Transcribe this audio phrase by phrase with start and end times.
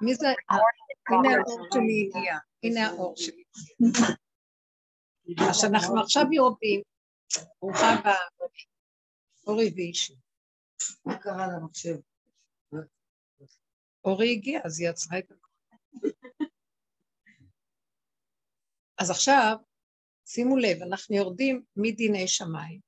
[0.00, 0.26] מי זה?
[1.08, 3.44] הנה האור שלי הגיע, הנה האור שלי.
[5.50, 6.82] אז אנחנו עכשיו יורדים,
[7.60, 8.14] ברוכה הבאה,
[9.46, 10.14] אורי ואישי.
[11.04, 11.96] מה קרה למחשב?
[14.04, 15.48] אורי הגיע, אז היא עצרה את הכל.
[19.00, 19.56] אז עכשיו,
[20.26, 22.80] שימו לב, אנחנו יורדים מדיני שמיים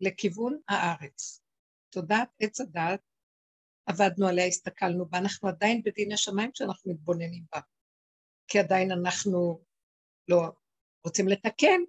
[0.00, 1.42] לכיוון הארץ.
[1.90, 3.00] תודעת עץ הדעת,
[3.86, 7.60] עבדנו עליה, הסתכלנו בה, אנחנו עדיין בדיני שמיים שאנחנו מתבוננים בה.
[8.48, 9.60] כי עדיין אנחנו
[10.28, 10.42] לא
[11.04, 11.80] רוצים לתקן,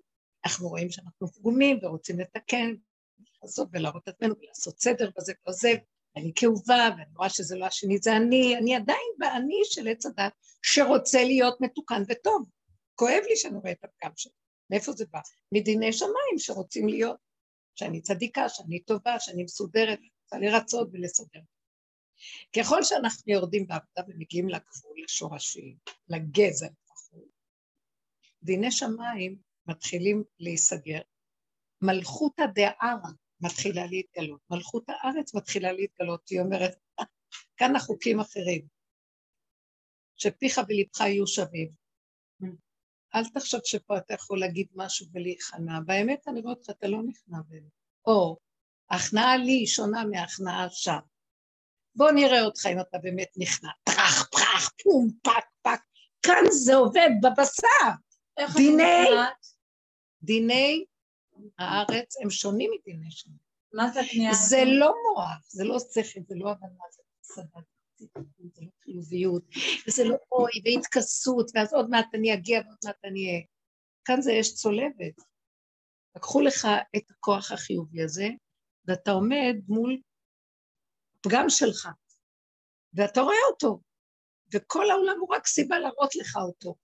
[0.46, 2.74] אנחנו רואים שאנחנו פגומים ורוצים לתקן,
[3.44, 5.74] לעשות ולהראות את עצמנו ולעשות סדר בזה וזה,
[6.16, 10.34] אני כאובה, ואני רואה שזה לא השני, זה אני, אני עדיין באני של עץ הדת
[10.62, 12.46] שרוצה להיות מתוקן וטוב.
[12.96, 14.32] כואב לי שאני רואה את הפגם שלי.
[14.70, 15.20] מאיפה זה בא?
[15.52, 17.18] מדיני שמיים שרוצים להיות,
[17.76, 21.40] שאני צדיקה, שאני טובה, שאני מסודרת, רוצה לרצות ולסדר.
[22.58, 25.78] ככל שאנחנו יורדים בעבודה ומגיעים לגבול, לשורשים,
[26.10, 27.30] לגזע לפחות,
[28.44, 31.02] דיני שמיים מתחילים להיסגר.
[31.82, 32.96] מלכות הדערה
[33.42, 36.76] מתחילה להתגלות, מלכות הארץ מתחילה להתגלות, היא אומרת,
[37.58, 38.68] כאן החוקים אחרים,
[40.18, 41.88] שפיך ולבך יהיו שווים.
[43.16, 45.80] אל תחשוב שפה אתה יכול להגיד משהו ולהיכנע.
[45.86, 47.72] באמת, אני רואה אותך, אתה לא נכנע באמת.
[48.08, 48.38] או,
[48.90, 51.00] ההכנעה לי שונה מההכנעה שם.
[51.98, 53.70] בוא נראה אותך אם אתה באמת נכנע.
[53.84, 55.80] פרח, פרח, פום, פק, פק.
[56.22, 57.90] כאן זה עובד בבשר.
[58.56, 59.08] דיני,
[60.22, 60.86] דיני
[61.60, 63.40] הארץ הם שונים מדיני שונים.
[63.74, 64.34] מה זה הקנייה?
[64.34, 67.62] זה לא מוח, זה לא שכל, זה לא הבנה, זה סבבה.
[67.98, 68.06] זה
[68.62, 69.44] לא חיוביות,
[69.88, 73.42] וזה לא אוי, והתכסות, ואז עוד מעט אני אגיע ועוד מעט אני אהיה.
[74.06, 75.16] כאן זה אש צולבת.
[76.16, 78.28] לקחו לך את הכוח החיובי הזה,
[78.86, 79.98] ואתה עומד מול
[81.22, 81.90] פגם שלך,
[82.94, 83.82] ואתה רואה אותו,
[84.54, 86.76] וכל העולם הוא רק סיבה להראות לך אותו.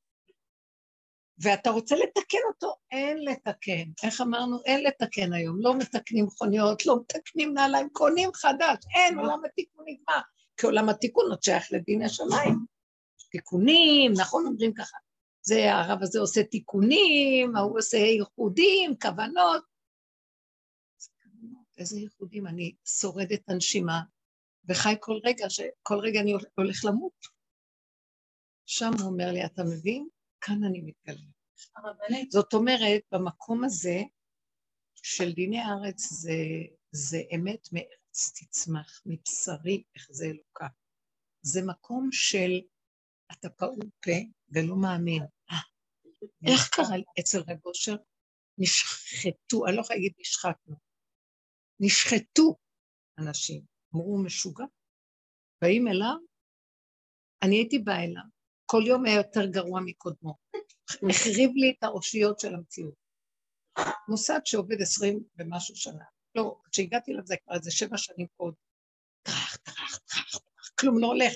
[1.38, 3.92] ואתה רוצה לתקן אותו, אין לתקן.
[4.04, 4.64] איך אמרנו?
[4.66, 5.58] אין לתקן היום.
[5.62, 10.22] לא מתקנים מכוניות, לא מתקנים נעליים, קונים חדש, אין, עולם התיקון נגמר.
[10.58, 12.66] כי עולם התיקון עוד שייך לדין השמיים.
[13.32, 14.98] תיקונים, נכון אומרים ככה.
[15.42, 19.64] זה, הרב הזה עושה תיקונים, ההוא עושה ייחודים, כוונות.
[21.78, 22.48] איזה ייחודים?
[22.48, 24.02] אני שורדת הנשימה,
[24.70, 27.26] וחי כל רגע, שכל רגע אני הולך למות.
[28.66, 30.08] שם הוא אומר לי, אתה מבין?
[30.42, 31.26] כאן אני מתגלה.
[32.30, 34.02] זאת אומרת, במקום הזה
[34.96, 36.34] של דיני הארץ זה,
[36.92, 40.68] זה אמת מארץ תצמח, מבשרי אחזה אלוקה.
[41.42, 42.62] זה מקום של
[43.32, 44.12] אתה פעול פה
[44.50, 45.24] ולא מאמין.
[45.52, 45.58] אה,
[46.48, 47.96] איך קרה אצל רב אושר?
[48.58, 50.76] נשחטו, אני לא יכולה להגיד נשחטנו,
[51.80, 52.56] נשחטו
[53.20, 53.62] אנשים,
[53.96, 54.66] אמרו הוא משוגע.
[55.62, 56.16] באים אליו,
[57.44, 58.24] אני הייתי באה אליו,
[58.66, 60.36] כל יום היה יותר גרוע מקודמו.
[61.10, 62.94] החריב לי את האושיות של המציאות.
[64.08, 66.04] מוסד שעובד עשרים ומשהו שנה.
[66.36, 68.56] לא, כשהגעתי אליו זה כבר איזה שבע שנים קודם.
[69.24, 71.34] טרח, טרח, טרח, טרח, כלום לא הולך.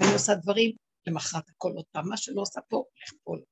[0.00, 0.76] ואני עושה דברים,
[1.06, 2.84] למחרת הכל עוד פעם, מה שלא עושה פה,
[3.22, 3.42] הולך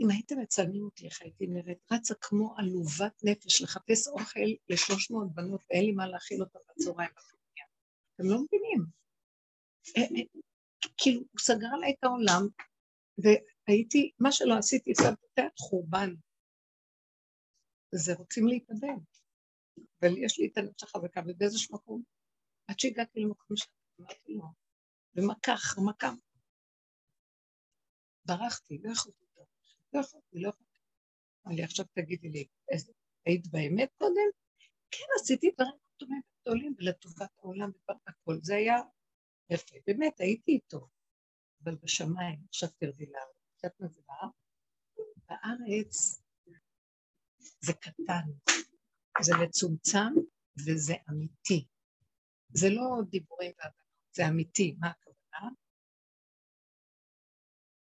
[0.00, 1.78] אם הייתם מצלמים אותי, איך הייתי נראית?
[1.92, 7.10] רצה כמו עלובת נפש לחפש אוכל לשלוש מאות בנות ואין לי מה להאכיל אותם בצהריים
[7.10, 7.66] בפנייה.
[8.14, 8.86] אתם לא מבינים.
[9.96, 10.40] אה, אה,
[10.96, 12.42] כאילו, הוא סגר עליי את העולם,
[13.18, 16.10] והייתי, מה שלא עשיתי, שמתי את חורבן.
[17.94, 18.98] וזה רוצים להתאבד.
[20.00, 22.02] אבל יש לי את הנפש החזקה, ובאיזשהו מקום,
[22.68, 24.44] עד שהגעתי למקום שאמרתי לו,
[25.14, 26.12] ומכה אחר מכה.
[28.24, 29.25] ברחתי, לא יכולתי
[29.96, 30.78] לא יכולתי, לא יכולתי.
[31.46, 32.46] אמר לי, עכשיו תגידי לי,
[33.26, 34.30] היית באמת קודם?
[34.90, 38.38] כן, עשיתי דברים טובים וגדולים, ולטובת העולם והכל.
[38.42, 38.76] זה היה
[39.50, 39.76] יפה.
[39.86, 40.88] באמת, הייתי איתו.
[41.64, 43.36] אבל בשמיים, עכשיו תרדי לארץ.
[43.56, 44.30] קצת מבינה?
[45.28, 46.22] בארץ
[47.60, 48.52] זה קטן,
[49.22, 50.12] זה מצומצם
[50.66, 51.66] וזה אמיתי.
[52.48, 53.86] זה לא דיבורים והבנות,
[54.16, 54.76] זה אמיתי.
[54.78, 55.50] מה הכוונה?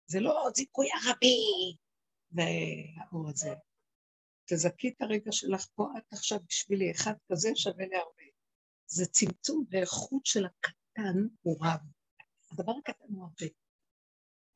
[0.06, 1.78] זה לא זיכוי ערבי
[2.32, 3.54] והאור הזה.
[4.46, 8.24] תזכי את הרגע שלך פה, את עכשיו בשבילי, אחד כזה שווה להרבה.
[8.88, 11.80] זה צמצום ואיכות של הקטן הוא רב.
[12.52, 13.54] הדבר הקטן הוא הרבה.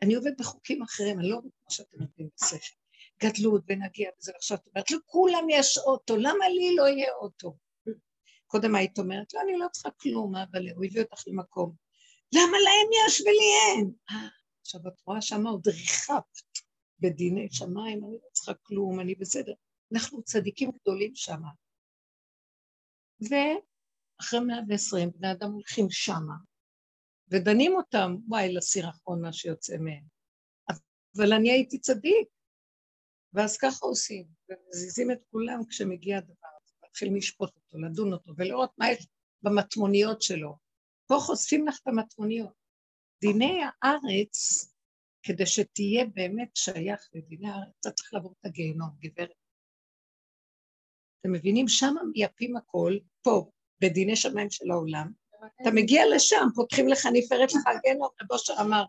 [0.01, 2.75] אני עובד בחוקים אחרים, אני לא עובד כמו שאתם יודעים בשכל.
[3.23, 7.57] גדלות ונגיע וזה, ועכשיו את אומרת, לכולם יש אוטו, למה לי לא יהיה אוטו?
[8.47, 11.75] קודם היית אומרת, לא, אני לא צריכה כלום, אבל הוא הביא אותך למקום.
[12.35, 13.91] למה להם יש ולי אין?
[14.11, 14.27] אה,
[14.61, 16.59] עכשיו את רואה שמה עוד ריחפת
[17.01, 19.53] בדיני שמיים, אני לא צריכה כלום, אני בסדר.
[19.93, 21.49] אנחנו צדיקים גדולים שמה.
[23.21, 26.35] ואחרי מאה ועשרים בני אדם הולכים שמה,
[27.31, 30.03] ודנים אותם, וואי, לסירחון מה שיוצא מהם.
[31.17, 32.27] אבל אני הייתי צדיק.
[33.33, 38.71] ואז ככה עושים, ומזיזים את כולם כשמגיע הדבר הזה, מתחילים לשפוט אותו, לדון אותו, ולראות
[38.77, 39.07] מה יש
[39.41, 40.57] במטמוניות שלו.
[41.07, 42.53] פה חושפים לך את המטמוניות.
[43.21, 44.65] דיני הארץ,
[45.23, 49.33] כדי שתהיה באמת שייך לדיני הארץ, אתה צריך לעבור את הגיהנום, גברת.
[51.19, 51.67] אתם מבינים?
[51.67, 53.51] שם מייפים הכל, פה,
[53.81, 55.11] בדיני שמיים של העולם.
[55.61, 58.83] אתה מגיע לשם, פותחים לך, נפרט לך הגיהנום, רב אושר אמר,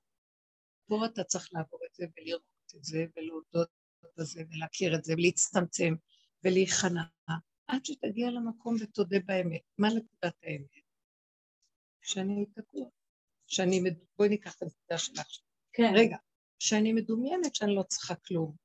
[0.87, 2.43] פה אתה צריך לעבור את זה ולראות
[2.77, 3.69] את זה ולהודות
[4.17, 5.95] בזה ולהכיר את זה ולהצטמצם
[6.45, 7.03] ולהיכנע,
[7.67, 9.63] עד שתגיע למקום ותודה באמת.
[9.79, 10.83] מה נקודת האמת?
[12.03, 12.89] שאני תקוע.
[13.47, 13.81] שאני,
[14.17, 15.52] בואי ניקח את הנקודה שלך.
[15.73, 15.93] כן.
[15.95, 16.17] רגע,
[16.59, 18.63] שאני מדומיינת שאני לא צריכה כלום.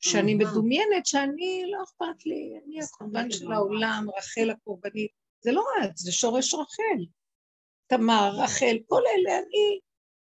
[0.00, 5.10] שאני מדומיינת שאני, לא אכפת לי, אני הקורבן של העולם, רחל הקורבנית.
[5.40, 7.04] זה לא את, זה שורש רחל.
[7.86, 9.80] תמר, רחל, כל אלה, אני,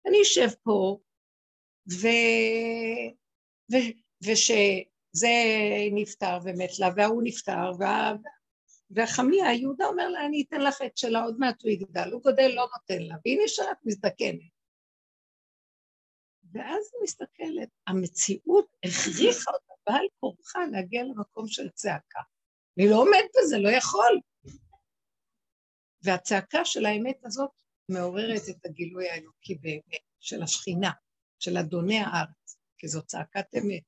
[0.07, 0.99] אני אשב פה,
[1.93, 2.07] ו...
[3.73, 3.77] ו...
[4.25, 5.35] ושזה
[5.93, 8.13] נפטר ומת לה, וההוא נפטר, וה...
[8.91, 12.49] והחמיה, יהודה אומר לה, אני אתן לך את שלה, עוד מעט הוא יגדל, הוא גודל,
[12.49, 14.58] לא נותן לה, והיא נשארת מזדקנת.
[16.53, 22.21] ואז היא מסתכלת, המציאות הכריחה אותה בעל כורחה להגיע למקום של צעקה.
[22.79, 24.21] אני לא עומד בזה, לא יכול.
[26.03, 27.51] והצעקה של האמת הזאת
[27.89, 30.91] מעוררת את הגילוי האלוקי באמת, של השכינה,
[31.39, 33.83] של אדוני הארץ, כי זו צעקת אמת.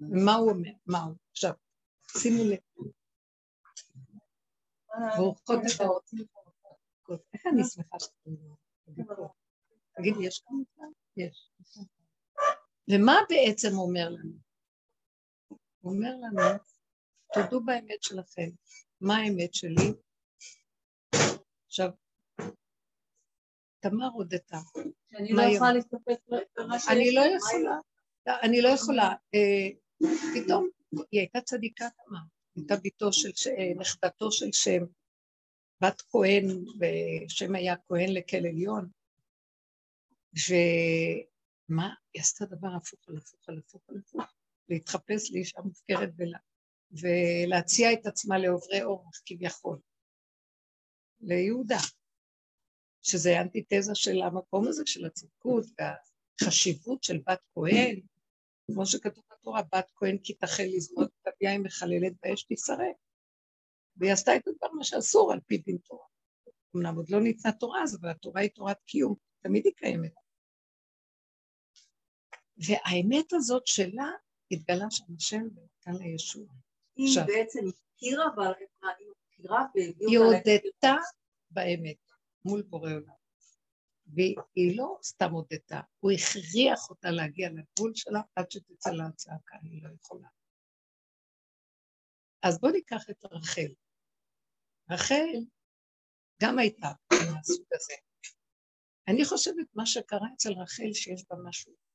[0.00, 0.70] ומה הוא אומר?
[0.86, 1.14] מה הוא?
[1.30, 1.52] עכשיו,
[2.18, 2.58] שימו לב.
[5.16, 6.10] ברוכות השעות.
[7.34, 8.30] איך אני שמחה שאתם
[9.96, 10.86] תגידי, יש כאן?
[11.16, 11.50] יש.
[12.90, 14.32] ומה בעצם אומר לנו?
[15.80, 16.58] הוא אומר לנו,
[17.34, 18.50] תודו באמת שלכם.
[19.00, 19.92] מה האמת שלי?
[21.66, 21.90] עכשיו,
[23.80, 24.58] תמר הודתה.
[25.10, 26.18] שאני לא יכולה להסתפק
[26.58, 26.88] במה שיש.
[26.90, 27.78] אני לא יכולה.
[28.42, 29.14] אני לא יכולה.
[29.34, 29.68] אה,
[30.34, 30.68] פתאום
[31.12, 32.18] היא הייתה צדיקה תמר.
[32.56, 34.84] הייתה בתו של, נכדתו של שם,
[35.82, 36.44] בת כהן,
[36.80, 38.88] ושם היה כהן לכל עליון.
[40.48, 41.94] ומה?
[42.14, 44.22] היא עשתה דבר הפוך על הפוך על הפוך על הפוך.
[44.68, 46.38] להתחפש לאישה מופקרת ולה,
[46.90, 49.78] ולהציע את עצמה לעוברי אורח כביכול.
[51.20, 51.78] ליהודה.
[53.02, 58.00] שזה אנטיתזה של המקום הזה של הצדקות והחשיבות של בת כהן,
[58.66, 62.96] כמו שכתוב בתורה, בת כהן כי תחל לזמוד את היין מחללת באש תשרף.
[63.96, 66.06] והיא עשתה את הדבר מה שאסור על פי דין תורה.
[66.76, 70.25] אמנם עוד לא ניתנה תורה אז, אבל התורה היא תורת קיום, תמיד היא קיימת.
[72.56, 74.10] והאמת הזאת שלה
[74.50, 76.46] התגלה שם השם ונתן לה ישוע.
[76.96, 77.60] היא עכשיו, בעצם
[77.94, 78.52] הכירה, אבל
[78.98, 80.50] היא מכירה והביאו אותה...
[80.50, 80.94] היא הודתה
[81.50, 81.96] באמת.
[82.44, 83.16] מול בורא עולם.
[84.06, 89.82] והיא לא סתם הודתה, הוא הכריח אותה להגיע לגבול שלה עד שתצא לה הצעקה, היא
[89.82, 90.28] לא יכולה.
[92.42, 93.72] אז בואו ניקח את רחל.
[94.90, 95.44] רחל
[96.42, 97.94] גם הייתה מהסוג הזה.
[99.08, 101.85] אני חושבת מה שקרה אצל רחל שיש בה משהו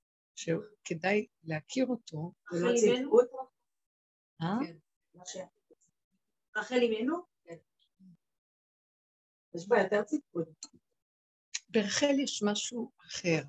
[0.41, 2.33] שכדאי להכיר אותו.
[2.53, 3.17] רחל אימנו?
[4.41, 4.57] אה?
[5.33, 5.45] כן,
[6.57, 7.15] רחל אימנו?
[9.55, 10.43] יש בה יותר ציפוי.
[11.69, 13.41] ברחל יש משהו אחר.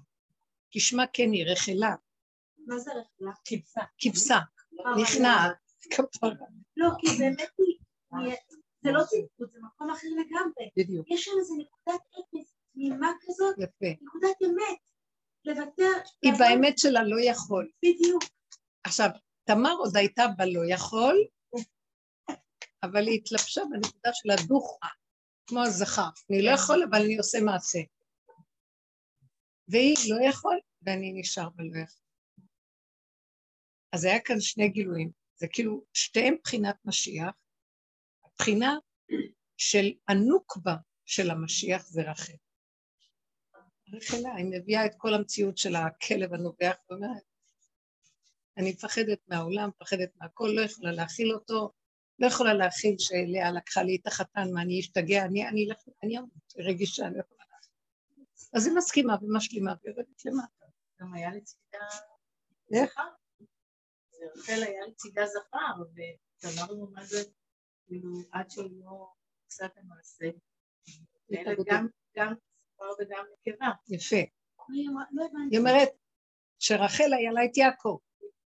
[0.70, 1.94] כשמה כן היא רחלה.
[2.66, 3.32] מה זה רחלה?
[3.44, 3.80] כבשה.
[3.98, 4.38] כבשה.
[5.02, 5.56] נכנעת.
[6.76, 8.36] לא, כי באמת היא...
[8.82, 10.70] זה לא ציפות, זה מקום אחר לגמרי.
[10.76, 11.10] בדיוק.
[11.10, 13.54] יש שם איזה נקודת אפס, תמימה כזאת.
[13.58, 14.02] יפה.
[14.02, 14.91] נקודת אמת.
[15.44, 15.92] לוותר.
[16.22, 17.70] היא באמת שלה לא יכול.
[17.84, 18.22] בדיוק.
[18.84, 19.08] עכשיו,
[19.44, 21.24] תמר עוד הייתה בלא יכול,
[22.82, 24.86] אבל היא התלבשה בנקודה של הדוחה.
[25.46, 27.78] כמו הזכר, אני לא יכול אבל אני עושה מעשה.
[29.68, 32.02] והיא לא יכול ואני נשאר ולא יכול.
[33.92, 37.34] אז היה כאן שני גילויים, זה כאילו שתיהם בחינת משיח,
[38.24, 38.74] הבחינה
[39.56, 40.74] של הנוקבה
[41.06, 42.32] של המשיח זה רחל.
[43.92, 47.22] רחלה, היא מביאה את כל המציאות של הכלב הנובח ואומרת,
[48.56, 51.72] אני מפחדת מהעולם, מפחדת מהכל, לא יכולה להכיל אותו,
[52.18, 55.68] לא יכולה להכיל שלאה לקחה לי את החתן, מה אני אשתגע, אני, אני,
[56.02, 57.72] אני אמות, רגישה, אני לא יכולה להכיל.
[58.54, 60.66] אז היא מסכימה ומשלימה ויורדת למטה.
[61.00, 61.78] גם היה לצידה
[62.70, 63.02] זכר.
[64.36, 65.82] רחל היה לצידה זכר,
[66.42, 67.22] ואמרנו מה זה,
[67.86, 69.08] כאילו, עד שהיא לא
[69.46, 70.26] עושה את המעשה.
[72.16, 72.34] גם
[72.82, 73.66] זכר וגם נקבה.
[73.88, 74.16] יפה.
[75.12, 75.88] לא היא אומרת
[76.58, 77.96] שרחל היה לה את יעקב.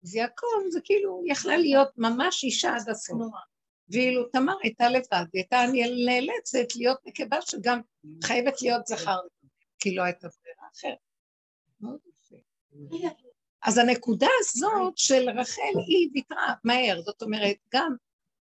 [0.03, 3.21] אז יעקב זה כאילו יכלה להיות ממש אישה עד הסוף.
[3.89, 5.57] ואילו תמר הייתה לבד, הייתה
[6.05, 7.81] נאלצת להיות נקבה שגם
[8.23, 9.19] חייבת להיות זכר.
[9.79, 10.97] כי לא הייתה ברירה אחרת.
[11.81, 12.35] מאוד יפה.
[13.63, 17.95] אז הנקודה הזאת של רחל היא ויתרה מהר, זאת אומרת, גם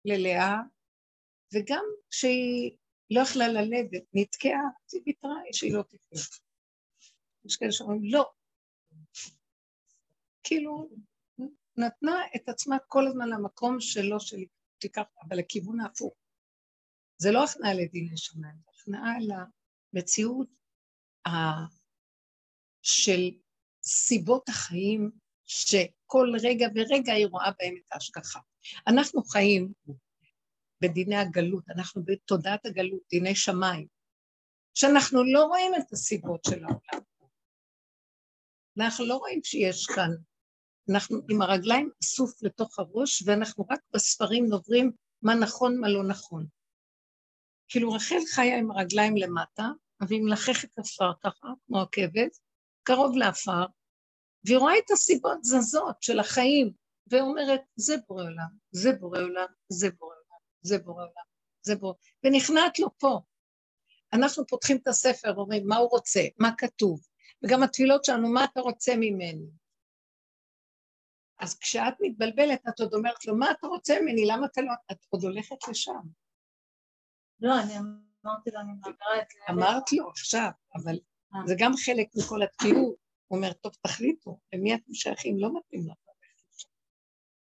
[0.05, 0.57] ללאה,
[1.55, 2.77] וגם שהיא
[3.11, 6.21] לא יכלה ללדת, נתקעה, אז היא ויתרה שהיא לא תקרה.
[7.45, 8.33] יש כאלה שאומרים, לא.
[10.43, 10.89] כאילו,
[11.77, 14.45] נתנה את עצמה כל הזמן למקום שלו, של
[14.79, 16.15] תיקח, אבל לכיוון ההפוך.
[17.19, 19.15] זה לא הכנעה לדיני שמיים, זה הכנעה
[19.93, 20.49] למציאות
[22.83, 23.21] של
[23.83, 25.11] סיבות החיים
[25.47, 28.41] שכל רגע ורגע היא רואה בהם את ההשגחה.
[28.87, 29.73] אנחנו חיים
[30.81, 33.87] בדיני הגלות, אנחנו בתודעת הגלות, דיני שמיים,
[34.75, 37.05] שאנחנו לא רואים את הסיבות של העולם.
[38.79, 40.11] אנחנו לא רואים שיש כאן,
[40.91, 44.93] אנחנו עם הרגליים אסוף לתוך הראש, ואנחנו רק בספרים נוברים
[45.23, 46.47] מה נכון, מה לא נכון.
[47.69, 49.69] כאילו רחל חיה עם הרגליים למטה,
[50.09, 52.29] והיא מלחכת עפר ככה, כמו הכבד,
[52.83, 53.67] קרוב לעפר,
[54.45, 56.73] והיא רואה את הסיבות זזות של החיים,
[57.11, 60.26] ואומרת, זה בורא עולם, זה בורא עולם, זה בורא עולם,
[60.63, 61.25] זה בורא עולם,
[61.63, 61.95] זה בורא...
[62.25, 63.21] ונכנעת לו פה.
[64.13, 67.01] אנחנו פותחים את הספר, אומרים, מה הוא רוצה, מה כתוב,
[67.45, 69.47] וגם התפילות שלנו, מה אתה רוצה ממני?
[71.39, 74.27] אז כשאת מתבלבלת, את עוד אומרת לו, מה אתה רוצה ממני?
[74.27, 74.73] למה אתה לא...
[74.93, 76.01] את עוד הולכת לשם.
[77.41, 77.75] לא, אני
[78.25, 79.53] אמרתי לו, אני זה.
[79.53, 80.99] אמרת לו עכשיו, אבל
[81.35, 81.41] אה.
[81.47, 82.97] זה גם חלק מכל התקיעות.
[83.29, 85.39] הוא אומר, טוב, תחליטו, למי אתם שייכים?
[85.39, 86.69] לא מתאים לך ללכת לשם.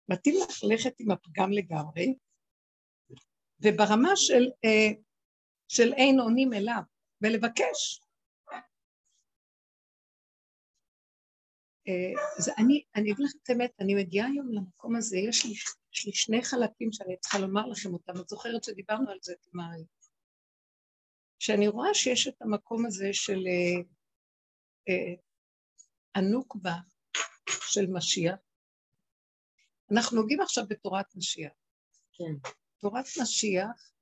[0.08, 2.14] מתאים לך ללכת עם הפגם לגמרי,
[3.62, 5.00] וברמה של, אה,
[5.68, 6.82] של אין עונים אליו,
[7.22, 8.00] ולבקש.
[11.88, 15.52] אה, אז אני, אני אגיד לך את האמת, אני מגיעה היום למקום הזה, יש לי,
[15.92, 19.84] יש לי שני חלקים שאני צריכה לומר לכם אותם, את זוכרת שדיברנו על זה, תמרי.
[21.38, 23.82] שאני רואה שיש את המקום הזה של אה,
[24.88, 25.14] אה,
[26.14, 26.74] הנוקבה
[27.46, 28.36] של משיח.
[29.92, 31.52] אנחנו נוגעים עכשיו בתורת משיח.
[32.12, 32.50] כן.
[32.80, 33.92] תורת משיח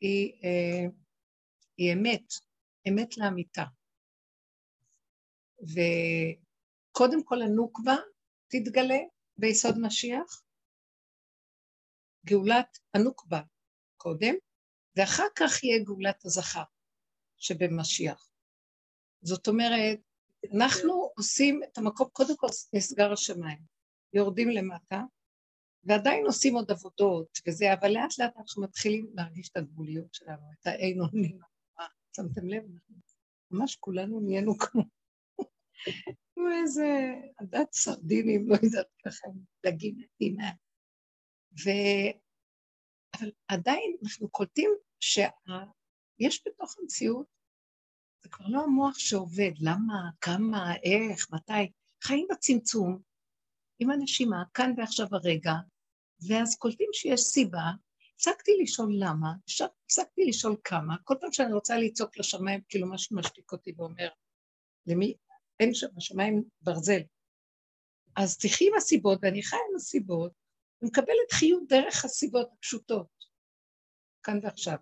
[0.00, 0.86] היא, אה,
[1.76, 2.32] היא אמת,
[2.88, 3.64] אמת לאמיתה.
[5.62, 7.96] וקודם כל הנוקבה
[8.48, 8.98] תתגלה
[9.36, 10.42] ביסוד משיח,
[12.26, 13.40] גאולת הנוקבה
[13.96, 14.34] קודם,
[14.96, 16.62] ואחר כך יהיה גאולת הזכר
[17.38, 18.28] שבמשיח.
[19.22, 19.98] זאת אומרת,
[20.54, 23.58] אנחנו עושים את המקום, קודם כל נסגר השמיים,
[24.12, 25.02] יורדים למטה,
[25.84, 30.66] ועדיין עושים עוד עבודות וזה, אבל לאט לאט אנחנו מתחילים להרגיש את הגבוליות שלנו, את
[30.66, 31.38] האין אונים.
[32.16, 32.62] שמתם לב?
[33.50, 34.82] ממש כולנו נהיינו כמו...
[36.62, 39.28] איזה עדת סרדינים, לא יודעת ככה,
[39.66, 40.50] דגים נתינה.
[41.64, 41.70] ו...
[43.16, 44.70] אבל עדיין אנחנו קולטים
[45.00, 47.26] שיש בתוך המציאות
[48.22, 51.72] זה כבר לא המוח שעובד, למה, כמה, איך, מתי.
[52.04, 53.02] חיים בצמצום,
[53.78, 55.52] עם הנשימה, כאן ועכשיו הרגע,
[56.28, 57.70] ואז קולטים שיש סיבה,
[58.14, 59.32] הפסקתי לשאול למה,
[59.84, 64.08] הפסקתי לשאול כמה, כל פעם שאני רוצה לצעוק לשמיים, כאילו משהו משתיק אותי ואומר,
[64.86, 65.14] למי,
[65.60, 67.00] אין שם, השמיים ברזל.
[68.16, 70.32] אז תחי עם הסיבות, ואני חיה עם הסיבות,
[70.82, 73.06] ומקבלת חיות דרך הסיבות הפשוטות,
[74.22, 74.76] כאן ועכשיו.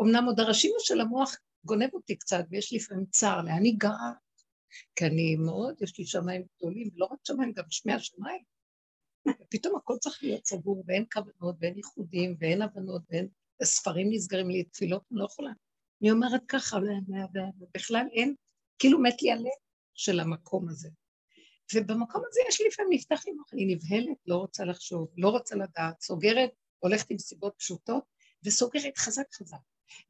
[0.00, 4.12] אמנם עוד הרשימה של המוח גונב אותי קצת, ויש לפעמים צער לאן אני גרה,
[4.96, 8.49] כי אני מאוד, יש לי שמיים גדולים, ולא רק שמיים, גם שמי השמיים.
[9.28, 13.28] ופתאום הכל צריך להיות סגור, ואין כוונות, ואין ייחודים, ואין הבנות, ואין
[13.62, 15.50] ספרים נסגרים לי, תפילות, אני לא יכולה.
[16.02, 16.78] אני אומרת ככה,
[17.60, 18.34] ובכלל אין,
[18.78, 19.44] כאילו מת לי הלב
[19.94, 20.88] של המקום הזה.
[21.74, 25.56] ובמקום הזה יש לי לפעמים נפתח לי מוח, אני נבהלת, לא רוצה לחשוב, לא רוצה
[25.56, 28.04] לדעת, סוגרת, הולכת עם סיבות פשוטות,
[28.44, 29.58] וסוגרת חזק חזק.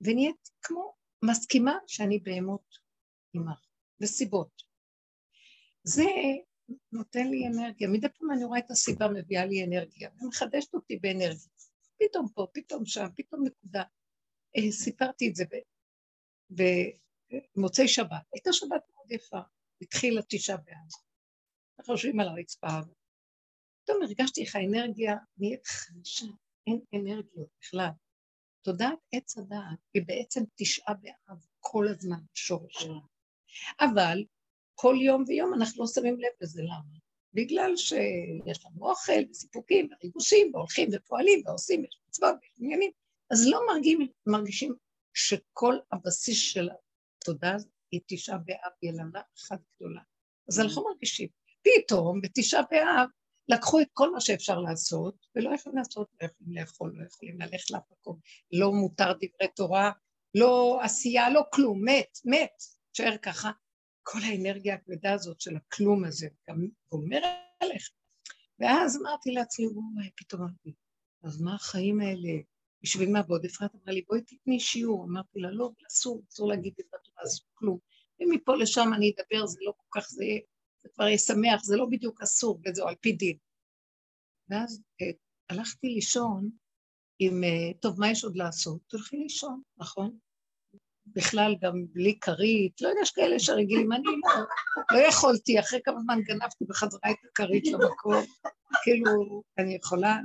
[0.01, 2.79] ונהיית כמו מסכימה שאני בהמות
[3.35, 3.67] עמך,
[4.01, 4.63] וסיבות.
[5.85, 6.05] זה
[6.93, 7.89] נותן לי אנרגיה.
[7.89, 11.49] מדי פעם אני רואה את הסיבה מביאה לי אנרגיה, ומחדשת אותי באנרגיה.
[11.99, 13.83] פתאום פה, פתאום שם, פתאום נקודה.
[14.57, 15.45] אה, סיפרתי את זה
[17.57, 18.23] במוצאי שבת.
[18.33, 19.41] הייתה שבת מאוד יפה,
[19.83, 21.89] התחילה תשעה באב.
[21.89, 22.69] יושבים על הרצפה,
[23.83, 26.27] פתאום הרגשתי איך האנרגיה נהיית חדשה,
[26.67, 27.91] אין אנרגיות בכלל.
[28.63, 33.01] תודעת עץ הדעת היא בעצם תשעה באב כל הזמן בשורש שלה.
[33.81, 34.25] אבל
[34.81, 36.99] כל יום ויום אנחנו לא שמים לב לזה, למה?
[37.35, 42.91] בגלל שיש לנו אוכל וסיפוקים וריגושים והולכים ופועלים ועושים, יש מצוות ויש עניינים,
[43.31, 44.75] אז לא מרגישים, מרגישים
[45.15, 46.69] שכל הבסיס של
[47.19, 47.57] התודה
[47.91, 50.01] היא תשעה באב ילדה אחת גדולה.
[50.49, 51.29] אז אנחנו מרגישים.
[51.63, 53.09] פתאום בתשעה באב
[53.49, 57.71] לקחו את כל מה שאפשר לעשות, ולא יכולים לעשות, לא יכולים לאכול, לא יכולים ללכת
[57.71, 58.19] לאף מקום,
[58.53, 59.91] לא מותר דברי תורה,
[60.35, 62.63] לא עשייה, לא כלום, מת, מת.
[62.93, 63.51] תשאר ככה,
[64.03, 67.21] כל האנרגיה הכבדה הזאת של הכלום הזה, גם גומר
[67.61, 67.91] עליך.
[68.59, 70.73] ואז אמרתי לעצמי, וואי, פתאום אמרתי,
[71.23, 72.43] אז מה החיים האלה?
[72.83, 73.21] בשביל מה?
[73.29, 75.05] ועוד אפרת אמרה לי, בואי תתני שיעור.
[75.05, 77.79] אמרתי לה, לא, אסור, אסור להגיד את התורה, אז כלום.
[78.21, 80.25] ומפה לשם אני אדבר, זה לא כל כך, זה,
[80.83, 83.37] זה כבר יהיה שמח, זה לא בדיוק אסור, וזהו, על פי דין.
[84.49, 85.07] ואז אה,
[85.51, 86.51] הלכתי לישון
[87.19, 88.81] עם, אה, טוב, מה יש עוד לעשות?
[88.89, 90.19] תלכי לישון, נכון?
[91.15, 96.01] בכלל גם בלי כרית, לא יודע, יש כאלה שרגילים, אני לא, לא יכולתי, אחרי כמה
[96.01, 98.25] זמן גנבתי בחזרה את הכרית למקום,
[98.83, 100.19] כאילו, אני יכולה,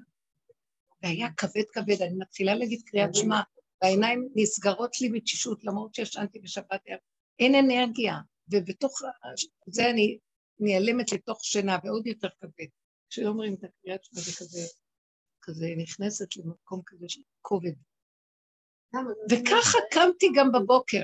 [1.04, 3.42] והיה כבד כבד, אני מתחילה להגיד קריאת שמע,
[3.82, 6.82] והעיניים נסגרות לי בתשישות, למרות שישנתי בשבת,
[7.40, 8.18] אין אנרגיה,
[8.52, 9.02] ובתוך
[9.68, 10.18] זה אני
[10.60, 12.68] נעלמת לתוך שינה, ועוד יותר כבד.
[13.10, 14.60] כשאומרים את הקריאת שמע זה כזה,
[15.42, 17.74] כזה נכנסת למקום כזה של כובד.
[19.32, 21.02] וככה קמתי גם בבוקר.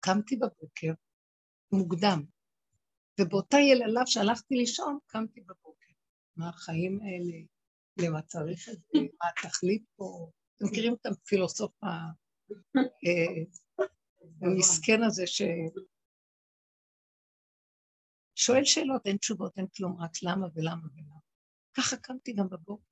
[0.00, 0.92] קמתי בבוקר
[1.72, 2.22] מוקדם,
[3.20, 5.92] ובאותה יללה שהלכתי לישון, קמתי בבוקר.
[6.36, 7.38] מה החיים האלה?
[7.96, 8.98] למה צריך את זה?
[9.18, 10.30] מה התכלית פה?
[10.56, 11.72] אתם מכירים את הפילוסוף
[14.42, 15.42] המסכן הזה ש...
[18.34, 21.16] שואל שאלות, אין תשובות, אין כלום, רק למה ולמה ולמה.
[21.76, 22.84] ככה קמתי גם בבוקר.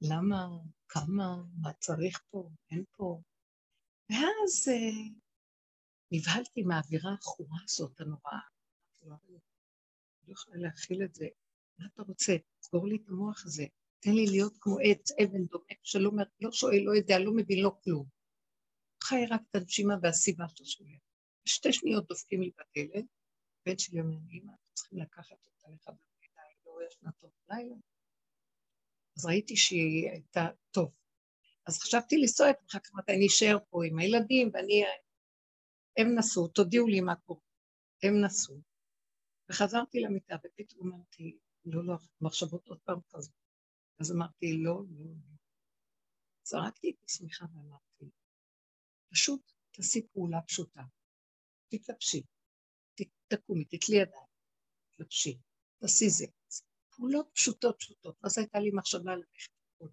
[0.00, 0.48] למה,
[0.92, 3.22] כמה, מה צריך פה, אין פה.
[4.10, 5.14] ואז אה,
[6.12, 8.40] נבהלתי מהאווירה העכורה הזאת, הנוראה.
[9.02, 11.26] לא, לא יכולה להכיל את זה.
[11.78, 12.32] מה אתה רוצה?
[12.60, 13.64] תסגור לי את המוח הזה.
[14.00, 17.72] תן לי להיות כמו עץ, אבן דומה, שלא לא שואל, לא יודע, לא מבין, לא
[17.84, 18.06] כלום.
[19.02, 20.96] חי רק את הנשימה והסיבה שאתה שואל.
[21.44, 23.04] שתי שניות דופקים לי בדלת,
[23.66, 27.74] בן שלי אומר, אמא, צריכים לקחת אותה לך במידה, היא לא ישנה טוב לילה.
[29.16, 30.92] אז ראיתי שהיא הייתה טוב.
[31.66, 34.84] אז חשבתי לנסוע את כך מתי אני אשאר פה עם הילדים, ואני...
[35.96, 37.40] הם נסעו, תודיעו לי מה קורה.
[38.02, 38.60] הם נסעו.
[39.50, 43.34] וחזרתי למיטה, ופתאום אמרתי, לא, לא, מחשבות עוד פעם חזרו.
[44.00, 45.36] אז אמרתי, לא, לא, לא.
[46.44, 48.10] זרקתי את השמיכה ואמרתי,
[49.12, 50.82] פשוט תעשי פעולה פשוטה.
[51.68, 52.22] תתלבשי,
[53.28, 54.26] תקומי, תתלי ידיים,
[54.90, 55.38] תתלבשי,
[55.78, 56.26] תעשי זה.
[57.00, 58.16] פעולות פשוטות פשוטות.
[58.22, 59.92] אז הייתה לי מחשבה ללכת קודם,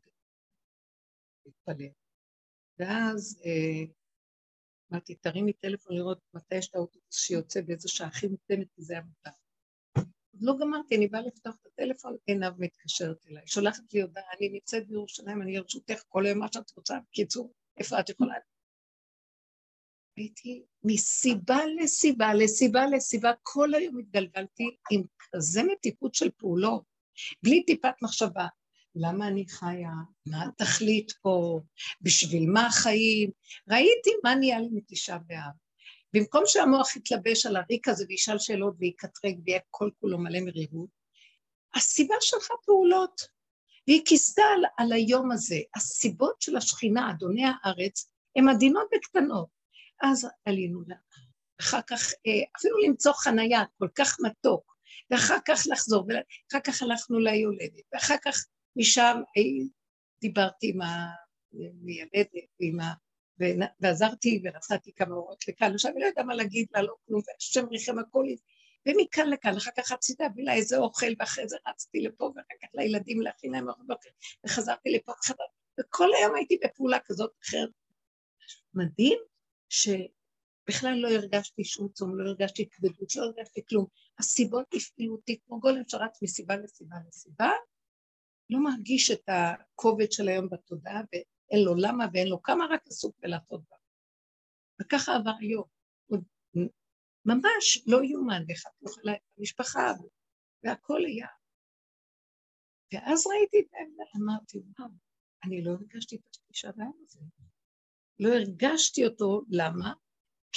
[1.45, 1.91] להתפלל.
[2.79, 3.93] ואז אה,
[4.91, 8.93] אמרתי, תרימי טלפון לראות מתי יש את האוטובוס שיוצא באיזה שעה הכי מוקדמת, כי זה
[8.93, 9.37] היה מותר.
[9.97, 13.47] עוד לא גמרתי, אני באה לפתוח את הטלפון, עיניו מתקשרת אליי.
[13.47, 16.97] שולחת לי הודעה, אני נמצאת בירושלים, אני לרשותך כל היום מה שאת רוצה.
[17.09, 18.33] בקיצור, איפה את יכולה?
[20.17, 26.96] הייתי מסיבה לסיבה לסיבה לסיבה, כל היום התגלגלתי עם כזה מתיקות של פעולות,
[27.43, 28.47] בלי טיפת מחשבה.
[28.95, 29.91] למה אני חיה?
[30.25, 31.61] מה התכלית פה?
[32.01, 33.31] בשביל מה החיים?
[33.69, 35.51] ראיתי מה נהיה לי מתשעה באב.
[36.13, 40.89] במקום שהמוח יתלבש על הריק הזה וישאל שאלות ויקטרג ויהיה כל כולו מלא מרירות,
[41.75, 43.21] הסיבה שלך פעולות,
[43.87, 45.59] והיא כיסתה על, על היום הזה.
[45.75, 49.47] הסיבות של השכינה, אדוני הארץ, הן עדינות וקטנות.
[50.01, 50.97] אז עלינו להר,
[51.61, 54.76] אחר כך אה, אפילו למצוא חנייה כל כך מתוק,
[55.11, 59.65] ואחר כך לחזור, ואחר כך הלכנו ליולדת, ואחר כך משם אה,
[60.21, 62.93] דיברתי עם המיילדת, ועם ה...
[63.79, 67.65] ועזרתי ונסעתי כמה אורות לכאן, עכשיו אני לא יודעת מה להגיד לה, לא כלום, והשם
[67.69, 68.25] ריחם הכל,
[68.87, 72.67] ומכאן לכאן, אחר כך רציתי להביא לה איזה אוכל, ואחרי זה רצתי לפה, ואחר כך
[72.73, 73.93] לילדים להכין להם אוכל
[74.45, 75.11] וחזרתי לפה,
[75.79, 77.69] וכל היום הייתי בפעולה כזאת אחרת.
[78.73, 79.19] מדהים
[80.67, 83.85] שבכלל לא הרגשתי שום צום, לא הרגשתי כבדות, לא הרגשתי כלום.
[84.19, 87.49] הסיבות הפעילו אותי כמו גולם שרץ מסיבה לסיבה לסיבה,
[88.49, 93.15] לא מרגיש את הכובד של היום בתודעה, ואין לו למה ואין לו כמה, רק עסוק
[93.19, 93.75] בלעשות בה.
[94.81, 95.63] וככה עבר היום.
[97.25, 99.91] ממש לא יאומן, וחתוך על המשפחה,
[100.63, 101.27] והכל היה.
[102.93, 104.89] ואז ראיתי את העמדה, אמרתי, וואו,
[105.43, 107.19] אני לא הרגשתי את התשעה באב הזה.
[108.19, 109.93] לא הרגשתי אותו, למה?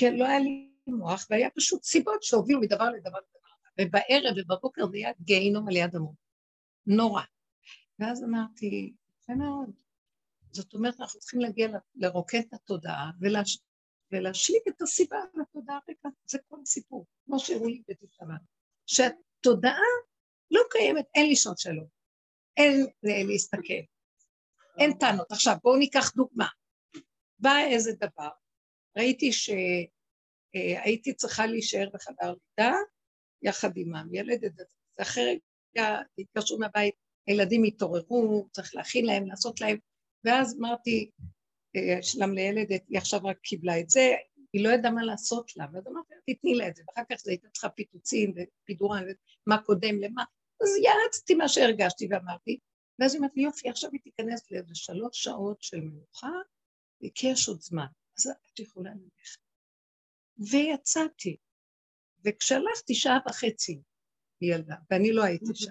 [0.00, 3.50] כי לא היה לי מוח, והיה פשוט סיבות שהובילו מדבר לדבר לדבר.
[3.80, 6.14] ובערב ובבוקר זה היה גיהינום על יד המון.
[6.86, 7.22] נורא.
[7.98, 9.70] ואז אמרתי, יפה מאוד.
[10.52, 13.58] זאת אומרת, אנחנו צריכים להגיע לרוקד את התודעה ולהש...
[14.12, 16.08] ולהשליט את הסיבה לתודעה הריקה.
[16.26, 18.36] זה כל הסיפור, כמו שהראו לי בתשעה
[18.86, 19.90] שהתודעה
[20.50, 21.86] לא קיימת, אין לשאול שלום,
[22.56, 23.82] אין להסתכל,
[24.78, 25.32] אין טענות.
[25.32, 26.46] עכשיו, בואו ניקח דוגמה.
[27.38, 28.30] בא איזה דבר,
[28.96, 32.72] ראיתי שהייתי צריכה להישאר בחדר לידה
[33.42, 34.52] יחד עם הילדת,
[35.00, 35.38] אחרי
[36.18, 36.94] התקשרו מהבית,
[37.26, 39.78] הילדים התעוררו, צריך להכין להם, לעשות להם,
[40.24, 41.10] ואז אמרתי,
[42.02, 44.14] שלם לילדת, היא עכשיו רק קיבלה את זה,
[44.52, 47.30] היא לא ידעה מה לעשות לה, ואז אמרתי תתני לה את זה, ואחר כך זה
[47.30, 49.04] הייתה צריכה פיתוצים ופידורן,
[49.46, 50.24] ומה קודם למה,
[50.62, 52.58] אז יעצתי מה שהרגשתי ואמרתי,
[52.98, 56.30] ואז היא אמרת לי, יופי, עכשיו היא תיכנס לאיזה שלוש שעות של מנוחה,
[57.14, 57.86] כי יש עוד זמן,
[58.20, 59.40] אז את יכולה ללכת.
[60.50, 61.36] ויצאתי,
[62.24, 63.80] וכשהלכתי שעה וחצי,
[64.40, 65.70] ילדה, ואני לא הייתי שם.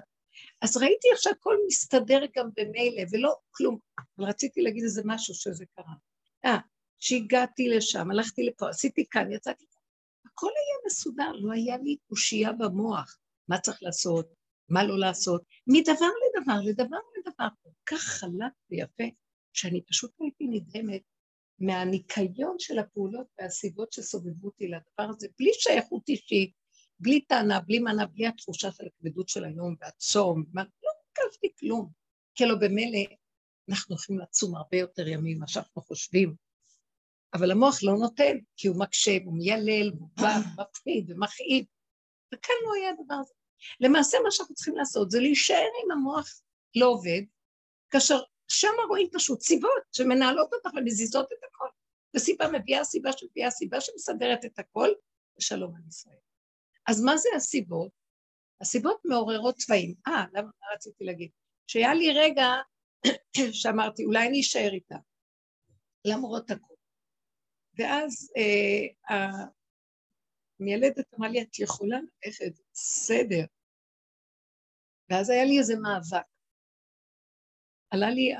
[0.62, 5.66] אז ראיתי איך שהכל מסתדר גם במילא, ולא כלום, אבל רציתי להגיד איזה משהו שזה
[5.76, 5.94] קרה.
[6.46, 6.58] אה,
[7.00, 9.82] שהגעתי לשם, הלכתי לפה, עשיתי כאן, יצאתי כאן.
[10.26, 13.18] הכל היה מסודר, לא היה לי קושייה במוח.
[13.48, 14.34] מה צריך לעשות,
[14.70, 19.04] מה לא לעשות, מדבר לדבר, לדבר לדבר, כל כך חלק ויפה,
[19.54, 21.02] שאני פשוט הייתי נדהמת
[21.60, 26.52] מהניקיון של הפעולות והסיבות שסובבו אותי לדבר הזה, בלי שייכות אישית,
[27.00, 31.92] בלי טענה, בלי מנה, בלי התחושה של הכבדות של היום והצום, מה, לא הקלפתי כלום.
[32.36, 33.00] כי לא במילא
[33.70, 36.36] אנחנו הולכים לצום הרבה יותר ימים ממה שאנחנו חושבים,
[37.34, 41.66] אבל המוח לא נותן, כי הוא מקשה, הוא מיילל, הוא בא, מפחיד ומכאיב.
[42.34, 43.34] וכאן לא היה הדבר הזה.
[43.80, 46.42] למעשה מה שאנחנו צריכים לעשות זה להישאר עם המוח
[46.76, 47.22] לא עובד,
[47.90, 51.68] כאשר שם רואים פשוט סיבות שמנהלות אותך ומזיזות את הכל.
[52.16, 54.90] וסיבה מביאה סיבה שמביאה סיבה שמסדרת את הכל,
[55.38, 56.18] ושלום על ישראל.
[56.88, 57.92] אז מה זה הסיבות?
[58.62, 59.96] הסיבות מעוררות צבעים.
[60.08, 61.32] אה, למה רציתי להגיד?
[61.68, 62.48] שהיה לי רגע
[63.62, 64.96] שאמרתי, אולי אני אשאר איתה,
[66.06, 66.74] למרות הכל.
[67.78, 69.16] ואז אה,
[70.60, 73.46] המיילדת אמרה לי, את יכולה ללכת, בסדר.
[75.10, 76.26] ואז היה לי איזה מאבק.
[77.92, 78.34] עלה לי,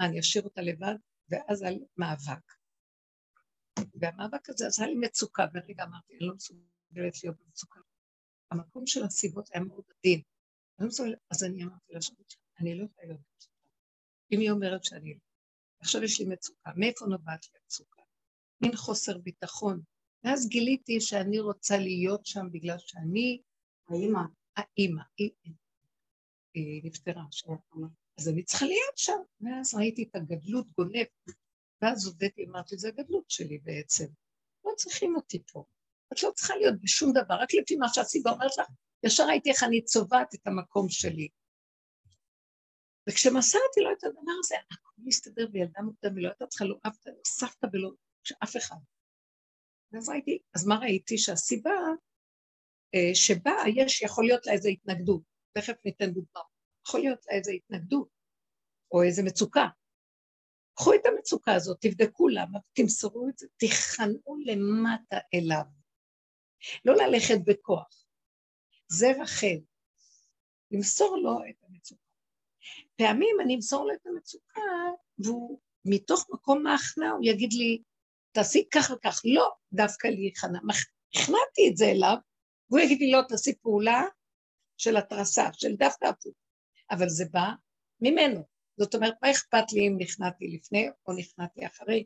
[0.00, 0.94] אני אשאיר אותה לבד,
[1.28, 2.52] ואז היה לי מאבק.
[4.00, 7.80] והמאבק הזה עשה לי מצוקה, ורגע אמרתי, אני לא מסוגלת להיות במצוקה.
[8.50, 10.22] המקום של הסיבות היה מאוד עדין.
[10.78, 10.88] לא
[11.30, 11.98] אז אני אמרתי לה,
[12.60, 13.54] אני לא יכולה להיות במצוקה.
[14.32, 15.20] אם היא אומרת שאני לא.
[15.80, 18.02] עכשיו יש לי מצוקה, מאיפה נובעת לי המצוקה?
[18.60, 19.80] מין חוסר ביטחון.
[20.24, 23.42] ואז גיליתי שאני רוצה להיות שם בגלל שאני...
[23.88, 24.20] האימא.
[24.56, 25.02] האימא.
[26.54, 27.54] היא, נפטרה עכשיו.
[28.18, 29.20] אז אני צריכה להיות שם.
[29.40, 31.06] ואז ראיתי את הגדלות גונב.
[31.82, 34.06] ואז הודיתי, אמרתי, זה הגדלות שלי בעצם.
[34.64, 35.64] לא צריכים אותי פה.
[36.12, 38.66] את לא צריכה להיות בשום דבר, רק לפי מה שהסיבה אומרת לך,
[39.06, 41.28] ישר ראיתי איך אני צובעת את המקום שלי.
[43.08, 47.06] וכשמסרתי לו את הדבר הזה, הכל מסתדר בילדה מוקדם, היא לא הייתה צריכה לא אף
[47.06, 47.90] לא סבתא ולא
[48.44, 48.76] אף אחד.
[49.92, 51.18] ואז ראיתי, אז מה ראיתי?
[51.18, 51.70] שהסיבה
[52.94, 55.22] אה, שבה יש, יכול להיות לה איזו התנגדות,
[55.52, 56.40] תכף ניתן דוגמא,
[56.86, 58.08] יכול להיות לה איזו התנגדות,
[58.92, 59.66] או איזו מצוקה.
[60.74, 65.64] קחו את המצוקה הזאת, תבדקו למה, תמסרו את זה, תיכנעו למטה אליו.
[66.84, 68.04] לא ללכת בכוח.
[68.88, 69.58] זה רחל.
[70.70, 72.02] למסור לו את המצוקה.
[72.96, 74.60] פעמים אני אמסור לו את המצוקה,
[75.18, 77.82] והוא מתוך מקום ההכנעה, הוא יגיד לי,
[78.32, 79.20] תעשי כך וכך.
[79.24, 80.58] לא, דווקא לי הכנע.
[81.14, 82.16] הכנעתי את זה אליו,
[82.70, 84.02] והוא יגיד לי, לא, תעשי פעולה
[84.76, 86.43] של התרסה, של דווקא הפעולה.
[86.90, 87.50] אבל זה בא
[88.00, 88.44] ממנו.
[88.76, 92.04] זאת אומרת, מה אכפת לי אם נכנעתי לפני או נכנעתי אחרי?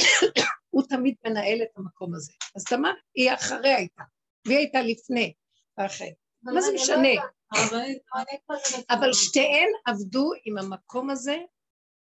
[0.70, 2.32] הוא תמיד מנהל את המקום הזה.
[2.56, 4.02] אז תמר היא אחריה הייתה,
[4.46, 5.34] והיא הייתה לפני
[5.78, 6.14] ואחרי.
[6.42, 7.08] מה זה לא משנה?
[8.90, 11.36] אבל שתיהן עבדו עם המקום הזה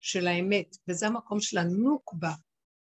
[0.00, 2.32] של האמת, וזה המקום של הנוקבה.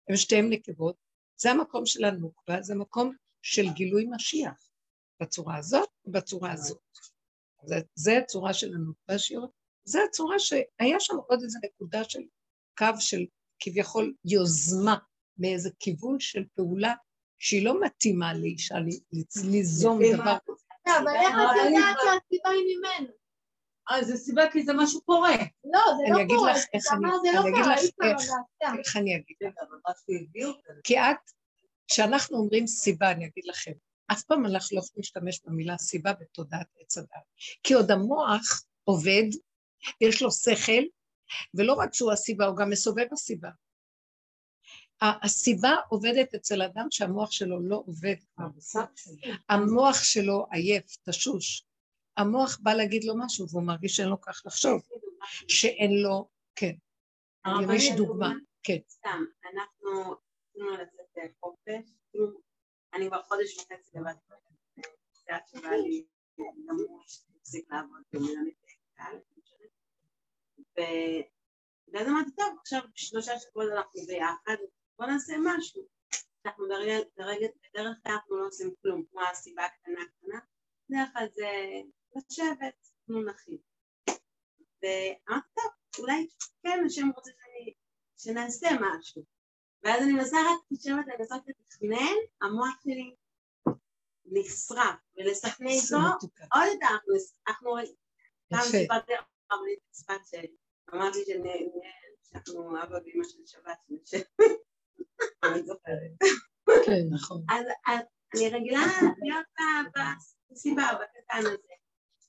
[0.08, 0.96] הן שתיהן נקבות,
[1.36, 3.12] זה המקום של הנוקבה, זה מקום
[3.42, 4.70] של גילוי משיח,
[5.20, 6.78] בצורה הזאת ובצורה הזאת.
[7.64, 9.50] זה, זה הצורה של הנוקבה שירות,
[9.84, 12.22] זה הצורה שהיה שם עוד איזו נקודה של
[12.78, 13.24] קו של
[13.60, 14.96] כביכול יוזמה
[15.38, 16.94] מאיזה כיוון של פעולה
[17.38, 18.74] שהיא לא מתאימה לאישה
[19.44, 20.36] ליזום דבר.
[20.86, 23.12] לא, אבל איך את יודעת שהסיבה היא ממנו?
[23.90, 25.36] אה, זה סיבה כי זה משהו קורה.
[25.64, 26.20] לא, זה לא קורה.
[26.20, 26.64] אני אגיד לך
[28.78, 29.54] איך אני אגיד לך.
[30.84, 31.30] כי את,
[31.88, 33.72] כשאנחנו אומרים סיבה, אני אגיד לכם,
[34.12, 37.08] אף פעם אנחנו לא יכולים להשתמש במילה סיבה בתודעת עץ הדת.
[37.62, 39.28] כי עוד המוח עובד,
[40.00, 40.82] יש לו שכל,
[41.54, 43.50] ולא רק שהוא הסיבה, הוא גם מסובב הסיבה.
[45.02, 48.14] הסיבה עובדת אצל אדם שהמוח שלו לא עובד
[49.48, 51.64] המוח שלו עייף, תשוש.
[52.16, 54.82] המוח בא להגיד לו משהו והוא מרגיש שאין לו כך לחשוב,
[55.48, 56.72] שאין לו, כן.
[57.74, 58.78] יש דוגמה, כן.
[58.88, 62.51] סתם, אנחנו רצינו לצאת חופש, כאילו,
[62.94, 64.14] אני כבר חודש וחצי לבד,
[65.46, 66.06] שבעלי
[66.38, 67.02] גם הוא
[67.40, 68.02] הפסיק לעבוד
[71.92, 74.56] ואז אמרתי, טוב, עכשיו שלושה שבועות אנחנו ביחד,
[74.98, 75.82] בוא נעשה משהו.
[76.46, 76.64] אנחנו
[77.16, 80.38] ברגע, בדרך כלל אנחנו לא עושים כלום, כמו הסיבה הקטנה קטנה,
[80.88, 81.48] בדרך כלל זה
[82.16, 83.58] לשבת, אנחנו נכין.
[84.82, 86.26] ואמרתי, טוב, אולי
[86.62, 87.74] כן, השם רוצה שאני,
[88.18, 89.31] שנעשה משהו.
[89.82, 93.14] ואז אני מנסה רק לשבת לנסות לתכנן, המוח שלי
[94.24, 95.96] נשרף, ולסכנן איתו
[96.54, 97.14] עוד יותר,
[97.48, 97.74] אנחנו,
[98.48, 99.12] פעם סיפרתי
[99.50, 101.18] הרבנית צפת שאמרתי
[102.22, 103.78] שאנחנו אבא ואמא של שבת,
[105.44, 106.12] אני זוכרת.
[106.86, 107.44] כן, נכון.
[107.50, 107.66] אז
[108.34, 108.80] אני רגילה
[109.22, 109.46] להיות
[110.50, 111.56] בסיבה, בקטן הזה.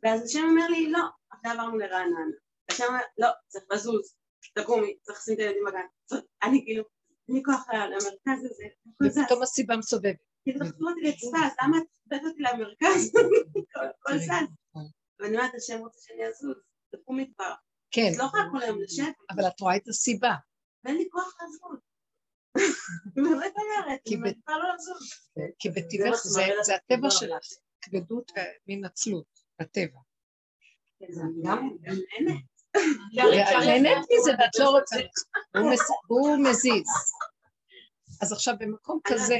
[0.03, 2.35] ואז השם אומר לי, לא, עכשיו עברנו לרעננה.
[2.71, 4.15] השם אומר, לא, צריך לזוז,
[4.55, 5.85] תקומי, צריך לשים את הילדים בגן.
[6.43, 6.83] אני כאילו,
[7.27, 8.63] אין לי כוח למרכז הזה.
[9.03, 10.15] ופתאום הסיבה מסובבת.
[10.43, 13.11] כאילו, תחזרו אותי לצפת, למה את תחזרת אותי למרכז?
[13.99, 14.31] כל זז.
[15.19, 16.55] ואני אומרת, השם רוצה שאני אזוז,
[16.91, 17.53] תקומי כבר.
[17.91, 18.09] כן.
[18.13, 19.15] את לא יכולה כל היום לשבת.
[19.29, 20.33] אבל את רואה את הסיבה.
[20.83, 21.79] ואין לי כוח לזוז.
[23.15, 25.09] באמת אומרת, אני כבר לא לזוז.
[25.59, 26.21] כי בטבעך
[26.63, 27.47] זה הטבע שלך,
[27.81, 28.31] כבדות
[28.67, 29.99] ומנצלות, בטבע.
[31.43, 31.69] גם
[32.19, 32.52] אמת.
[33.65, 34.95] נהנית מזה ואת לא רוצה,
[36.07, 36.85] הוא מזיז.
[38.21, 39.37] אז עכשיו במקום כזה,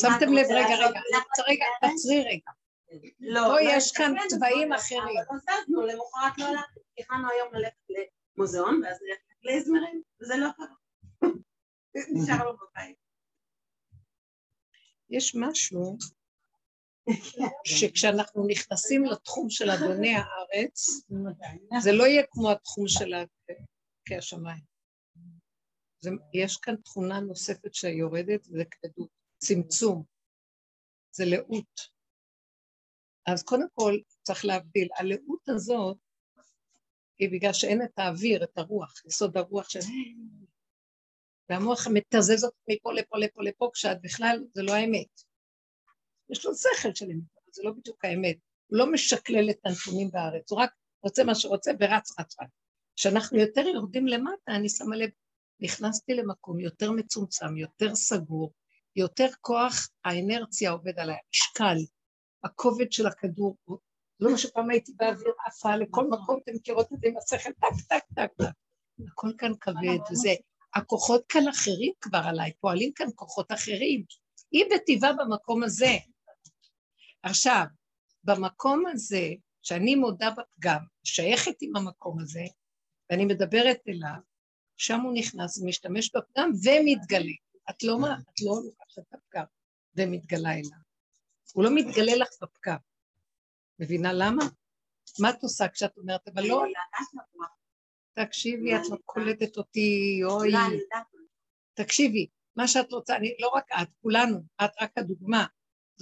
[0.00, 1.00] שמתם לב, רגע, רגע,
[1.48, 2.50] רגע, תעצרי רגע.
[3.48, 5.02] פה יש כאן צבעים אחרים.
[5.02, 7.86] אבל עזבנו, למחרת לא הלכתי, תכננו היום ללכת
[8.36, 11.30] למוזיאון, ואז ללכת לזמרים, וזה לא קרה.
[12.14, 12.96] נשארנו בבית.
[15.10, 15.96] יש משהו
[17.64, 20.86] שכשאנחנו נכנסים לתחום של אדוני הארץ,
[21.82, 24.72] זה לא יהיה כמו התחום של ערכי השמיים.
[26.00, 30.04] זה, יש כאן תכונה נוספת שיורדת, זה כבדות, צמצום,
[31.12, 31.92] זה לאות.
[33.26, 35.96] אז קודם כל צריך להבדיל, הלאות הזאת
[37.18, 39.80] היא בגלל שאין את האוויר, את הרוח, יסוד הרוח של...
[41.48, 45.31] והמוח מתזז אותך מפה לפה לפה לפה, כשאת בכלל, זה לא האמת.
[46.32, 48.36] יש לו שכל של אמת, אבל זה לא בדיוק האמת.
[48.66, 50.70] הוא לא משקלל את הנתונים בארץ, הוא רק
[51.02, 52.50] רוצה מה שרוצה ורץ רץ רץ.
[52.96, 55.10] כשאנחנו יותר יורדים למטה, אני שמה לב,
[55.60, 58.52] נכנסתי למקום יותר מצומצם, יותר סגור,
[58.96, 61.76] יותר כוח האנרציה עובד עליי, משקל,
[62.44, 63.56] הכובד של הכדור,
[64.20, 67.86] לא מה שפעם הייתי באוויר עפה לכל מקום, אתם מכירות את זה עם השכל, טק,
[67.88, 68.52] טק, טק, טק.
[69.08, 70.34] הכל כאן כבד, וזה,
[70.74, 74.04] הכוחות כאן אחרים כבר עליי, פועלים כאן כוחות אחרים.
[74.52, 75.96] היא בטבעה במקום הזה,
[77.22, 77.64] עכשיו,
[78.24, 79.28] במקום הזה,
[79.62, 82.44] שאני מודה בפגם, שייכת עם המקום הזה,
[83.10, 84.20] ואני מדברת אליו,
[84.76, 87.32] שם הוא נכנס ומשתמש בפגם ומתגלה.
[87.70, 89.44] את לא, מה, את לא לוקחת את הפגם
[89.96, 90.78] ומתגלה אליו.
[91.52, 92.76] הוא לא מתגלה לך בפגם.
[93.78, 94.44] מבינה למה?
[95.20, 96.64] מה את עושה כשאת אומרת, אבל לא...
[98.12, 100.52] תקשיבי, את לא קולטת אותי, אוי.
[101.74, 105.46] תקשיבי, מה שאת רוצה, אני, לא רק את, כולנו, את רק הדוגמה.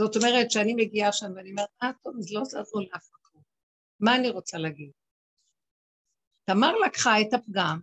[0.01, 3.43] זאת אומרת שאני מגיעה שם ואני אומרת, אה, טוב, אז לא זזו לאף מקום.
[4.01, 4.91] מה אני רוצה להגיד?
[6.45, 7.81] תמר לקחה את הפגם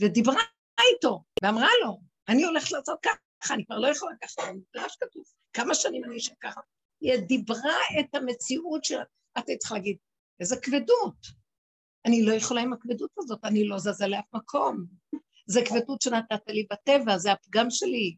[0.00, 0.42] ודיברה
[0.88, 5.74] איתו, ואמרה לו, אני הולכת לעשות ככה, אני כבר לא יכולה ככה, במדרש כתוב, כמה
[5.74, 6.60] שנים אני אשב ככה.
[7.00, 8.98] היא דיברה את המציאות של...
[9.38, 9.96] את היית צריכה להגיד,
[10.40, 11.16] איזה כבדות.
[12.06, 14.84] אני לא יכולה עם הכבדות הזאת, אני לא זזה לאף מקום.
[15.46, 18.16] זה כבדות שנתת לי בטבע, זה הפגם שלי.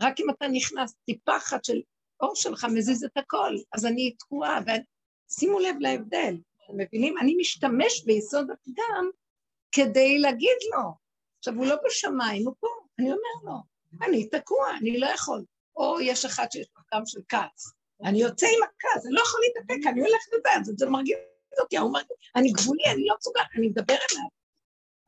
[0.00, 1.80] רק אם אתה נכנס טיפה אחת של
[2.20, 7.18] האור שלך מזיז את הכל, אז אני תקועה, ושימו לב להבדל, אתם מבינים?
[7.18, 9.10] אני משתמש ביסוד הפגם
[9.72, 10.92] כדי להגיד לו.
[11.38, 13.58] עכשיו, הוא לא בשמיים, הוא פה, אני אומר לו,
[14.06, 15.44] אני תקוע, אני לא יכול.
[15.76, 17.72] או יש אחד שיש לו פגם של כעס,
[18.04, 21.16] אני יוצא עם הכעס, אני לא יכול להתאפק, אני הולך לדעת, זה מרגיז
[21.60, 24.28] אותי, הוא מרגיז, אני גבולי, אני לא מסוגל, אני מדבר אליו.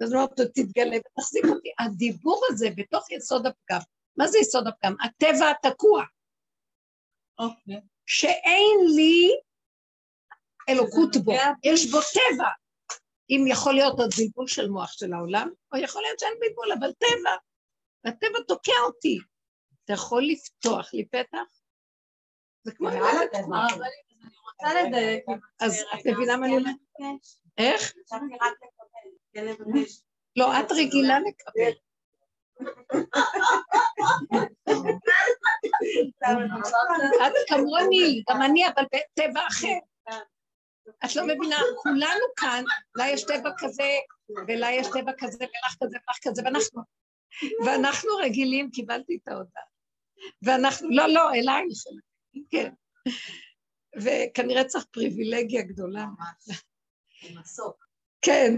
[0.03, 1.68] אז הוא אומר, תתגלה ותחזיק אותי.
[1.79, 3.79] הדיבור הזה בתוך יסוד הפגם,
[4.16, 4.94] מה זה יסוד הפגם?
[5.05, 6.05] הטבע התקוע.
[7.40, 7.81] אוקיי.
[8.07, 9.31] שאין לי
[10.68, 11.33] אלוקות בו,
[11.64, 12.48] יש בו טבע.
[13.31, 16.92] אם יכול להיות עוד בלבול של מוח של העולם, או יכול להיות שאין בלבול, אבל
[16.92, 17.37] טבע.
[18.05, 19.18] והטבע תוקע אותי.
[19.85, 21.38] אתה יכול לפתוח לי פתח?
[22.62, 22.88] זה כמו...
[22.88, 25.24] אני רוצה לדייק.
[25.61, 26.76] אז את מבינה מה אני אומרת?
[27.59, 27.92] איך?
[30.37, 31.72] לא, את רגילה לקבל.
[37.27, 39.79] את כמוני, גם אני, אבל בטבע אחר.
[41.05, 42.64] את לא מבינה, כולנו כאן,
[42.96, 43.90] לה יש טבע כזה,
[44.49, 46.83] ולה יש טבע כזה, ולך כזה, ולך כזה, ואנחנו,
[47.66, 49.62] ואנחנו רגילים, קיבלתי את ההודעה.
[50.42, 51.79] ואנחנו, לא, לא, אלייך,
[52.51, 52.73] כן.
[53.96, 56.07] וכנראה צריך פריבילגיה גדולה.
[58.23, 58.55] כן.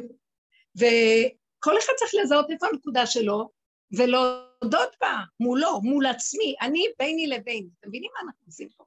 [0.77, 3.51] וכל אחד צריך לזהות איפה הנקודה שלו,
[3.93, 7.69] ולהודות בה, מולו, מול עצמי, אני ביני לביני.
[7.81, 8.85] אתם מבינים מה אנחנו עושים פה?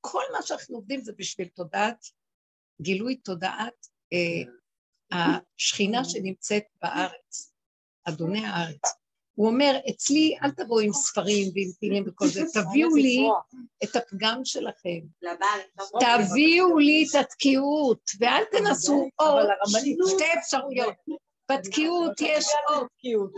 [0.00, 2.06] כל מה שאנחנו עובדים זה בשביל תודעת,
[2.80, 4.42] גילוי תודעת אה,
[5.12, 7.52] השכינה שנמצאת בארץ,
[8.04, 9.04] אדוני הארץ.
[9.34, 13.28] הוא אומר, אצלי אל תבואו עם ספרים ועם פילים וכל זה, תביאו לי
[13.84, 15.00] את הפגם שלכם.
[16.00, 19.46] תביאו לי את התקיעות, ואל תנסו עוד
[20.08, 20.94] שתי אפשרויות.
[21.52, 22.86] בתקיעות יש עוד,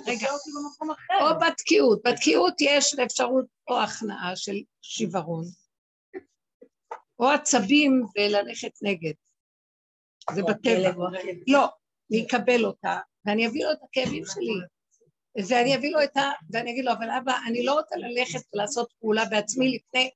[0.06, 0.28] רגע,
[1.20, 5.44] או בתקיעות, בתקיעות יש אפשרות או הכנעה של שיוורון,
[7.18, 9.12] או עצבים וללכת נגד.
[10.34, 11.06] זה בטבע.
[11.48, 11.68] לא,
[12.10, 14.60] להיקבל אותה, ואני אביא לו את הכאבים שלי.
[15.48, 16.30] ואני אביא לו את ה...
[16.50, 20.10] ואני אגיד לו, אבל אבא, אני לא רוצה ללכת ולעשות פעולה בעצמי לפני...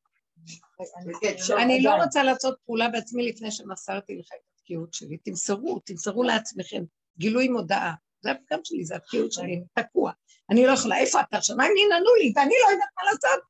[1.62, 5.18] אני לא רוצה לעשות פעולה בעצמי לפני שמסרתי לך את התקיעות שלי.
[5.18, 6.82] תמסרו, תמסרו לעצמכם.
[7.18, 7.94] גילוי מודעה.
[8.20, 10.12] זה הפגם שלי, זה התקיעות שלי, תקוע.
[10.50, 11.42] אני לא יכולה, איפה אתה?
[11.42, 13.44] שמיים ננעלו לי, ואני לא יודעת מה לעשות.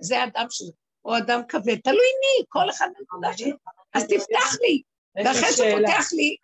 [0.00, 0.70] זה אדם שלי,
[1.04, 3.56] או אדם כבד, תלוי מי, כל אחד בנקודה שלו.
[3.94, 4.82] אז תפתח לי.
[5.16, 6.36] ואחרי שפותח לי,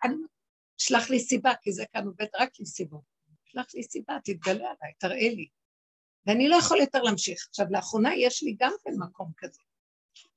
[0.77, 3.01] שלח לי סיבה, כי זה כאן עובד רק עם סיבות.
[3.45, 5.47] שלח לי סיבה, תתגלה עליי, תראה לי.
[6.25, 7.45] ואני לא יכול יותר להמשיך.
[7.49, 9.59] עכשיו, לאחרונה יש לי גם כן מקום כזה,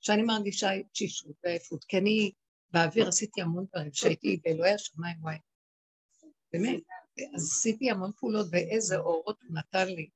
[0.00, 2.32] שאני מרגישה תשישות ועייפות, כי אני
[2.70, 5.36] באוויר עשיתי המון דברים, כשהייתי באלוהי השמיים, וואי.
[6.58, 6.82] באמת,
[7.34, 10.08] עשיתי המון פעולות, ואיזה אורות הוא נתן לי.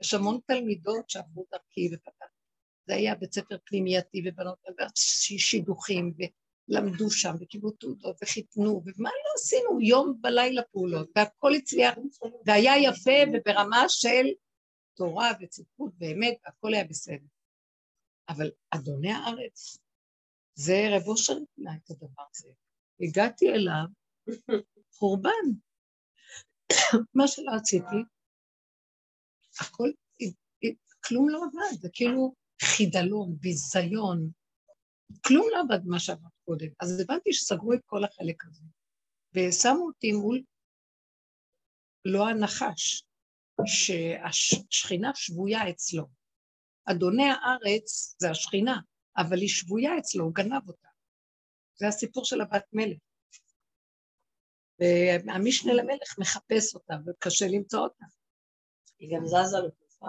[0.00, 2.26] יש המון תלמידות שעברו דרכי ופתח.
[2.86, 4.58] זה היה בית ספר פנימייתי ובנות
[5.38, 6.14] שידוכים,
[6.68, 9.80] למדו שם וקיבלו תעודות וחיתנו, ומה לא עשינו?
[9.80, 11.94] יום בלילה פעולות, והכל הצליח,
[12.46, 14.26] והיה יפה וברמה של
[14.94, 17.26] תורה וצדקות באמת, והכל היה בסדר.
[18.28, 19.78] אבל אדוני הארץ,
[20.54, 22.48] זה רב אושר נתנה את הדבר הזה.
[23.00, 23.84] הגעתי אליו,
[24.98, 25.46] חורבן.
[27.14, 27.96] מה שלא עשיתי,
[29.60, 29.90] הכל,
[31.04, 34.30] כלום לא עבד, זה כאילו חידלון, ביזיון,
[35.26, 36.68] כלום לא עבד מה שעבד קודם.
[36.80, 38.62] אז הבנתי שסגרו את כל החלק הזה,
[39.34, 40.42] ושמו אותי מול
[42.04, 43.04] לא הנחש,
[43.66, 46.06] שהשכינה שבויה אצלו.
[46.84, 48.80] אדוני הארץ זה השכינה,
[49.16, 50.88] אבל היא שבויה אצלו, הוא גנב אותה.
[51.74, 52.98] זה הסיפור של הבת מלך.
[54.80, 58.04] והמשנה למלך מחפש אותה, וקשה למצוא אותה.
[58.98, 60.08] היא גם זזה לתקופה.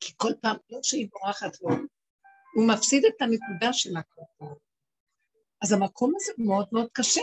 [0.00, 1.68] כי כל פעם, לא שהיא בורחת לו,
[2.54, 4.44] הוא מפסיד את הנקודה של הכל.
[5.62, 7.20] אז המקום הזה מאוד מאוד קשה.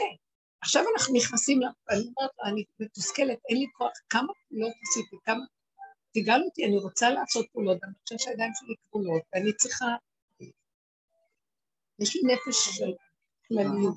[0.62, 5.46] עכשיו אנחנו נכנסים, אני אומרת, אני מתוסכלת, אין לי כוח, כמה פעולות עשיתי, כמה...
[6.14, 9.86] תגאל אותי, אני רוצה לעשות פעולות, אני חושבת שהידיים שלי כבולות, ואני צריכה...
[12.00, 12.92] יש לי נפש של
[13.48, 13.96] כלליות.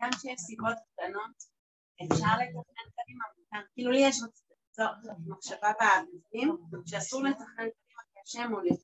[0.00, 1.36] גם כשיש סיבות קטנות,
[2.02, 3.24] אפשר לתכנן קדימה,
[3.74, 4.16] כאילו לי יש
[5.26, 5.72] מחשבה
[6.12, 8.74] בפנים שאסור לתכנן קדימה כי השם עולה.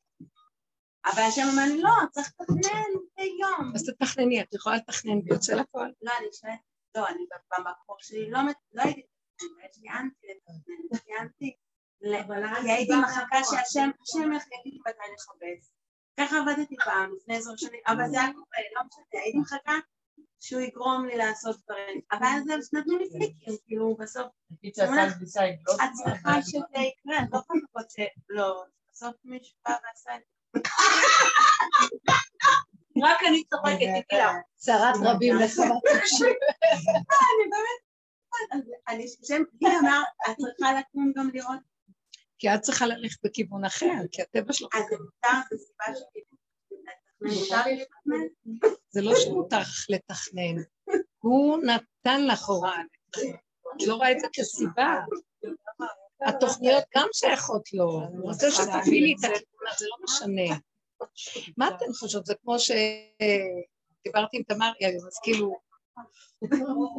[1.07, 3.72] אבל השם אומר לי, לא, צריך לתכנן ביום.
[3.74, 5.92] אז תתכנני, את יכולה לתכנן ויוצא לפועל.
[6.02, 6.61] לא, אני שואלת,
[6.94, 7.22] לא, אני
[7.59, 8.38] במקור שלי לא,
[8.72, 11.57] לא הייתי לתכנן, יש לי אנטי לתכנן, יש לי אנטי,
[12.62, 15.75] כי הייתי מחכה שהשם, השם יגיד לי מתי לכבס.
[16.20, 19.79] ככה עבדתי פעם, לפני עשר שנים, אבל זה היה קורה, לא משנה, הייתי מחכה
[20.40, 24.26] שהוא יגרום לי לעשות דברים, אבל אז נתנו לי פליקים, כאילו בסוף,
[24.66, 24.72] את
[26.05, 30.20] צריכה שזה יקרה, לא לחכות שלא, בסוף מישהו בא ועשה את
[30.55, 30.61] זה.
[33.02, 34.33] רק אני צוחקת, תקרא.
[34.57, 35.59] צרת רבים לך.
[35.61, 37.81] אני באמת,
[38.88, 41.75] אני שם, היא אמר, את צריכה לקום גם לראות.
[42.38, 44.75] כי את צריכה ללכת בכיוון אחר, כי הטבע שלך...
[44.75, 46.37] אז זה מותר, זו סיבה שכאילו...
[48.90, 50.62] זה לא שמותר לך לתכנן,
[51.18, 52.83] הוא נתן לך הוראה.
[53.77, 55.01] את לא רואה את זה כסיבה.
[56.27, 60.57] התוכניות גם שייכות לו, הוא רוצה שתפעילי את הכיוון הזה, לא משנה.
[61.57, 62.27] מה אתן חושבות?
[62.27, 65.57] זה כמו שדיברתי עם תמרי היום, אז כאילו...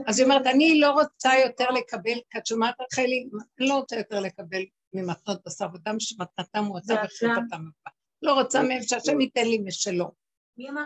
[0.07, 3.29] אז היא אומרת, אני לא רוצה יותר לקבל, כי את שומעת רחלי?
[3.59, 7.89] אני לא רוצה יותר לקבל ממתנות בשר ודם שמתנתם מועצה וחרפתם מפה.
[8.21, 10.11] לא רוצה מהם שהשם ייתן לי משלו.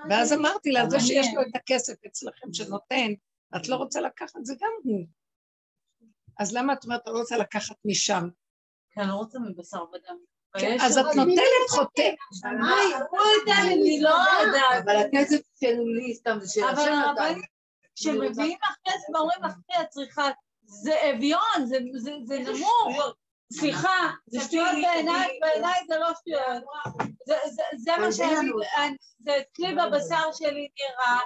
[0.09, 3.11] ואז אמרתי לה, זה שיש לו את הכסף אצלכם שנותן,
[3.55, 5.05] את לא רוצה לקחת, זה גם הוא.
[6.39, 8.29] אז למה את אומרת, את לא רוצה לקחת משם?
[8.93, 10.17] כי אני לא רוצה מבשר ודם.
[10.57, 12.11] כן, אז את נותנת חוטא.
[13.11, 14.83] הוא ייתן לי, לא יודעת.
[14.83, 17.39] אבל הכסף שלו לי סתם זה של השם נתן.
[17.95, 20.29] כשמביאים לך כסף ואומרים לך, את צריכה,
[20.63, 21.65] זה אביון,
[22.25, 23.15] זה נמוך.
[23.51, 26.63] סליחה, זה שטויות בעיניי, בעיניי זה לא שטויות.
[27.77, 28.51] זה מה שאני,
[29.19, 31.19] זה אצלי בבשר שלי נראה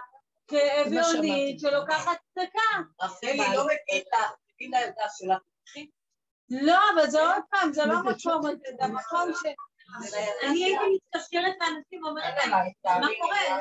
[0.47, 2.81] כאביונית שלוקחת צדקה.
[3.01, 5.37] רחלי לא מבינה את העמדה שלך.
[6.49, 9.45] לא, אבל זה עוד פעם, זה לא מקום הזה, זה מקום ש...
[10.43, 12.51] אני הייתי מתקשרת לאנשים ואומרת להם,
[13.01, 13.59] מה קורה?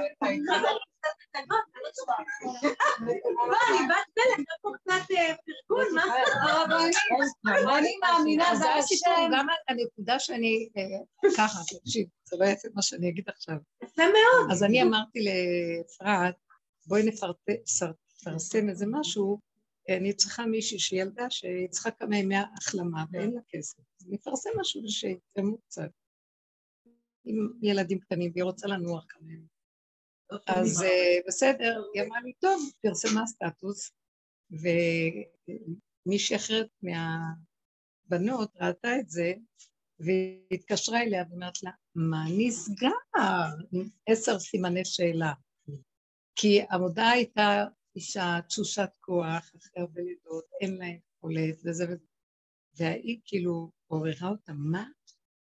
[1.50, 1.56] לא.
[3.36, 5.34] לא, אני בת פלא, אני פה קצת אה,
[5.68, 5.94] פרגון,
[7.64, 7.78] מה?
[7.78, 9.30] אני מאמינה בהשם.
[9.32, 13.56] גם הנקודה שאני, אה, ככה, תקשיב, זה לא יפה מה שאני אגיד עכשיו.
[13.82, 14.52] יפה מאוד.
[14.52, 16.34] אז אני אמרתי לאפרת,
[16.86, 19.38] בואי נפרסם איזה משהו,
[19.88, 23.82] אני צריכה מישהי שילדה שהיא צריכה כמה ימי החלמה ואין לה כסף.
[24.06, 25.90] נפרסם משהו שיתרמו קצת.
[27.24, 29.53] עם ילדים קטנים, והיא רוצה לנוח כמה ימים.
[30.46, 33.90] אז אה, בסדר, היא אמרה לי, טוב, פרסמה סטטוס,
[34.50, 39.32] ומישהי אחרת מהבנות ראתה את זה,
[39.98, 42.88] והיא התקשרה אליה ואומרת לה, מה נסגר?
[44.06, 45.32] עשר סימני שאלה.
[46.36, 47.64] כי המודעה הייתה
[47.96, 52.06] אישה תשושת כוח, אחרי הרבה לידות, אין לה יכולת וזה וזה.
[52.76, 54.84] והיא כאילו עוררה אותה, מה?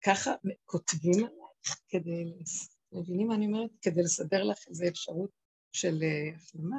[0.05, 0.35] ככה
[0.65, 2.25] כותבים עלייך כדי,
[3.01, 3.71] מבינים מה אני אומרת?
[3.83, 5.31] כדי לסדר לך איזו אפשרות
[5.73, 6.77] של אה, החלמה.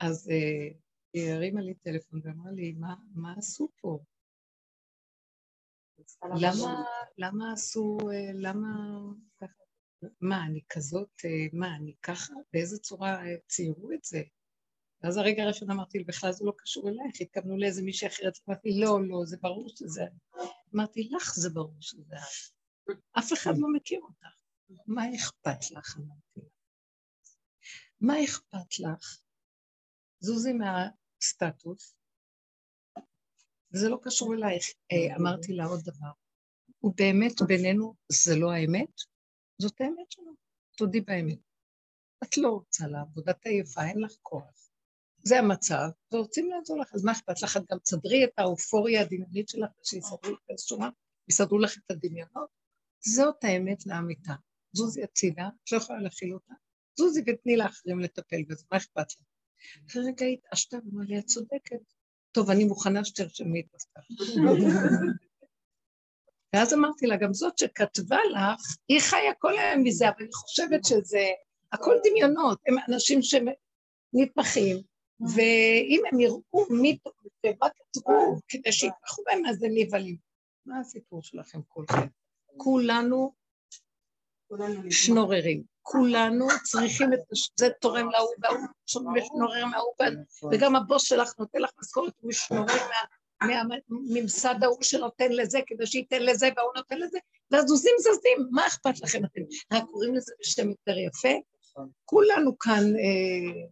[0.00, 0.68] אז אה,
[1.12, 2.72] היא הרימה לי טלפון ואמרה לי,
[3.14, 3.98] מה, עשו פה?
[6.22, 6.84] למה,
[7.18, 8.68] למה עשו, אה, למה
[9.40, 9.62] ככה?
[10.20, 11.10] מה, אני כזאת,
[11.52, 12.34] מה, אני ככה?
[12.52, 14.22] באיזה צורה ציירו את זה?
[15.02, 18.80] ואז הרגע הראשון אמרתי לי, בכלל זה לא קשור אלייך, התכוונו לאיזה מישהי אחרת, אמרתי,
[18.80, 20.02] לא, לא, זה ברור שזה...
[20.02, 22.16] אני." אמרתי, לך זה ברור שזה.
[23.18, 24.39] אף אחד לא מכיר אותך.
[24.86, 25.96] מה אכפת לך?
[25.98, 26.40] אמרתי.
[28.00, 29.18] מה אכפת לך?
[30.20, 31.94] זוזי מהסטטוס,
[33.74, 34.64] וזה לא קשור אלייך.
[34.92, 36.10] אה, אמרתי לה עוד דבר,
[36.82, 38.94] ובאמת בינינו זה לא האמת,
[39.62, 40.32] זאת האמת שלו,
[40.76, 41.38] תודי באמת.
[42.24, 44.70] את לא רוצה לעבוד, את עייפה, אין לך כוח.
[45.24, 47.56] זה המצב, ורוצים לעזור לך, אז מה אכפת לך?
[47.56, 52.50] את גם תסדרי את האופוריה הדמיונית שלך, שיסדרו לך את הדמיונות.
[53.00, 54.34] זאת האמת לאמיתה.
[54.72, 56.54] זוזי הצידה, את לא יכולה להכיל אותה.
[56.98, 59.26] זוזי ותני לאחרים לטפל בזה, מה אכפת לך?
[59.90, 61.80] אחרי רגע היא התעשתה ואמרה לי, את צודקת.
[62.32, 64.00] טוב, אני מוכנה שתרשמי את הסתם.
[66.54, 70.84] ואז אמרתי לה, גם זאת שכתבה לך, היא חיה כל היום מזה, אבל אני חושבת
[70.84, 71.28] שזה,
[71.72, 74.76] הכל דמיונות, הם אנשים שנתמכים,
[75.20, 76.98] ואם הם יראו מי
[77.46, 80.16] ומה כתבו כדי שיתמכו בהם, אז הם נבהלים.
[80.66, 82.06] מה הסיפור שלכם כולכם?
[82.56, 83.32] כולנו
[84.90, 87.50] שנוררים, כולנו צריכים את הש...
[87.56, 89.92] זה תורם להוא וההוא שנורר מההוא,
[90.52, 96.22] וגם הבוס שלך נותן לך משכורת, הוא שנורר מה- מהממסד ההוא שנותן לזה כדי שייתן
[96.22, 97.18] לזה וההוא נותן לזה,
[97.50, 99.40] והזוזים זזים, מה אכפת לכם אתם?
[99.72, 101.28] רק קוראים לזה בשם יותר יפה?
[102.04, 103.62] כולנו כאן אה,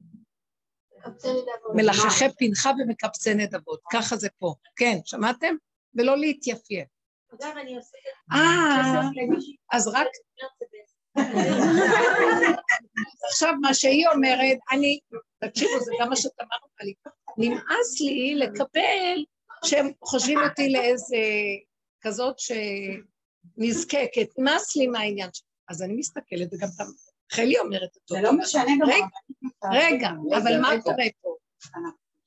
[1.74, 4.54] מלחכי פנחה ומקבצי נדבות, ככה זה פה.
[4.76, 5.54] כן, שמעתם?
[5.94, 6.88] ולא להתייפייף.
[8.32, 9.00] אה,
[9.72, 10.06] אז רק
[13.30, 14.98] עכשיו מה שהיא אומרת, אני,
[15.44, 16.94] תקשיבו, זה גם מה שתמר אמרה לי,
[17.38, 19.24] נמאס לי לקבל
[19.64, 21.16] שהם חושבים אותי לאיזה
[22.00, 25.46] כזאת שנזקקת, נמאס לי מהעניין שלי.
[25.68, 26.86] אז אני מסתכלת, וגם גם
[27.32, 28.14] חלי אומרת אותו.
[28.14, 28.88] זה לא משנה גם...
[28.88, 29.06] רגע,
[29.72, 30.08] רגע,
[30.42, 30.70] אבל מה.
[30.82, 31.34] קורה פה?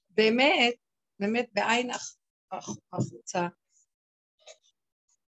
[0.09, 0.73] באמת,
[1.19, 2.15] באמת בעין הח-
[2.51, 3.47] הח- החוצה,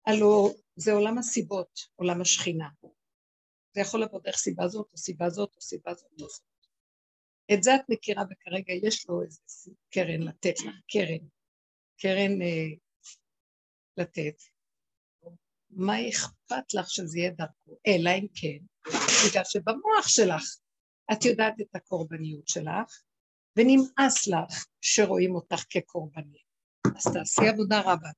[0.05, 2.69] הלו זה עולם הסיבות, עולם השכינה.
[3.75, 6.41] זה יכול לבוא דרך סיבה זאת, או סיבה זאת, או סיבה זאת, או זאת.
[7.53, 11.27] את זה את מכירה, וכרגע יש לו איזה קרן לתת לך, קרן.
[11.97, 12.75] קרן אה,
[13.97, 14.35] לתת.
[15.69, 17.77] מה אכפת לך שזה יהיה דרכו?
[17.87, 18.89] אלא אם כן,
[19.29, 20.43] בגלל שבמוח שלך
[21.13, 23.01] את יודעת את הקורבניות שלך,
[23.57, 26.43] ונמאס לך שרואים אותך כקורבנית.
[26.97, 28.09] אז תעשי עבודה רבה.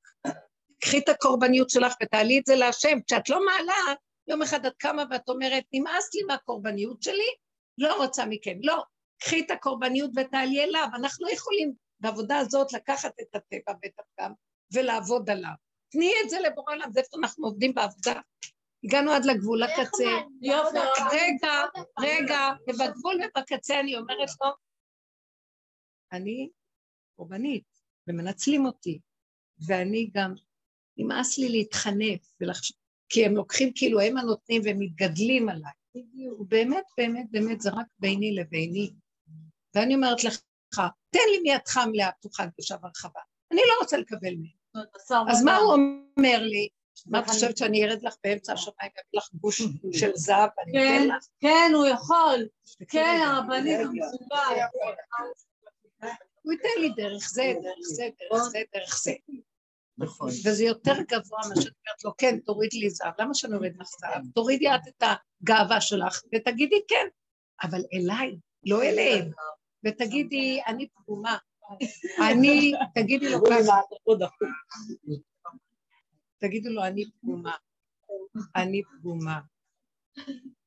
[0.79, 2.97] קחי את הקורבניות שלך ותעלי את זה להשם.
[3.07, 3.95] כשאת לא מעלה,
[4.27, 7.29] יום אחד את קמה ואת אומרת, נמאס לי מהקורבניות שלי,
[7.77, 8.57] לא רוצה מכם.
[8.61, 8.83] לא,
[9.19, 10.87] קחי את הקורבניות ותעלי אליו.
[10.95, 14.31] אנחנו יכולים בעבודה הזאת לקחת את הטבע ואת הפגם
[14.73, 15.53] ולעבוד עליו.
[15.89, 18.19] תני את זה לבורא עולם, זה איפה אנחנו עובדים בעבודה.
[18.83, 19.61] הגענו עד לגבול.
[20.41, 20.77] יופי.
[21.11, 21.63] רגע,
[21.99, 24.49] רגע, ובגבול ובקצה אני אומרת לו,
[26.11, 26.49] אני
[27.15, 27.63] קורבנית,
[28.07, 28.99] ומנצלים אותי,
[29.67, 30.33] ואני גם,
[30.97, 32.71] נמאס לי להתחנף, ולחש...
[33.09, 35.71] כי הם לוקחים כאילו הם הנותנים והם מתגדלים עליי.
[36.47, 38.93] באמת, באמת, באמת, זה רק ביני לביני.
[39.75, 40.39] ואני אומרת לך,
[41.09, 43.19] תן לי מידך מלאה פתוחה קדושה והרחבה.
[43.51, 44.85] אני לא רוצה לקבל מהם.
[45.29, 46.67] אז מה הוא אומר לי?
[47.05, 49.61] מה את חושבת שאני ארד לך באמצע השמיים ואביא לך גוש
[49.93, 51.25] של זהב ואני כן, אתן לך?
[51.39, 52.47] כן, הוא יכול.
[52.87, 53.79] כן, הרבנית.
[53.79, 54.61] המסוגל.
[56.41, 59.13] הוא ייתן לי דרך זה, דרך זה, דרך זה, דרך זה.
[59.97, 60.27] נכון.
[60.27, 63.13] וזה יותר גבוה מה שאת אומרת לו, כן, תוריד לי זהב.
[63.19, 64.23] למה שאני אוריד לך זהב?
[64.33, 65.03] תורידי את את
[65.41, 67.07] הגאווה שלך ותגידי כן.
[67.63, 69.31] אבל אליי, לא אליהם.
[69.85, 71.37] ותגידי, אני פגומה.
[72.31, 73.79] אני, תגידי לו ככה.
[76.37, 77.55] תגידו לו, אני פגומה.
[78.55, 79.39] אני פגומה.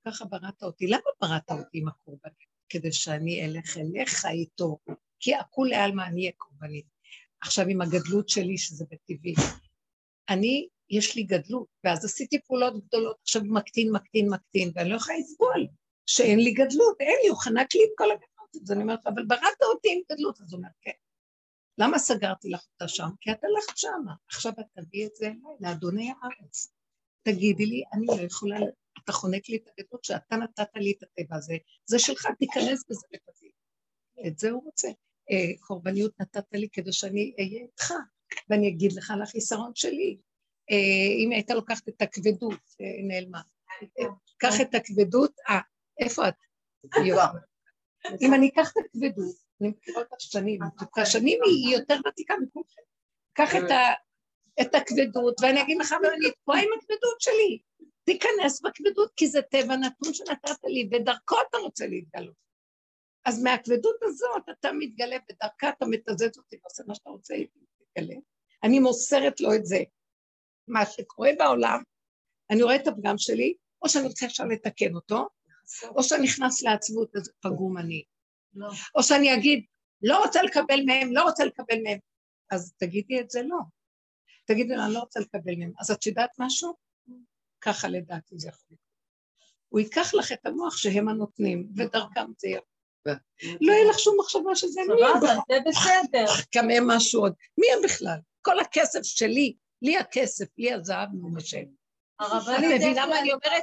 [0.07, 0.87] ככה בראת אותי.
[0.87, 2.49] למה בראת אותי עם הקורבנית?
[2.69, 4.79] כדי שאני אלך אליך איתו.
[5.21, 6.98] כי הכולי עלמא אני אהיה קורבנית.
[7.41, 9.35] עכשיו עם הגדלות שלי, שזה בטבעי.
[10.29, 15.19] אני, יש לי גדלות, ואז עשיתי פעולות גדולות, עכשיו מקטין, מקטין, מקטין, ואני לא יכולה
[15.19, 15.67] לסבול
[16.07, 18.63] שאין לי גדלות, אין לי, הוא חנק לי את כל הגדלות.
[18.63, 20.91] אז אני אומרת, אבל בראת אותי עם גדלות, אז הוא אומר, כן.
[21.79, 23.09] למה סגרתי לך אותה שם?
[23.21, 24.15] כי את הלכת שמה.
[24.27, 26.73] עכשיו את תביאי את זה אליי, לאדוני הארץ.
[27.23, 28.57] תגידי לי, אני לא יכולה,
[29.05, 33.07] אתה חונק לי את הגדלות שאתה נתת לי את הטבע הזה, זה שלך, תיכנס בזה
[33.15, 33.51] ותביא.
[34.27, 34.89] את זה הוא רוצה.
[35.61, 37.93] קורבניות נתת לי כדי שאני אהיה איתך,
[38.51, 40.19] ואני אגיד לך על החיסרון שלי.
[40.71, 43.41] אה, אם היית לוקחת את הכבדות, אה, נעלמה.
[44.37, 45.61] קח את הכבדות, אה,
[45.99, 46.35] איפה את?
[48.21, 50.61] אם אני אקח את הכבדות, אני מכירה אותך שנים,
[51.05, 52.83] שנים היא יותר ותיקה מכולכם.
[53.33, 53.55] קח
[54.61, 57.59] את הכבדות, ואני אגיד לך, ואני תקועה עם הכבדות שלי.
[58.05, 62.48] תיכנס בכבדות, כי זה טבע נתון שנתת לי, ודרכו אתה רוצה להתגלות.
[63.29, 68.15] אז מהכבדות הזאת אתה מתגלה, בדרכה אתה מתזז אותי ועושה מה שאתה רוצה איתי, תתגלה.
[68.65, 69.79] אני מוסרת לו את זה.
[70.69, 71.83] מה שקורה בעולם,
[72.51, 75.29] אני רואה את הפגם שלי, או שאני רוצה עכשיו לתקן אותו,
[75.85, 78.05] או שאני נכנס לעצבות, אז פגום אני.
[78.55, 78.69] לא.
[78.95, 79.65] או שאני אגיד,
[80.03, 81.99] לא רוצה לקבל מהם, לא רוצה לקבל מהם.
[82.51, 83.59] אז תגידי את זה לא.
[84.47, 85.73] תגידי לו, אני לא רוצה לקבל מהם.
[85.81, 86.75] אז את יודעת משהו?
[87.61, 88.89] ככה לדעתי זה יכול לקרות.
[89.69, 92.61] הוא ייקח לך את המוח שהם הנותנים, ודרכם זה יהיה.
[93.61, 95.37] לא יהיה לך שום מחשבה שזה מי הם בכלל.
[95.49, 96.25] זה בסדר.
[96.53, 97.33] כמה משהו עוד.
[97.59, 98.17] מי הם בכלל?
[98.43, 101.65] כל הכסף שלי, לי הכסף, לי הזהב ממשל.
[102.21, 102.25] את
[102.75, 103.63] מבינה מה אני אומרת?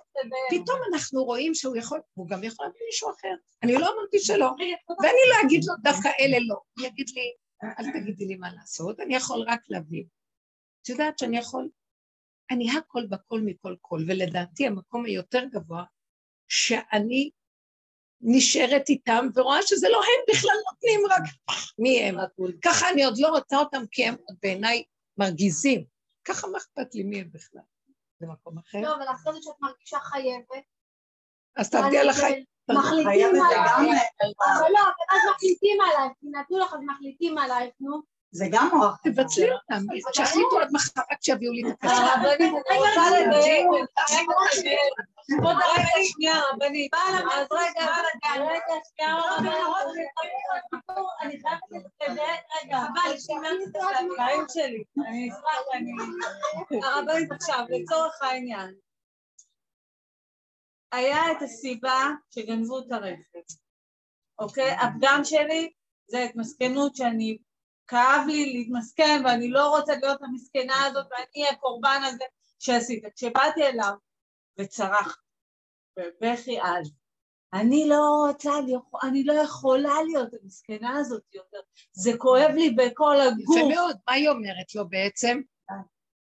[0.50, 3.36] פתאום אנחנו רואים שהוא יכול, הוא גם יכול להביא מישהו אחר.
[3.64, 4.46] אני לא אמרתי שלא,
[5.04, 6.56] ואני לא אגיד לו דווקא אלה לא.
[6.78, 7.34] הוא יגיד לי,
[7.80, 10.04] אל תגידי לי מה לעשות, אני יכול רק להביא.
[10.82, 11.70] את יודעת שאני יכול,
[12.52, 15.84] אני הכל בכל מכל כל, ולדעתי המקום היותר גבוה,
[16.48, 17.30] שאני
[18.28, 21.23] נשארת איתם ורואה שזה לא הם בכלל נותנים, רק
[21.80, 22.15] מי הם.
[22.61, 24.84] ככה אני עוד לא רוצה אותם כי הם בעיניי
[25.17, 25.86] מרגיזים.
[26.28, 27.61] ככה מה אכפת לי מי הם בכלל?
[28.19, 28.82] זה מקום אחר?
[28.82, 30.63] לא, אבל אחרי זה שאת מרגישה חייבת.
[31.55, 32.43] אז תעבדי על החיים.
[32.69, 34.01] מחליטים עלייך.
[34.39, 38.14] אבל לא, אבל אז מחליטים עלייך, כי נתנו לך אז מחליטים עלייך, נו.
[38.36, 38.98] זה גם מוח.
[39.04, 41.94] תבטלי אותם, שיחליטו עד מחר, רק שיביאו לי את הכסף.
[41.94, 43.68] הרבנית, אני רוצה לדייק.
[45.32, 46.94] כבוד הרגע שנייה, רבנית.
[46.94, 47.92] אז רגע,
[48.36, 49.18] רגע, שנייה,
[51.22, 51.62] אני חייבת
[52.02, 54.84] לדייק, רגע, אבל שימרתי את החיים שלי.
[55.08, 55.92] אני אשמח, אני...
[56.84, 58.76] הרבנית עכשיו, לצורך העניין.
[60.92, 63.40] היה את הסיבה שגנבו את הרכב,
[64.40, 64.72] אוקיי?
[64.72, 65.72] הפגם שלי
[66.08, 67.38] זה התמסכנות שאני
[67.88, 72.24] כאב לי להתמסכן ואני לא רוצה להיות המסכנה הזאת ואני הקורבן הזה
[72.60, 73.04] שעשית.
[73.16, 73.94] כשבאתי אליו
[74.60, 75.22] וצרח
[76.00, 76.92] בבכי אז,
[77.54, 78.52] אני לא רוצה,
[79.04, 81.58] אני לא יכולה להיות המסכנה הזאת יותר,
[81.92, 83.58] זה כואב לי בכל הגוף.
[83.58, 85.42] יפה מאוד, מה היא אומרת לו בעצם?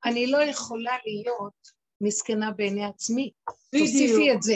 [0.06, 1.54] אני לא יכולה להיות
[2.02, 3.32] מסכנה בעיני עצמי.
[3.74, 3.90] בדיוק.
[3.90, 4.56] תוסיפי את זה.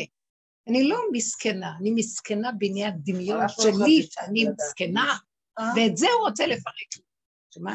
[0.67, 5.15] אני לא מסכנה, אני מסכנה בעיני הדמיון שלי, שאני מסכנה.
[5.59, 5.63] אה?
[5.75, 7.05] ואת זה הוא רוצה לפרק.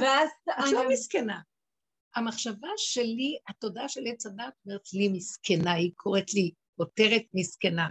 [0.01, 0.29] ואז...
[0.73, 1.41] לא מסכנה.
[2.15, 7.89] המחשבה שלי, התודעה של עץ הדת אומרת לי מסכנה, היא קוראת לי כותרת מסכנה.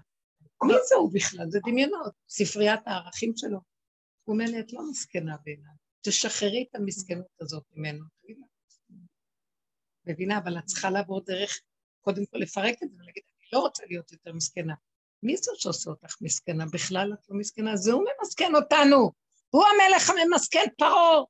[0.64, 1.50] מי זה הוא בכלל?
[1.50, 3.60] זה דמיונות, ספריית הערכים שלו.
[4.24, 8.04] הוא אומר לי, את לא מסכנה בעיניי, תשחררי את המסכנות הזאת ממנו.
[10.06, 11.62] מבינה, אבל את צריכה לעבור דרך,
[12.02, 14.74] קודם כל לפרק את זה ולהגיד, אני לא רוצה להיות יותר מסכנה.
[15.24, 16.66] מי זאת שעושה אותך מסכנה?
[16.74, 19.12] בכלל את לא מסכנה, זה הוא ממסכן אותנו.
[19.50, 21.22] הוא המלך הממסכן פרעה,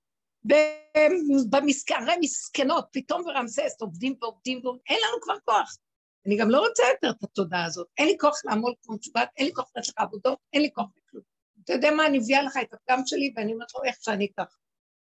[1.50, 5.78] במסכרי מסכנות, פתאום ורמסס עובדים ועובדים ועובדים, אין לנו כבר כוח.
[6.26, 9.46] אני גם לא רוצה יותר את התודעה הזאת, אין לי כוח לעמוד כמו משובט, אין
[9.46, 11.24] לי כוח לתת לך עבודות, אין לי כוח לכלום.
[11.64, 14.56] אתה יודע מה, אני מביאה לך את הפגם שלי ואני אומרת לו איך שאני ככה.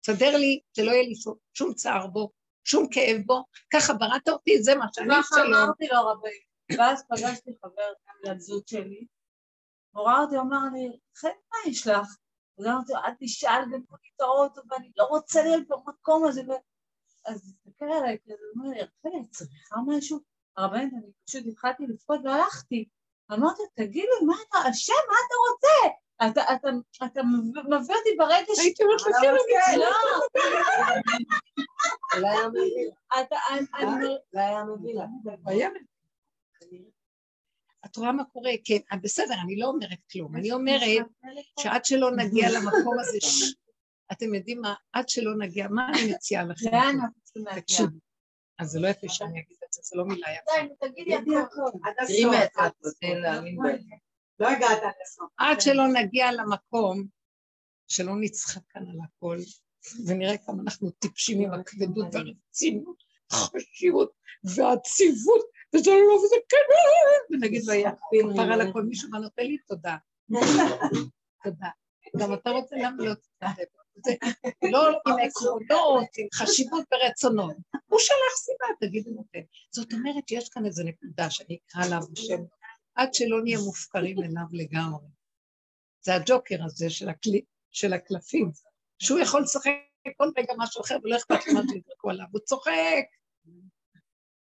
[0.01, 2.31] תסדר לי, שלא יהיה לי שום, שום צער בו,
[2.65, 6.39] שום כאב בו, ככה בראת אותי, זה מה שאני ככה אמרתי לו רבי,
[6.79, 7.93] ואז פגשתי חבר
[8.25, 9.07] בת זוג שלי,
[9.95, 12.17] הוא ראה אותי, אמר לי, חן, מה יש לך?
[12.59, 16.43] אז אמרתי לו, אל תשאל במקומי את האוטו, ואני לא רוצה להיות במקום הזה.
[17.27, 20.21] אז תסתכל עליי, כזה, הוא אומר לי, רחלי, את צריכה משהו?
[20.57, 22.89] הרבנית, אני פשוט התחלתי לבכות והלכתי.
[23.33, 25.97] אמרתי, תגיד לי, מה אתה, השם, מה אתה רוצה?
[27.07, 27.23] אתה,
[27.65, 28.59] מביא אותי ברגע ש...
[28.59, 29.29] הייתי אומרת לו, כן,
[29.69, 29.87] אני לא.
[32.21, 32.95] לא היה מביא לה.
[34.33, 35.05] לא היה מביא לה.
[37.85, 38.51] את את רואה מה קורה?
[38.65, 40.37] כן, אה, בסדר, אני לא אומרת כלום.
[40.37, 41.07] אני אומרת
[41.61, 43.19] שעד שלא נגיע למקום הזה,
[44.13, 46.71] אתם יודעים מה, עד שלא נגיע, מה אני מציעה לכם?
[46.73, 48.01] לאן אנחנו צריכים להגיע?
[48.59, 50.77] אז זה לא יפה שאני אגיד את זה, זה לא מילה יפה.
[50.87, 51.79] די, תגידי הכל.
[52.07, 52.71] תראי מהצד,
[53.01, 53.79] תן להאמין בהם.
[54.39, 55.31] לא הגעת עד הסוף.
[55.39, 57.05] עד שלא נגיע למקום,
[57.89, 59.39] שלא נצחק כאן על הכל,
[60.07, 62.97] ונראה כמה אנחנו טיפשים עם הכבדות והרצינות,
[63.31, 64.13] החשיבות
[64.45, 66.57] והעציבות, וזה לא וזה כן,
[67.31, 67.91] ונגיד לו, יא,
[68.33, 69.59] כפר על הכל, מישהו מה נותן לי?
[69.59, 69.97] תודה.
[71.45, 71.69] תודה.
[72.17, 73.13] גם אתה רוצה למה לא.
[74.05, 74.15] זה
[74.73, 77.57] לא עם עקרונות, עם חשיבות ורצונות.
[77.87, 79.41] הוא שלח סיבה, תגידו נותן.
[79.71, 82.43] זאת אומרת, יש כאן איזו נקודה שאני אקרא לה בשם,
[82.95, 85.07] עד שלא נהיה מופקרים אליו לגמרי.
[86.01, 87.31] זה הג'וקר הזה של, הקל...
[87.71, 88.51] של הקלפים,
[88.99, 89.73] שהוא יכול לשחק
[90.17, 93.05] כל רגע משהו אחר ולא אכפת לו מה שיזרקו עליו, הוא צוחק.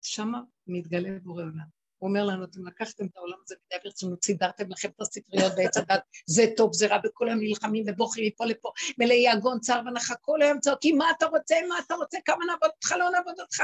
[0.09, 1.79] שמה מתגלה בורא עולם.
[1.99, 5.77] הוא אומר לנו, אתם לקחתם את העולם הזה מדי ברצינות, סידרתם לכם את הספריות בעץ
[5.77, 10.43] הדת, זה טוב, זה רע, וכולם נלחמים ובוכים מפה לפה, מלאי יגון, צער ונחה, כל
[10.43, 13.61] היום צועקים, מה אתה רוצה, מה אתה רוצה, כמה נעבוד אותך, לא נעבוד אותך.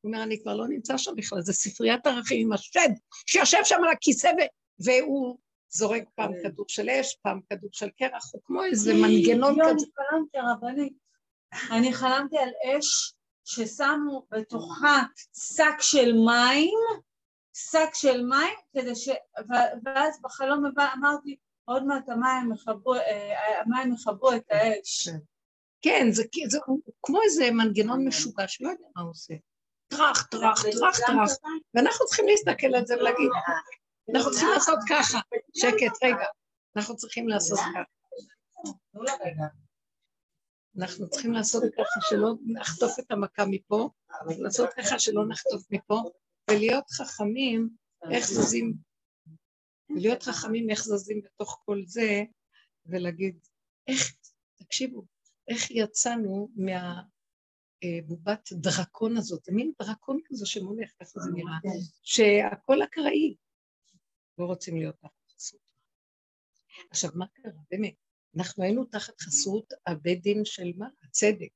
[0.00, 2.88] הוא אומר, אני כבר לא נמצא שם בכלל, זה ספריית ערכים עם השד,
[3.26, 4.30] שיושב שם על הכיסא
[4.78, 5.38] והוא
[5.70, 9.86] זורק פעם כדור של אש, פעם כדור של קרח, הוא כמו איזה מנגנון כזה.
[11.70, 13.15] אני חלמתי על אש
[13.46, 15.02] ששמו בתוכה
[15.38, 16.78] שק של מים,
[17.54, 19.08] שק של מים, כדי ש...
[19.84, 25.08] ואז בחלום הבא אמרתי, עוד מעט המים יכבו, אה, המים יכבו את האש.
[25.82, 26.58] כן, זה, זה
[27.02, 29.34] כמו איזה מנגנון משוגע שלא יודע מה הוא עושה.
[29.88, 31.30] טראח, טראח, טראח, טראח.
[31.74, 33.30] ואנחנו צריכים להסתכל על זה ולהגיד,
[34.14, 35.18] אנחנו צריכים לעשות ככה.
[35.54, 36.26] שקט, רגע.
[36.76, 37.82] אנחנו צריכים לעשות ככה.
[40.78, 43.90] אנחנו צריכים לעשות ככה שלא נחטוף את המכה מפה,
[44.38, 46.02] לעשות ככה שלא נחטוף מפה,
[46.50, 47.70] ולהיות חכמים
[48.10, 48.74] איך זזים,
[49.90, 52.24] ולהיות חכמים איך זזים בתוך כל זה,
[52.86, 53.38] ולהגיד,
[53.86, 54.16] איך,
[54.54, 55.04] תקשיבו,
[55.48, 61.58] איך יצאנו מהבובת דרקון הזאת, מין דרקון כזה שמולך, ככה זה נראה,
[62.02, 63.36] שהכל אקראי,
[64.38, 65.10] לא רוצים להיות תחת.
[66.90, 67.52] עכשיו, מה קרה?
[67.70, 67.94] באמת,
[68.36, 70.88] אנחנו היינו תחת חסות הבית דין של מה?
[71.04, 71.48] הצדק.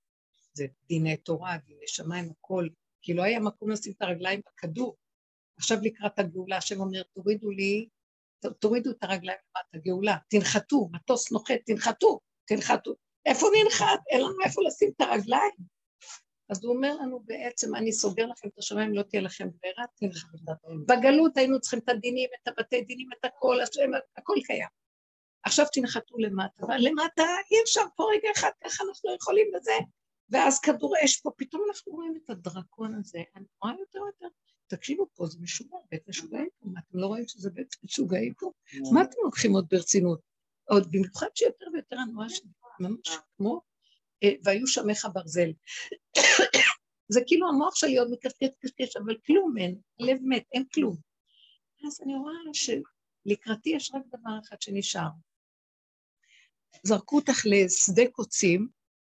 [0.53, 2.69] זה דיני תורה, דיני שמיים, הכל,
[3.03, 4.97] כי לא היה מקום לשים את הרגליים בכדור.
[5.59, 7.89] עכשיו לקראת הגאולה, השם אומר, תורידו לי,
[8.59, 12.95] תורידו את הרגליים למטה, גאולה, תנחתו, מטוס נוחת, תנחתו, תנחתו.
[13.27, 14.01] איפה ננחת?
[14.11, 15.81] אין לנו איפה לשים את הרגליים.
[16.49, 20.37] אז הוא אומר לנו בעצם, אני סוגר לכם את השמיים, לא תהיה לכם ברירה, תנחתו.
[20.87, 24.80] בגלות היינו צריכים את הדינים, את הבתי דינים, את הכל, השם, הכל קיים.
[25.45, 29.73] עכשיו תנחתו למטה, אבל למטה אי אפשר פה רגע אחד, ככה אנחנו יכולים לזה,
[30.31, 34.35] ואז כדור אש פה, פתאום אנחנו רואים את הדרקון הזה, אני רואה יותר יותר,
[34.67, 38.51] תקשיבו פה, זה משוגע, בית משוגעים פה, מה, אתם לא רואים שזה בית משוגעים פה?
[38.93, 40.21] מה אתם לוקחים עוד ברצינות?
[40.65, 43.61] עוד במיוחד שיותר ויותר הנועה שלי, ממש כמו,
[44.23, 45.51] אה, והיו שמך ברזל.
[47.13, 50.97] זה כאילו המוח שלי עוד מקשקש קשקש, אבל כלום אין, לב מת, אין כלום.
[51.87, 55.09] אז אני רואה שלקראתי יש רק דבר אחד שנשאר.
[56.83, 58.69] זרקו אותך לשדה קוצים,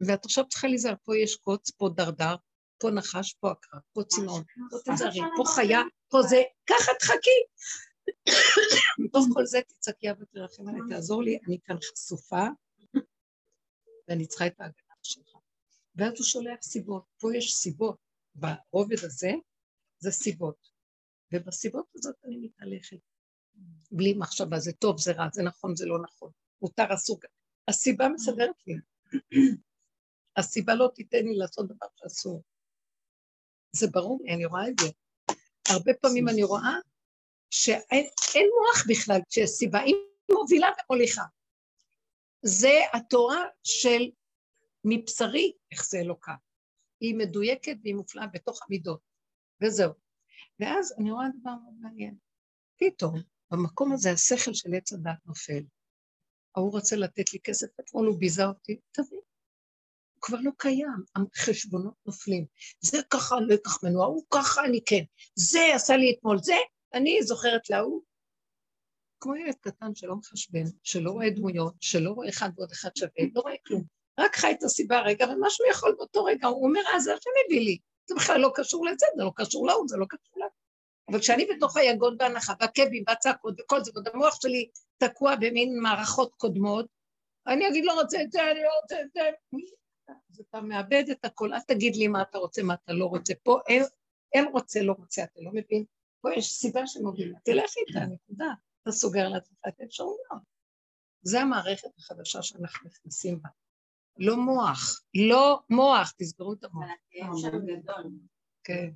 [0.07, 2.37] ואת עכשיו צריכה להיזהר, פה יש קוץ, פה דרדר,
[2.79, 7.41] פה נחש, פה עקרב, פה צינון, פה תזהרי, פה חיה, פה זה, ככה תחכי.
[8.99, 12.47] מתוך כל זה תצעקי אבא תרחם עליי, תעזור לי, אני כאן חשופה,
[14.09, 15.37] ואני צריכה את ההגנה שלך.
[15.97, 17.97] ואז הוא שולח סיבות, פה יש סיבות,
[18.35, 19.33] ברובד הזה
[19.99, 20.69] זה סיבות,
[21.33, 22.97] ובסיבות הזאת אני מתהלכת.
[23.91, 26.31] בלי מחשבה, זה טוב, זה רע, זה נכון, זה לא נכון,
[26.63, 27.19] מותר, אסור.
[27.69, 28.75] הסיבה מסדרת לי.
[30.37, 32.43] הסיבה לא תיתן לי לעשות דבר שאסור.
[33.73, 34.87] זה ברור לי, אני רואה את זה.
[35.69, 36.75] הרבה פעמים אני רואה
[37.51, 39.95] שאין מוח בכלל כשיש סיבה, היא
[40.33, 41.23] מובילה ומוליכה.
[42.43, 44.11] זה התורה של
[44.85, 46.35] מבשרי, איך זה אלוקה.
[47.01, 49.01] היא מדויקת והיא מופלאה בתוך המידות,
[49.63, 49.93] וזהו.
[50.61, 52.17] ואז אני רואה דבר מאוד מעניין.
[52.79, 53.15] פתאום,
[53.51, 55.63] במקום הזה השכל של עץ הדת נופל.
[56.57, 59.21] ההוא רוצה לתת לי כסף, אתמול הוא ביזה אותי, תבין.
[60.15, 62.47] הוא כבר לא קיים, החשבונות נופלים.
[62.81, 65.03] זה ככה, אקח ממנו, ההוא ככה, אני כן.
[65.35, 66.55] זה עשה לי אתמול, זה,
[66.95, 68.03] אני זוכרת להוא.
[69.21, 73.41] כמו ילד קטן שלא מחשבן, שלא רואה דמויות, שלא רואה אחד ועוד אחד שווה, לא
[73.41, 73.85] רואה כלום.
[74.21, 77.31] רק חי את הסיבה רגע, ומה שהוא יכול באותו רגע, הוא אומר, אה, זה השם
[77.47, 77.79] הביא לי.
[78.09, 80.62] זה בכלל לא קשור לזה, זה לא קשור להוא, זה לא קשור להוא.
[81.11, 86.35] אבל כשאני בתוך היגון והנחה, והכאבים והצעקות וכל זה, ועוד המוח שלי תקוע במין מערכות
[86.35, 86.87] קודמות,
[87.47, 89.21] אני אגיד לא רוצה את זה, אני לא רוצה את זה.
[90.31, 93.35] אז אתה מאבד את הכל, אל תגיד לי מה אתה רוצה, מה אתה לא רוצה.
[93.43, 93.83] פה אין,
[94.33, 95.85] אין רוצה, לא רוצה, אתה לא מבין?
[96.21, 98.53] פה יש סיבה שמובילה, תלך איתה, נקודה.
[98.83, 100.53] אתה סוגר לעצמך את האפשרויות.
[101.23, 103.49] זה המערכת החדשה שאנחנו נכנסים בה.
[104.19, 106.85] לא מוח, לא מוח, תסגרו את המוח.
[108.65, 108.91] כן.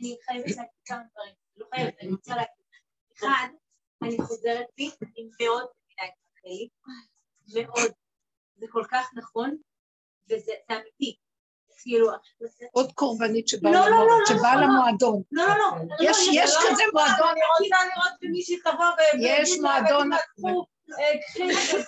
[0.00, 1.34] אני חייבת להגיד כמה דברים.
[1.56, 2.64] לא חייבת, אני רוצה להגיד.
[3.18, 3.48] אחד,
[4.02, 6.68] אני חוזרת בי, אני מאוד מבינה את רחלי,
[7.54, 7.92] מאוד.
[8.56, 9.56] זה כל כך נכון,
[10.30, 11.16] וזה אמיתי.
[11.82, 12.08] כאילו...
[12.72, 14.06] עוד קורבנית שבאה לא, לא, לא, לא,
[14.42, 14.66] לא, לא.
[14.66, 15.22] למועדון.
[15.32, 15.96] לא, לא, לא.
[16.32, 19.00] יש כזה מועדון, אני רוצה לראות שמישהי תבוא ו...
[19.20, 21.84] יש ויגיד לה, מועדון- אה, קחי את זה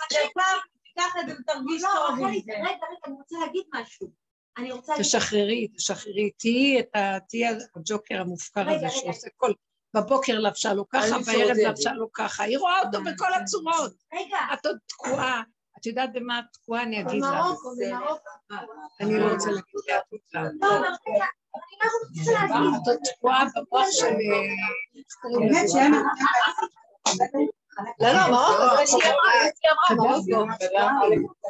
[0.82, 2.18] תיקח את זה ותרגיש טוב.
[2.26, 4.23] רגע, רגע, אני רוצה להגיד משהו.
[4.58, 4.92] אני רוצה.
[4.98, 7.20] תשחררי, תשחררי, תהיי את ה...
[7.28, 8.90] תהיי הג'וקר המופקר הזה.
[8.90, 9.52] שעושה כל...
[9.94, 11.56] בבוקר לבשה לו ככה, בערב.
[11.66, 13.92] לבשה לו ככה, היא רואה אותו בכל הצורות.
[14.14, 15.42] רגע, את עוד תקועה,
[15.78, 17.28] את יודעת במה את תקועה, אני אגיד לך.
[17.28, 18.64] במרוקו, במרוקו.
[19.00, 20.42] אני לא רוצה להגיד אותה.
[20.60, 21.24] לא, אבל רגע,
[21.54, 22.80] אני מה רוצה להגיד?
[22.82, 24.06] את עוד תקועה במוח של...
[24.06, 25.70] אה, באמת?
[25.70, 25.92] שהם...
[28.00, 31.43] לא, לא, מרוקו, זה שהיא אמרה, היא אמרה, מרוקו.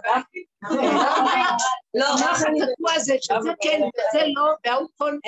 [1.95, 5.19] לא, המוח התקוע הזה, שזה כן וזה לא, וההוא כל...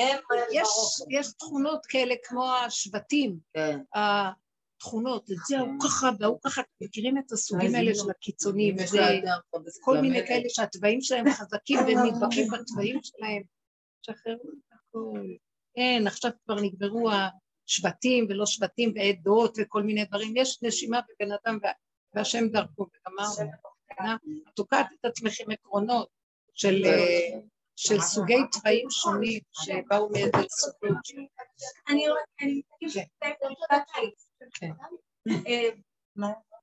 [1.11, 3.79] יש- תכונות כאלה כמו השבטים, כן.
[3.95, 8.99] התכונות, את זה ההוא ככה וההוא ככה, אתם מכירים את הסוגים האלה של הקיצונים, זה
[9.85, 10.27] כל מיני.
[10.27, 13.43] כאלה שהתוואים שלהם חזקים והם נדבקים בתוואים שלהם.
[14.03, 15.21] שחררו את הכל.
[15.77, 17.11] אין, עכשיו כבר נגמרו
[17.69, 20.33] השבטים ולא שבטים ועדות וכל מיני דברים.
[20.37, 21.73] יש נשימה בבן אדם וה-
[22.15, 23.51] והשם דרכו וגמרנו.
[24.01, 26.09] את תוקעת את עצמך עם עקרונות
[26.55, 27.41] של, אה,
[27.77, 30.97] של סוגי תוואים שונים שבאו מאיזה סוגות.
[31.89, 33.37] אני מסתכלת
[34.51, 34.71] כן.
[34.71, 34.73] כן.
[35.47, 35.69] אה,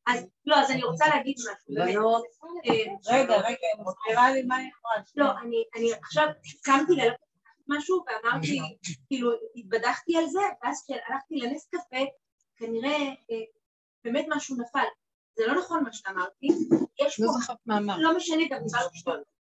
[0.07, 1.75] אז לא, אז אני רוצה להגיד משהו.
[1.75, 1.95] באמת.
[1.95, 2.23] בנות,
[2.65, 5.05] אה, רגע, רגע, היא מסבירה לי מה היא אמרה.
[5.15, 5.31] לא,
[5.75, 6.27] אני, עכשיו
[6.63, 7.23] קמתי ללכת
[7.67, 8.59] משהו ואמרתי,
[9.07, 12.05] כאילו, התבדחתי על זה, ואז כשהלכתי לנס קפה,
[12.55, 12.97] כנראה
[13.31, 13.43] אה,
[14.03, 14.85] באמת משהו נפל.
[15.35, 16.47] זה לא נכון מה שאמרתי,
[17.05, 17.97] יש לא פה, זוכרת מה אמרת.
[18.01, 18.99] לא משנה, גם דיברתי.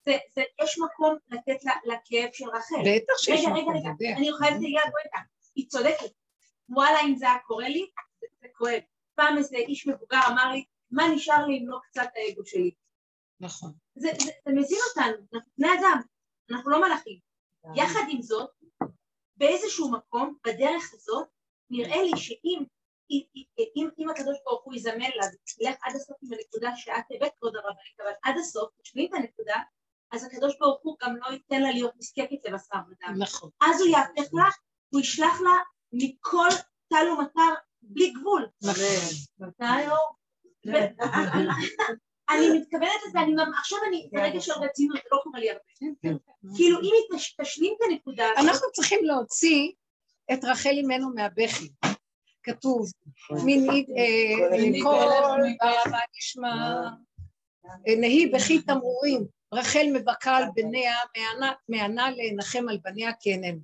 [0.06, 2.76] זה, זה, יש מקום לתת לה- לכאב של רחל.
[2.86, 4.18] בטח שיש רגע, רגע, מקום, רגע, יודע.
[4.18, 5.24] אני חייבת להגיד רגע,
[5.56, 6.12] היא צודקת.
[6.70, 7.86] וואלה, אם זה היה קורה לי,
[8.20, 8.80] זה, זה כואב.
[9.16, 12.72] פעם איזה איש מבוגר אמר לי, מה נשאר לי אם לא קצת האגו שלי?
[13.40, 13.72] נכון.
[13.96, 16.02] זה, זה, זה מזין אותנו, אנחנו בני אדם,
[16.52, 17.20] אנחנו לא מלאכים.
[17.76, 18.50] יחד עם זאת,
[19.38, 21.28] באיזשהו מקום, בדרך הזאת,
[21.70, 22.64] נראה לי שאם
[23.12, 23.22] אם,
[23.98, 25.26] אם, הקדוש ברוך הוא יזמן לה,
[25.58, 29.56] תלך עד הסוף עם הנקודה שאת הבאת כבוד הרבנית, אבל עד הסוף, תשמעי את הנקודה,
[30.12, 33.14] אז הקדוש ברוך הוא גם לא ייתן לה להיות נזקקת לבשר ודם.
[33.18, 33.50] נכון.
[33.62, 34.50] אז הוא יהפך לה,
[34.90, 35.52] הוא ישלח לה
[35.94, 36.48] מכל
[36.90, 38.48] טל ומטר בלי גבול.
[38.62, 38.84] נכון.
[39.40, 39.98] מתי לא?
[40.68, 41.04] ו-
[42.30, 45.50] אני מתכוונת לזה, אני ממ- עכשיו אני, זה רגע של רצינות, זה לא קורה לי
[45.50, 45.64] הרבה.
[46.56, 49.72] כאילו אם היא תש- תשלים את הנקודה אנחנו צריכים להוציא
[50.34, 51.70] את רחל אימנו מהבכי.
[52.46, 52.92] כתוב,
[53.46, 55.06] מינית, אה, כל
[55.92, 56.80] מה נשמע,
[57.88, 60.96] אה, נהי בכי תמרורים, רחל מבכה על בניה,
[61.70, 63.60] מענה- להנחם על בניה כי איננו.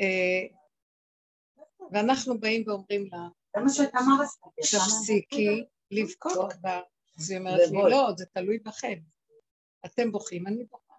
[0.00, 0.46] אה,
[1.92, 3.18] ואנחנו באים ואומרים לה.
[4.60, 6.80] תפסיקי לבכות בה.
[7.18, 7.90] אז היא אומרת לי.
[7.90, 8.98] לא, זה תלוי בכם.
[9.86, 10.94] אתם בוכים, אני בוכה.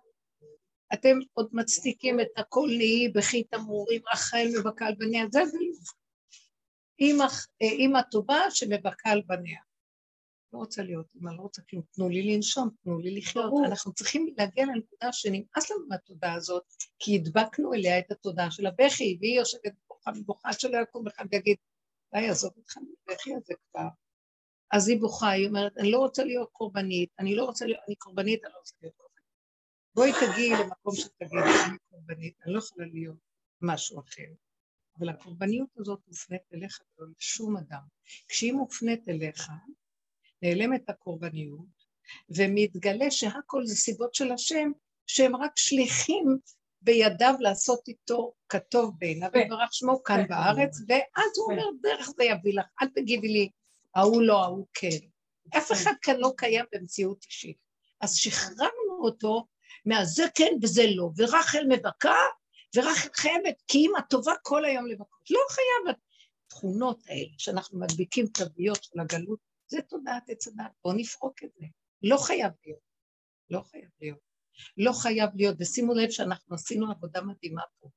[0.93, 4.47] אתם עוד מצדיקים את הכל נהי בכי תמרורים, רחל
[4.97, 5.73] בניה, זה ולא.
[6.99, 9.59] אימא, אה, טובה שמבכה על בניה.
[10.53, 13.53] לא רוצה להיות אימא, לא רוצה כלום, תנו לי לנשום, תנו לי לחיות.
[13.65, 16.63] אנחנו צריכים להגיע לנקודה שנמאס לנו מהתודעה הזאת,
[16.99, 21.57] כי הדבקנו אליה את התודעה של הבכי, והיא יושבת בוכה ובוכה שלא יקום אחד ויגיד,
[22.15, 23.87] די, עזוב אותך מהבכי הזה כבר.
[24.71, 27.95] אז היא בוכה, היא אומרת, אני לא רוצה להיות קורבנית, אני לא רוצה להיות, אני
[27.95, 29.15] קורבנית, אני לא רוצה להיות קורבנית.
[29.95, 33.17] בואי תגיעי למקום שתגידי, אני קורבנית, אני לא יכולה להיות
[33.61, 34.44] משהו אחר.
[34.99, 37.81] אבל הקורבניות הזאת מופנית אליך ולא לשום אדם.
[38.27, 39.49] כשהיא מופנית אליך,
[40.41, 41.85] נעלמת הקורבניות,
[42.29, 44.71] ומתגלה שהכל זה סיבות של השם,
[45.07, 46.37] שהם רק שליחים
[46.81, 52.53] בידיו לעשות איתו כטוב בעיניו, וברך שמו כאן בארץ, ואז הוא אומר, דרך זה יביא
[52.53, 53.49] לך, אל תגידי לי,
[53.95, 54.97] ההוא לא, ההוא כן.
[55.57, 57.57] אף אחד כאן לא קיים במציאות אישית.
[58.01, 59.47] אז שחררנו אותו
[59.85, 62.15] מהזה כן וזה לא, ורחל מבכה,
[62.75, 65.29] ורחל חייבת, כי אימא טובה כל היום לבכות.
[65.29, 65.95] לא חייב,
[66.45, 71.65] התכונות האלה שאנחנו מדביקים תוויות של הגלות, זה תודעת עץ הדת, בואו נפרוק את זה.
[72.03, 72.79] לא חייב להיות.
[73.49, 74.19] לא חייב להיות.
[74.77, 77.89] לא חייב להיות, ושימו לב שאנחנו עשינו עבודה מדהימה פה.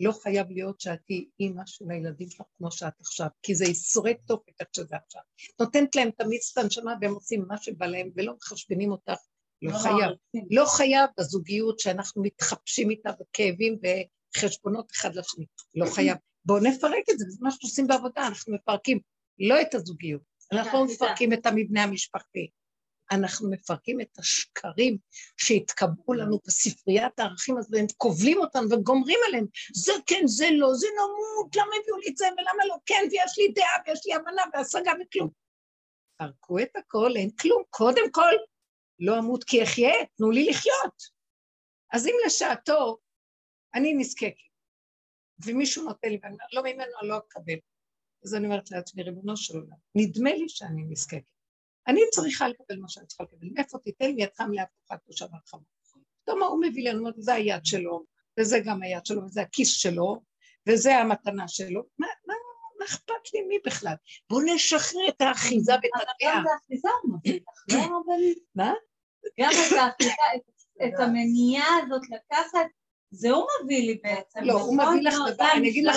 [0.00, 4.14] לא חייב להיות שאת תהיי אימא של הילדים שלך כמו שאת עכשיו, כי זה ייסורי
[4.26, 5.22] תופת עד שזה עכשיו.
[5.60, 9.20] נותנת להם תמיד את הנשמה והם עושים מה שבא להם ולא מחשבנים אותך,
[9.62, 10.10] לא חייב.
[10.50, 13.78] לא חייב בזוגיות שאנחנו מתחפשים איתה בכאבים
[14.36, 16.16] וחשבונות אחד לשני, לא חייב.
[16.44, 19.00] בואו נפרק את זה, זה מה שעושים בעבודה, אנחנו מפרקים
[19.38, 20.22] לא את הזוגיות,
[20.52, 22.50] אנחנו לא מפרקים את המבנה המשפחתי,
[23.10, 24.98] אנחנו מפרקים את השקרים
[25.36, 30.86] שהתקבעו לנו בספריית הערכים הזו, והם כובלים אותנו וגומרים עליהם, זה כן, זה לא, זה
[30.96, 34.42] נמות, למה הביאו לי את זה ולמה לא, כן, ויש לי דעה ויש לי הבנה
[34.52, 35.30] והשגה וכלום.
[36.16, 38.32] פרקו את הכל, אין כלום, קודם כל,
[38.98, 41.14] לא אמות כי אחיה, תנו לי לחיות.
[41.92, 42.98] אז אם לשעתו
[43.74, 44.34] אני נזקקת,
[45.46, 47.58] ומישהו נותן לי, ואני לא ממנו אני לא אקבל.
[48.24, 51.24] אז אני אומרת לעצמי, ריבונו של עולם, נדמה לי שאני נזקקת.
[51.86, 53.48] אני צריכה לקבל מה שאני צריכה לקבל.
[53.54, 55.62] מאיפה תיתן לי ידך מלאה פתוחה קדושה והרחבה.
[56.22, 58.04] פתאום הוא מביא לנו, זה היד שלו,
[58.40, 60.22] וזה גם היד שלו, וזה הכיס שלו,
[60.68, 61.82] וזה המתנה שלו.
[61.98, 62.34] מה, מה,
[62.78, 63.94] מה אכפת לי מי בכלל?
[64.30, 66.42] בואו נשחרר את האחיזה ואת הדעה.
[67.70, 68.00] גם לא
[68.54, 68.72] מה?
[69.40, 70.12] גם את האחיזה,
[70.86, 72.66] את המניעה הזאת לקחת
[73.10, 74.40] זה הוא מביא לי בעצם.
[74.42, 75.96] לא, הוא מביא לך דבר, אני אגיד לך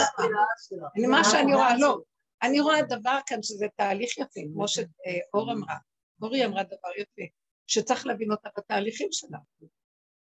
[1.10, 1.97] מה שאני רואה, לא.
[2.41, 5.76] אני רואה דבר כאן שזה תהליך יפה, כמו שאור אמרה,
[6.22, 7.22] אורי אמרה דבר יפה,
[7.68, 9.38] שצריך להבין אותה בתהליכים שלה.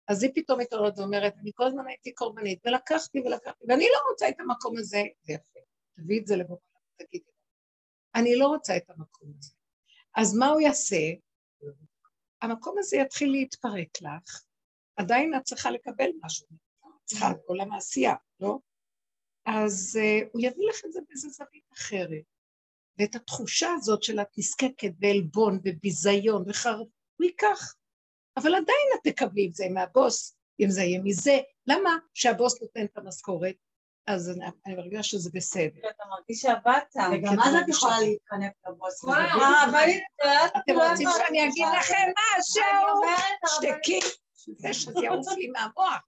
[0.09, 4.29] אז היא פתאום מתעוררת ואומרת, אני כל הזמן הייתי קורבנית, ולקחתי ולקחתי, ואני לא רוצה
[4.29, 5.61] את המקום הזה, זה יפה,
[5.97, 6.57] תביאי את זה לבוא,
[6.97, 7.31] תגידי.
[8.15, 9.53] אני לא רוצה את המקום הזה.
[10.17, 10.97] אז מה הוא יעשה?
[12.43, 14.43] המקום הזה יתחיל להתפרק לך,
[14.97, 16.47] עדיין את צריכה לקבל משהו.
[17.09, 18.59] צריכה עולם העשייה, לא?
[19.47, 22.23] אז uh, הוא יביא לך את זה באיזה זווית אחרת.
[22.99, 26.87] ואת התחושה הזאת של את נזקקת ועלבון וביזיון וחרב,
[27.17, 27.75] הוא ייקח.
[28.37, 31.39] אבל עדיין את תקבלי את זה מהבוס, אם זה יהיה מזה.
[31.67, 31.97] למה?
[32.15, 33.55] שהבוס נותן את המשכורת,
[34.07, 35.91] אז אני, אני מרגישה שזה בסדר.
[35.91, 36.95] אתה מרגיש שעבדת.
[36.97, 39.05] וגם אז את יכולה להתחנף לבוס.
[40.57, 42.63] אתם רוצים שאני אגיד לכם משהו?
[43.47, 44.01] שתקי,
[44.73, 46.01] שזה יעוף לי מהמוח.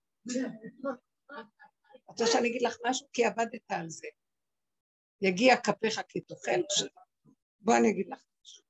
[2.09, 3.07] רוצה שאני אגיד לך משהו?
[3.13, 4.07] כי עבדת על זה.
[5.23, 6.61] יגיע כפיך כי תאכל
[7.61, 8.65] בואי אני אגיד לך משהו.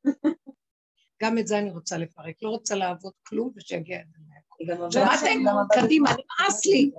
[1.23, 4.91] גם את זה אני רוצה לפרק, לא רוצה לעבוד כלום ושיגיע את זה מהכל.
[4.91, 5.43] שמעתם?
[5.81, 6.91] קדימה, נמאס לי.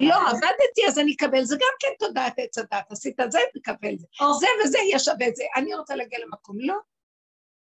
[0.00, 3.98] לא, עבדתי אז אני אקבל, זה גם כן תודעת עץ הדת, עשית את זה, תקבל
[3.98, 4.06] זה.
[4.40, 5.44] זה וזה יהיה שווה את זה.
[5.56, 6.76] אני רוצה להגיע למקום, לא.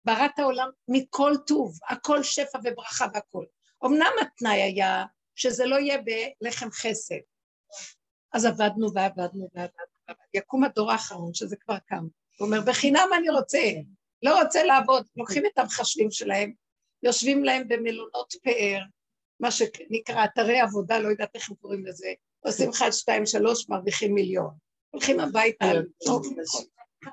[0.04, 3.44] בראת העולם מכל טוב, הכל שפע וברכה והכל.
[3.86, 5.04] אמנם התנאי היה
[5.38, 5.98] שזה לא יהיה
[6.40, 7.20] בלחם חסד.
[8.32, 12.06] אז עבדנו ועבדנו ועבדנו, יקום הדור האחרון שזה כבר קם.
[12.38, 13.58] הוא אומר, בחינם אני רוצה,
[14.22, 15.06] לא רוצה לעבוד.
[15.16, 16.52] לוקחים את המחשבים שלהם,
[17.02, 18.80] יושבים להם במלונות פאר,
[19.40, 22.08] מה שנקרא אתרי עבודה, לא יודעת איך הם קוראים לזה,
[22.40, 24.54] עושים אחד, שתיים, שלוש, מרוויחים מיליון.
[24.90, 25.64] הולכים הביתה,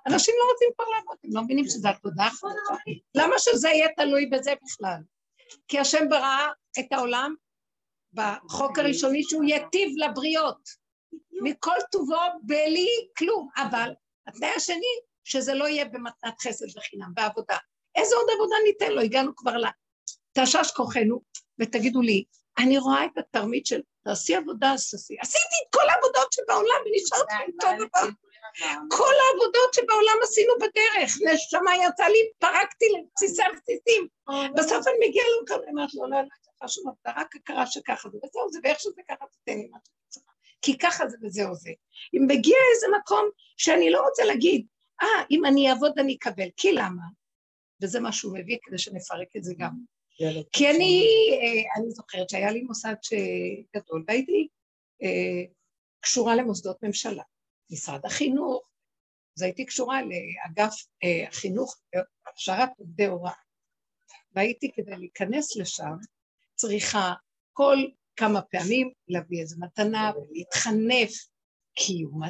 [0.07, 2.29] אנשים לא רוצים כבר לעבוד, הם לא מבינים שזה התודעה.
[3.15, 5.01] למה שזה יהיה תלוי בזה בכלל?
[5.67, 6.47] כי השם ברא
[6.79, 7.35] את העולם
[8.15, 10.69] בחוק הראשוני שהוא ייטיב לבריות,
[11.41, 12.87] מכל טובו בלי
[13.17, 13.93] כלום, אבל
[14.27, 17.57] התנאי השני, שזה לא יהיה במתנת חסד וחינם, בעבודה.
[17.95, 19.01] איזה עוד עבודה ניתן לו?
[19.01, 19.55] הגענו כבר
[20.37, 21.21] לתשש כוחנו,
[21.59, 22.23] ותגידו לי,
[22.57, 24.73] אני רואה את התרמית של תעשי עבודה.
[24.73, 28.09] עשיתי את כל העבודות שבעולם ונשארתי אותו דבר.
[28.89, 34.07] כל העבודות שבעולם עשינו בדרך, נשמה יצא לי, פרקתי לבסיסי הבסיסים.
[34.55, 38.17] בסוף אני מגיעה למקום, אני אומרת לו, לא, לא, שום עבודה, רק הכרה שככה זה,
[38.17, 40.31] וזהו זה, ואיך שזה ככה תתן לי מה שאני צריכה.
[40.61, 41.71] כי ככה זה וזהו זה.
[42.13, 44.65] אם מגיע איזה מקום שאני לא רוצה להגיד,
[45.01, 47.03] אה, ah, אם אני אעבוד אני אקבל, כי למה?
[47.81, 49.71] וזה מה שהוא מביא כדי שנפרק את זה גם.
[50.51, 52.95] כי אני, אה, אני זוכרת שהיה לי מוסד
[53.75, 54.47] גדול והייתי
[55.03, 55.51] אה,
[55.99, 57.23] קשורה למוסדות ממשלה,
[57.71, 58.69] משרד החינוך,
[59.37, 61.77] אז הייתי קשורה לאגף אה, החינוך,
[62.27, 63.33] הכשרת עובדי הוראה.
[64.31, 65.95] והייתי כדי להיכנס לשם,
[66.55, 67.13] צריכה
[67.53, 67.77] כל
[68.15, 71.11] כמה פעמים להביא איזו מתנה ולהתחנף,
[71.75, 72.23] כי הוא,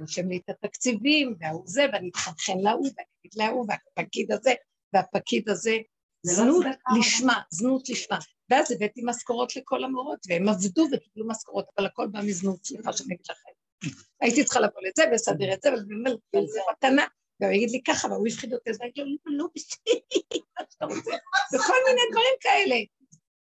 [0.00, 4.52] רושם לי את התקציבים, והוא זה, ואני אתחנכן להוא, ואני אגיד להוא, והפקיד הזה,
[4.94, 5.76] והפקיד הזה,
[6.24, 6.66] לא זנות
[6.98, 8.18] לשמה, זנות לשמה.
[8.50, 13.14] ואז הבאתי משכורות לכל המורות, והם עבדו וקיבלו משכורות, אבל הכל בא מזנות, סליחה שאני
[13.14, 13.50] אגיד לכם.
[14.20, 15.70] הייתי צריכה לבוא לזה, ולסדר את זה,
[16.36, 17.06] וזה מתנה.
[17.40, 19.94] והוא יגיד לי ככה, והוא הפחיד אותי, אז אני אגיד לו, לא, בסדר,
[20.58, 21.10] מה שאתה רוצה,
[21.54, 22.76] וכל מיני דברים כאלה.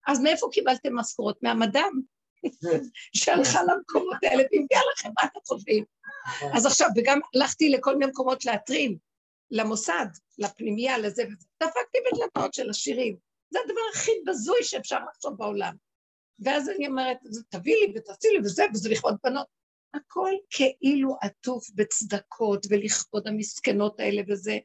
[0.08, 1.44] אז מאיפה קיבלתם משכורות?
[1.44, 2.02] מהמדעם,
[3.18, 5.86] שהלכה למקומות האלה והביאה לכם, מה אתם חושבים?
[6.56, 8.98] אז עכשיו, וגם הלכתי לכל מיני מקומות להתרים,
[9.52, 10.06] למוסד,
[10.38, 13.16] לפנימייה, לזה וזה, דפקתי בדלתות של השירים.
[13.50, 15.76] זה הדבר הכי בזוי שאפשר לחשוב בעולם.
[16.40, 17.18] ואז אני אומרת,
[17.50, 19.48] תביא לי ותעשי לי וזה, וזה לכבוד בנות.
[19.94, 24.58] הכל כאילו עטוף בצדקות ולכבוד המסכנות האלה וזה.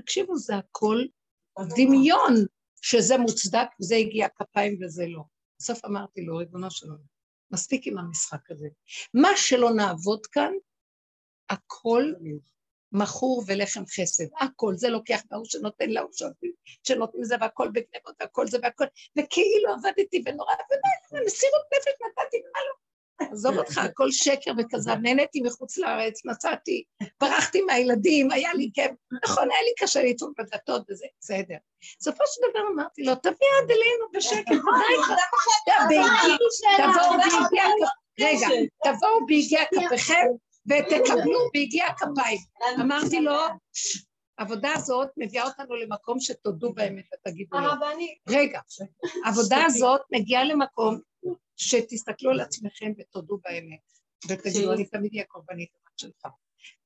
[0.00, 1.02] תקשיבו, זה הכל
[1.76, 2.34] דמיון.
[2.82, 5.22] שזה מוצדק וזה הגיע כפיים וזה לא.
[5.58, 7.04] בסוף אמרתי לו, ריבונו של עולם,
[7.50, 8.68] מספיק עם המשחק הזה.
[9.14, 10.52] מה שלא נעבוד כאן,
[11.50, 12.12] הכל
[12.92, 16.10] מכור ולחם חסד, הכל, זה לוקח מההוא שנותן להוא
[16.82, 18.84] שנותנים זה והכל בגנבות והכל זה והכל,
[19.18, 20.54] וכאילו עבדתי ונורא
[21.12, 22.81] ומסירות נפש נתתי מה לא.
[23.32, 26.84] עזוב אותך, הכל שקר וכזב, נהניתי מחוץ לארץ, נסעתי,
[27.20, 28.90] ברחתי מהילדים, היה לי כיף,
[29.24, 31.56] נכון, היה לי קשה לטעון בדלתות וזה, בסדר.
[32.00, 34.52] בסופו של דבר אמרתי לו, תביא עד אלינו בשקט,
[35.88, 35.98] די
[36.76, 37.64] תבואו ביגיע
[38.20, 38.46] רגע,
[38.84, 40.26] תבואו ביגיע כפיכם
[40.70, 42.38] ותקבלו ביגיע כפיים.
[42.80, 43.36] אמרתי לו,
[44.38, 47.70] העבודה הזאת מביאה אותנו למקום שתודו באמת ותגידו לו.
[48.28, 48.60] רגע,
[49.24, 50.98] העבודה הזאת מגיעה למקום
[51.56, 53.80] שתסתכלו על עצמכם ותודו באמת,
[54.28, 56.26] ותגידו, אני תמיד אהיה קורבנית שלך.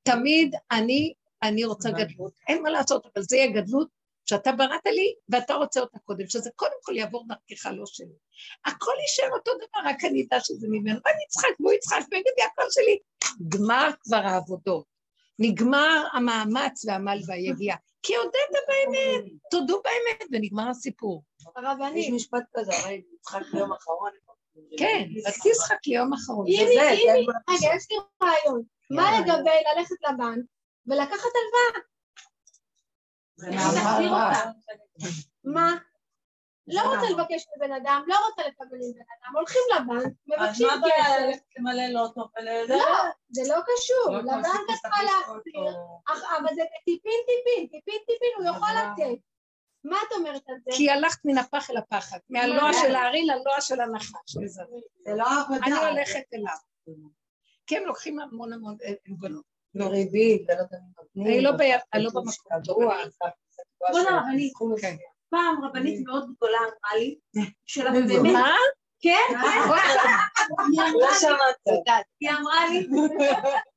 [0.02, 1.12] תמיד אני,
[1.42, 3.88] אני רוצה גדלות, אין מה לעשות, אבל זה יהיה גדלות
[4.24, 8.16] שאתה בראת לי ואתה רוצה אותה קודם, שזה קודם כל יעבור דרכך, לא שלי.
[8.64, 12.44] הכל יישאר אותו דבר, רק אני אדע שזה ממנו, ואני אצחק והוא יצחק ויגיד לי
[12.44, 12.98] הכל שלי.
[13.48, 14.84] גמר כבר העבודות,
[15.38, 21.22] נגמר המאמץ והעמל והיגיעה, כי הודית באמת, תודו באמת, ונגמר הסיפור.
[21.56, 22.04] הרבנית.
[22.04, 24.10] יש משפט כזה, הרי יצחק ביום האחרון,
[24.78, 26.46] כן, ותשחק ליום אחרון.
[26.48, 28.62] אם היא, רגע, יש לי רעיון.
[28.90, 30.44] מה לגבי ללכת לבנק
[30.86, 31.80] ולקחת הלוואה?
[35.44, 35.74] מה?
[36.68, 40.76] לא רוצה לבקש מבן אדם, לא רוצה לקבל מבן אדם, הולכים לבנק, מבקשים כסף.
[40.76, 42.20] אז מה הבעיה ללכת למלא לוטו
[42.68, 42.86] לא,
[43.30, 45.76] זה לא קשור, לבנק את צריכה להחזיר,
[46.38, 49.20] אבל זה טיפין טיפין, טיפין טיפין, הוא יכול לתת.
[49.90, 50.70] מה את אומרת על זה?
[50.76, 54.36] כי הלכת מן הפח אל הפחד, מהלוע של הארי ללוע של הנחש.
[55.04, 55.66] זה לא עבודה.
[55.66, 56.56] אני הולכת אליו.
[57.66, 58.76] כי הם לוקחים המון המון
[59.08, 59.44] עלבונות.
[59.74, 61.26] לא ריבית, ולא תמיד נותנים.
[61.26, 61.42] אני
[62.04, 62.24] לא במקום.
[63.88, 64.52] כבוד הרבנית,
[65.30, 67.18] פעם רבנית מאוד גדולה אמרה לי,
[67.66, 68.32] של באמת...
[68.32, 68.50] מה?
[69.00, 69.38] כן, כן.
[71.00, 71.86] לא שמעת.
[72.20, 72.86] היא אמרה לי,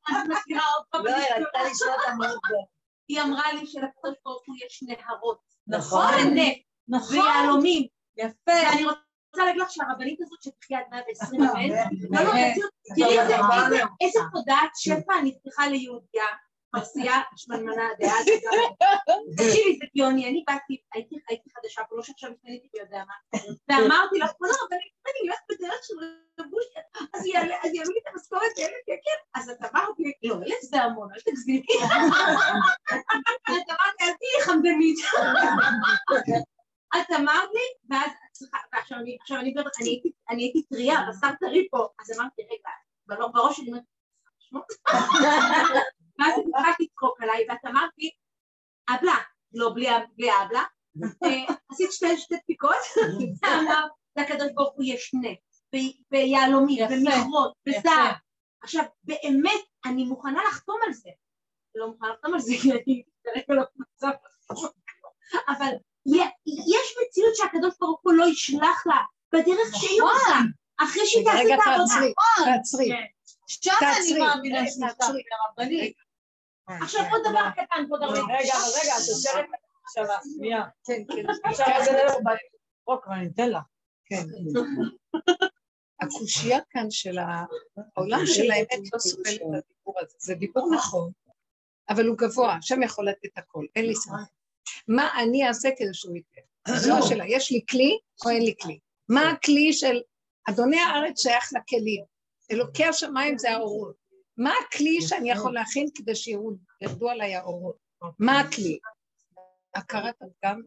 [0.10, 1.05] אני מכירה עוד פעם.
[1.05, 1.43] לא, את
[3.07, 5.49] היא אמרה לי שלקדוש ברוך הוא יש נהרות.
[5.70, 6.13] נכון.
[6.88, 7.17] נכון.
[7.17, 7.88] ויהלומים.
[8.17, 8.32] יפה.
[8.51, 8.99] ואני רוצה
[9.45, 12.32] להגיד לך שהרבנית הזאת שתחיה עד 120 באמת, לא, לא,
[12.95, 13.36] תראי איזה-
[14.01, 16.24] איזה תודעת שפע נפתחה ליהודיה,
[16.76, 18.26] מרסייה שמנמנה דאז.
[19.38, 21.15] תקשיבי, זה גאוני, אני באתי, הייתי
[21.57, 23.13] חדשה פה, לא שעכשיו התמניתי ויודע מה,
[23.70, 25.93] ואמרתי לך, לא, אבל אני הולכת בדרך של
[26.39, 26.63] רבוש,
[27.20, 27.26] אז
[27.74, 31.20] יעלו לי את המשכורת לאלף יקר, אז את אמרת לי, לא, אלף זה המון, אל
[31.20, 31.65] תגזימי.
[32.89, 33.55] את אמרת לי,
[34.01, 34.97] אל תהיי חמדנית.
[36.95, 37.61] את אמרת לי,
[37.95, 38.11] ואז
[38.74, 42.70] ועכשיו אני, עכשיו אני אני הייתי, אני טריה, בשר טרי פה, אז אמרתי, רגע,
[43.34, 43.84] בראש- שלי, אומרת.
[46.20, 48.09] ואז התחלתי לצחוק עליי, ואת אמרת לי,
[48.95, 49.15] אבלה,
[49.53, 50.63] לא בלי ה- בלי האבלה,
[51.24, 52.07] אה, עשית שתי
[52.38, 52.76] דפיקות,
[54.15, 55.49] לקדוש ברוך הוא יש נפט,
[56.89, 57.80] ומכרות, יפה.
[57.80, 58.15] וזהב.
[58.61, 61.09] עכשיו, באמת, אני מוכנה לחתום על זה.
[61.76, 64.09] לא מוכנה לחתום על זה, כי אני כרגע לא במצב
[65.47, 65.74] אבל
[66.45, 68.97] יש מציאות שהקדוש ברוך הוא לא ישלח לה
[69.34, 70.11] בדרך שהיא נכון.
[70.13, 70.36] רוצה,
[70.84, 71.86] אחרי שהיא תעשה רגע, את העבודה.
[71.86, 72.13] תעצרי,
[72.45, 72.89] תעצרי.
[72.89, 73.05] כן.
[73.47, 74.20] שם אני תעצרי.
[74.20, 75.22] מאמינה רגע, שנפתח תעצרי.
[75.57, 75.97] הרבנית.
[76.67, 78.13] עכשיו עוד דבר קטן, כבוד הרב.
[78.13, 79.45] רגע, אבל רגע, את יושבת
[79.84, 80.05] עכשיו,
[80.38, 80.63] שנייה.
[80.86, 81.49] כן, כן.
[81.49, 82.36] עכשיו זה לא
[82.86, 83.63] חוק, אבל אני אתן לך.
[84.05, 84.24] כן.
[86.02, 90.16] הקושייה כאן של העולם של האמת לא סובל את הדיבור הזה.
[90.20, 91.12] זה דיבור נכון,
[91.89, 94.39] אבל הוא גבוה, השם יכול לתת הכל, אין לי סמכות.
[94.88, 96.41] מה אני אעשה כדי שהוא ייתן?
[96.76, 98.80] זו השאלה, יש לי כלי או אין לי כלי?
[99.10, 100.02] מה הכלי של
[100.50, 102.04] אדוני הארץ שייך לכלים?
[102.52, 103.95] אלוקי השמיים זה האורות.
[104.38, 107.76] מה הכלי שאני יכול להכין כדי שירדו עליי האורות?
[108.20, 108.80] מה הכלי?
[109.76, 110.62] הכרת הפגם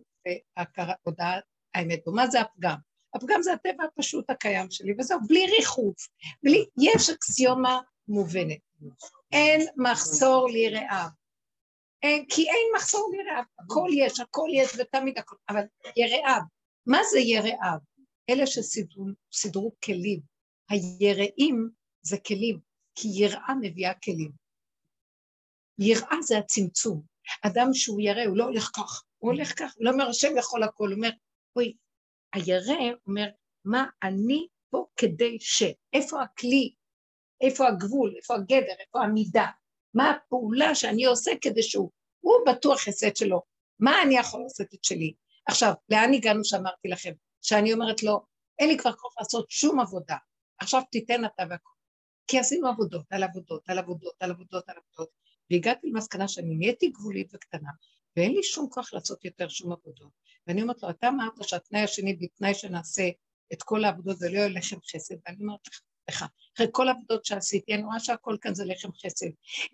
[0.56, 2.08] והכרת הודעת האמת.
[2.08, 2.76] ומה זה הפגם?
[3.14, 6.08] הפגם זה הטבע הפשוט הקיים שלי, וזהו, בלי ריחוף,
[6.42, 8.58] בלי, יש אקסיומה מובנת.
[9.32, 11.08] אין מחסור ליראה.
[12.02, 15.62] אין, כי אין מחסור ליראה, הכל יש, הכל יש ותמיד הכל, אבל
[15.96, 16.38] יראה,
[16.86, 17.76] מה זה יראה?
[18.30, 20.20] אלה שסידרו סידרו כלים.
[20.68, 21.70] היראים
[22.02, 22.58] זה כלים,
[22.94, 24.32] כי יראה מביאה כלים.
[25.78, 27.02] יראה זה הצמצום.
[27.46, 30.62] אדם שהוא ירא, הוא לא הולך כך, הוא הולך כך, הוא לא אומר השם יכול
[30.62, 31.10] הכל, הוא אומר,
[31.56, 31.74] אוי,
[32.32, 33.28] הירא אומר,
[33.64, 35.62] מה אני פה כדי ש...
[35.92, 36.74] איפה הכלי?
[37.40, 38.14] איפה הגבול?
[38.16, 38.74] איפה הגדר?
[38.80, 39.46] איפה המידה?
[39.94, 41.90] מה הפעולה שאני עושה כדי שהוא...
[42.20, 43.42] הוא בטוח יעשה את שלו.
[43.80, 45.14] מה אני יכול לעשות את שלי?
[45.46, 47.12] עכשיו, לאן הגענו שאמרתי לכם?
[47.42, 48.20] שאני אומרת לו,
[48.58, 50.16] אין לי כבר כוח לעשות שום עבודה.
[50.58, 51.70] עכשיו תיתן אתה והכל.
[52.26, 55.08] כי עשינו עבודות על עבודות, על עבודות, על עבודות, על עבודות.
[55.50, 57.70] והגעתי למסקנה שאני נהייתי גבולית וקטנה,
[58.16, 60.10] ואין לי שום כוח לעשות יותר שום עבודות.
[60.46, 63.08] ואני אומרת לו, אתה אמרת שהתנאי השני בתנאי שנעשה
[63.52, 66.24] את כל העבודות זה לא יהיה לחם חסד, ואני אומרת לך.
[66.56, 69.26] אחרי כל העבודות שעשיתי, אני רואה שהכל כאן זה לחם חסד.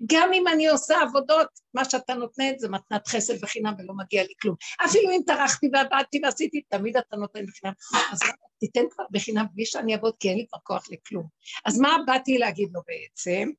[0.06, 4.32] גם אם אני עושה עבודות, מה שאתה נותנת זה מתנת חסד בחינם ולא מגיע לי
[4.42, 4.56] כלום.
[4.84, 7.72] אפילו אם טרחתי ועבדתי ועשיתי, תמיד אתה נותן בחינם.
[8.12, 8.18] אז
[8.60, 11.26] תיתן כבר בחינם בלי שאני אעבוד, כי אין לי כבר כוח לכלום.
[11.64, 13.50] אז מה באתי להגיד לו בעצם?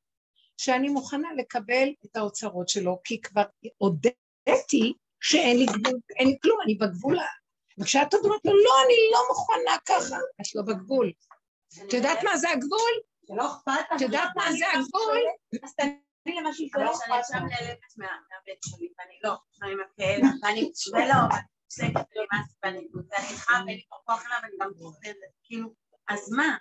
[0.56, 3.44] שאני מוכנה לקבל את האוצרות שלו, כי כבר
[3.78, 7.18] הודיתי שאין לי גבול, אין לי כלום, אני בגבול.
[7.80, 11.12] וכשאת אומרת לו, לא, אני לא מוכנה ככה, את לא בגבול.
[11.88, 12.92] את יודעת מה זה הגבול?
[13.28, 15.18] שלא אכפת את יודעת מה זה הגבול?
[15.64, 15.74] אז
[16.24, 20.72] תני למה שהיא לא שאני עכשיו נעלבת מה- מהבן שלי, ואני לא, אני מקל, ואני,
[20.92, 25.14] ולא, ואני עוסקת ונמאס, ואני ואני איתך, ואין לי כוח אליו, ואני גם פוחדת,
[25.44, 25.68] כאילו,
[26.08, 26.56] אז מה?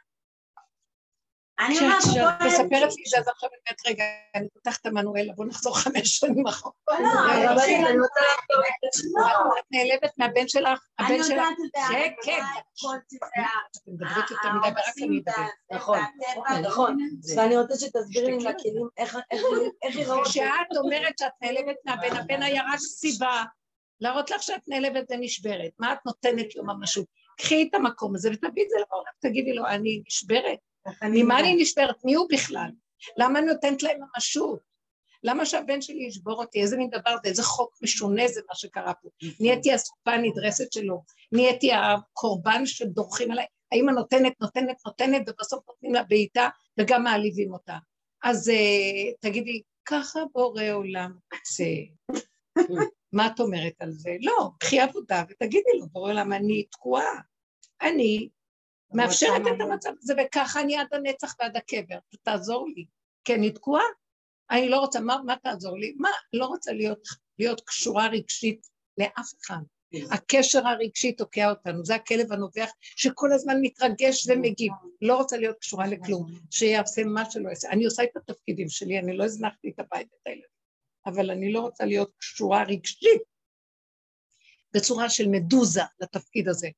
[1.60, 4.04] אני אומרת, כשאת בוא מספרת לי את זה, אז עכשיו אני אומרת, רגע,
[4.36, 6.74] אני פותחת את המנואלה, בוא נחזור חמש שנים אחורה.
[6.90, 8.22] לא, אבל אני רוצה
[9.60, 11.30] את נעלבת מהבן שלך, הבן שלך,
[11.74, 12.32] כן, אני כן.
[12.32, 15.48] יודעת את כל צבעי את מדברת יותר מדי, ורק אני אדבר.
[15.72, 16.00] נכון,
[16.62, 16.98] נכון,
[17.36, 18.48] ואני רוצה שתסבירי לי
[18.98, 19.18] איך-
[19.84, 23.44] איך יראו כשאת אומרת שאת נעלבת מהבן, הבן היה רק סיבה
[24.02, 25.72] להראות לך שאת נעלבת ונשברת.
[25.80, 27.06] מה את נותנת לו ממשות?
[27.38, 30.60] קחי את המקום הזה ותביאי את זה לעולם, תגידי לו, אני נשברת.
[31.04, 31.96] ממה אני נשברת?
[32.06, 32.70] מי הוא בכלל?
[33.18, 34.60] למה אני נותנת להם ממשות?
[35.24, 36.62] למה שהבן שלי ישבור אותי?
[36.62, 37.30] איזה מין דבר זה?
[37.30, 39.10] איזה חוק משונה זה מה שקרה פה.
[39.40, 43.46] נהייתי הסופה הנדרסת שלו, נהייתי הקורבן שדורכים עליי.
[43.72, 46.50] האמא נותנת, נותנת, נותנת, ובסוף נותנים לה בעיטה
[46.80, 47.78] וגם מעליבים אותה.
[48.24, 51.64] אז uh, תגידי, ככה בורא עולם רוצה.
[53.14, 54.16] מה את אומרת על זה?
[54.22, 57.20] לא, קחי עבודה ותגידי לו, בורא עולם, אני תקועה.
[57.82, 58.30] אני
[58.94, 61.98] מאפשרת את המצב הזה, וככה אני עד הנצח ועד הקבר.
[62.24, 62.86] תעזור לי.
[63.24, 63.84] כי אני תקועה?
[64.52, 65.94] אני לא רוצה, מה, מה תעזור לי?
[65.98, 67.08] מה, לא רוצה להיות,
[67.40, 68.68] להיות קשורה רגשית
[68.98, 69.62] לאף אחד.
[70.12, 74.72] הקשר הרגשי תוקע אותנו, זה הכלב הנובח שכל הזמן מתרגש ומגיב.
[75.02, 77.70] לא רוצה להיות קשורה לכלום, שיעשה מה שלא יעשה.
[77.70, 80.50] אני עושה את התפקידים שלי, אני לא הזנחתי את הבית ואת הילדים,
[81.06, 83.22] אבל אני לא רוצה להיות קשורה רגשית
[84.74, 86.70] בצורה של מדוזה לתפקיד הזה.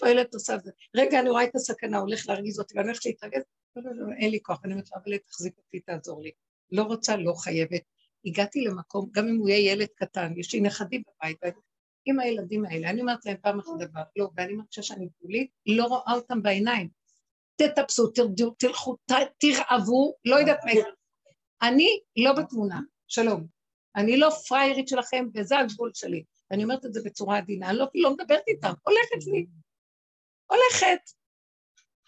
[0.00, 0.70] פועלת, עושה את זה.
[0.96, 3.42] רגע, אני רואה את הסכנה, הולך להרגיז אותי, ואני הולכת להתרגז,
[3.76, 6.30] לא, לא, לא, אין לי כוח, אני אומרת, אבל תחזיק אותי, תעזור לי.
[6.72, 7.82] לא רוצה, לא חייבת.
[8.24, 11.38] הגעתי למקום, גם אם הוא יהיה ילד קטן, יש לי נכדים בבית,
[12.06, 15.84] עם הילדים האלה, אני אומרת להם פעם אחת דבר, לא, ואני מרגישה שאני גבולית, לא
[15.84, 16.88] רואה אותם בעיניים.
[17.56, 18.96] תטפסו, תרדו, תלכו,
[19.38, 20.70] תרעבו, לא יודעת מה.
[21.62, 23.46] אני לא בתמונה, שלום.
[23.96, 26.24] אני לא פריירית שלכם, וזה הגבול שלי.
[26.50, 29.46] ואני אומרת את זה בצורה עדינה, אני לא, לא מדברת איתם, הולכת לי.
[30.54, 31.10] הולכת.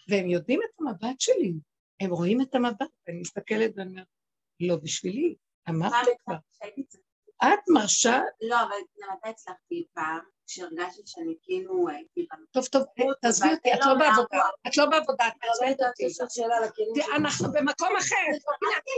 [0.09, 1.53] והם יודעים את המבט שלי,
[1.99, 4.07] הם רואים את המבט, ואני מסתכלת ואני אומרת,
[4.59, 5.35] לא בשבילי,
[5.69, 6.35] אמרתי כבר.
[7.43, 8.75] את מרשה, לא, אבל
[9.19, 12.83] אתה הצלחתי פעם, כשהרגשתי שאני כאילו הייתי טוב, טוב,
[13.21, 16.05] תעזבי אותי, את לא בעבודה, את לא בעבודה, את מעצבנת אותי.
[17.15, 18.53] אנחנו במקום אחר.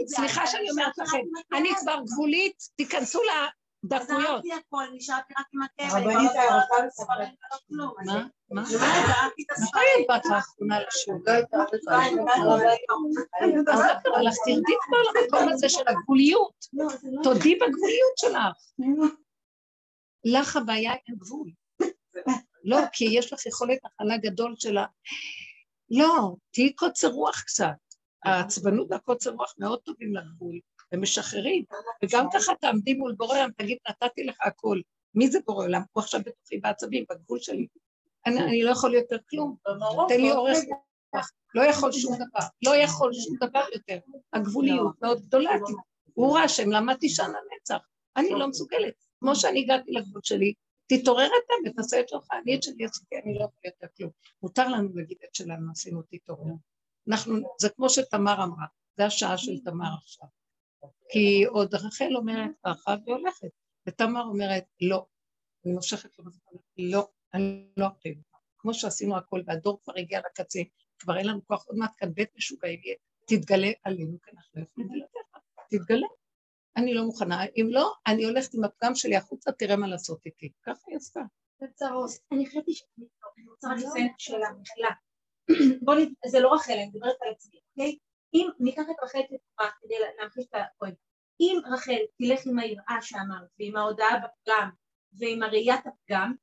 [0.07, 1.17] סליחה שאני אומרת לכם,
[1.53, 3.21] אני כבר גבולית, תיכנסו
[3.83, 4.29] לדקויות.
[4.29, 5.89] עזרתי הכל, נשארתי רק עם הכאב.
[5.91, 7.45] רבנית, אני אני לא רוצה ספרים לספר.
[7.51, 7.93] ולא כלום.
[8.05, 8.27] מה?
[8.51, 8.65] מה?
[8.65, 10.01] זרקתי את מתי הספרים.
[10.01, 11.21] את באת לאחרונה לשיעור?
[11.27, 11.57] לא הייתה
[14.17, 16.65] אז אז תרדי כבר למקום הזה של הגבוליות.
[17.23, 18.55] תודי בגבוליות שלך.
[20.25, 21.51] לך הבעיה אין גבול.
[22.63, 24.85] לא, כי יש לך יכולת הכלה גדול של ה...
[25.89, 27.75] לא, תהיי קוצר רוח קצת.
[28.25, 30.59] העצבנות והקוצר רוח מאוד טובים לגבול,
[30.93, 31.63] ומשחררים.
[32.03, 34.79] וגם ככה תעמדי מול בורא עולם, תגיד, נתתי לך הכל.
[35.15, 35.81] מי זה בורא עולם?
[35.91, 37.67] הוא עכשיו בתוכי בעצבים, בגבול שלי.
[38.25, 39.55] אני, אני לא יכול יותר כלום.
[40.07, 40.57] תן לי אורך
[41.13, 41.31] רוח.
[41.55, 42.47] לא יכול שום דבר.
[42.65, 43.97] לא יכול שום דבר יותר.
[44.33, 45.51] הגבוליות מאוד גדולה.
[46.13, 47.85] הוא רע השם, למדתי שם לנצח.
[48.17, 48.93] אני לא מסוגלת.
[49.19, 50.53] כמו שאני הגעתי לגבול שלי,
[50.87, 54.11] תתעורר אתה ותעשה את שלך, אני את שלי עשיתי, אני לא יכולה יותר כלום.
[54.43, 56.53] מותר לנו להגיד את שלנו, עשינו תתעורר.
[57.07, 58.65] אנחנו, זה כמו שתמר אמרה,
[58.97, 60.27] זה השעה של תמר עכשיו.
[61.09, 63.49] כי עוד רחל אומרת ככה והיא הולכת,
[63.87, 65.05] ותמר אומרת לא,
[65.65, 66.25] אני מושכת לו
[66.77, 68.21] לא, אני לא ארחיב.
[68.57, 70.59] כמו שעשינו הכל, והדור כבר הגיע לקצה,
[70.99, 72.95] כבר אין לנו כוח, עוד מעט כאן בית משוגעים יהיה,
[73.25, 75.21] תתגלה עלינו, כי אנחנו לא יכולים בלעדיך,
[75.69, 76.07] תתגלה.
[76.77, 80.51] אני לא מוכנה, אם לא, אני הולכת עם הפגם שלי החוצה, תראה מה לעשות איתי.
[80.63, 81.21] ככה היא עשתה.
[81.61, 82.11] בצרות.
[82.31, 83.07] אני חשבתי שאני
[83.37, 84.89] אני רוצה לציין שאלה, מחילה.
[85.81, 86.13] בוא נ...
[86.27, 87.97] זה לא רחל, אני מדברת על עצמי, אוקיי?
[88.33, 90.97] אם ניקח את רחל כתורה כדי להמחיש את הפואנט,
[91.39, 94.69] אם רחל תלך עם היראה שאמרת, ועם ההודעה בפגם,
[95.19, 96.33] ועם הראיית הפגם,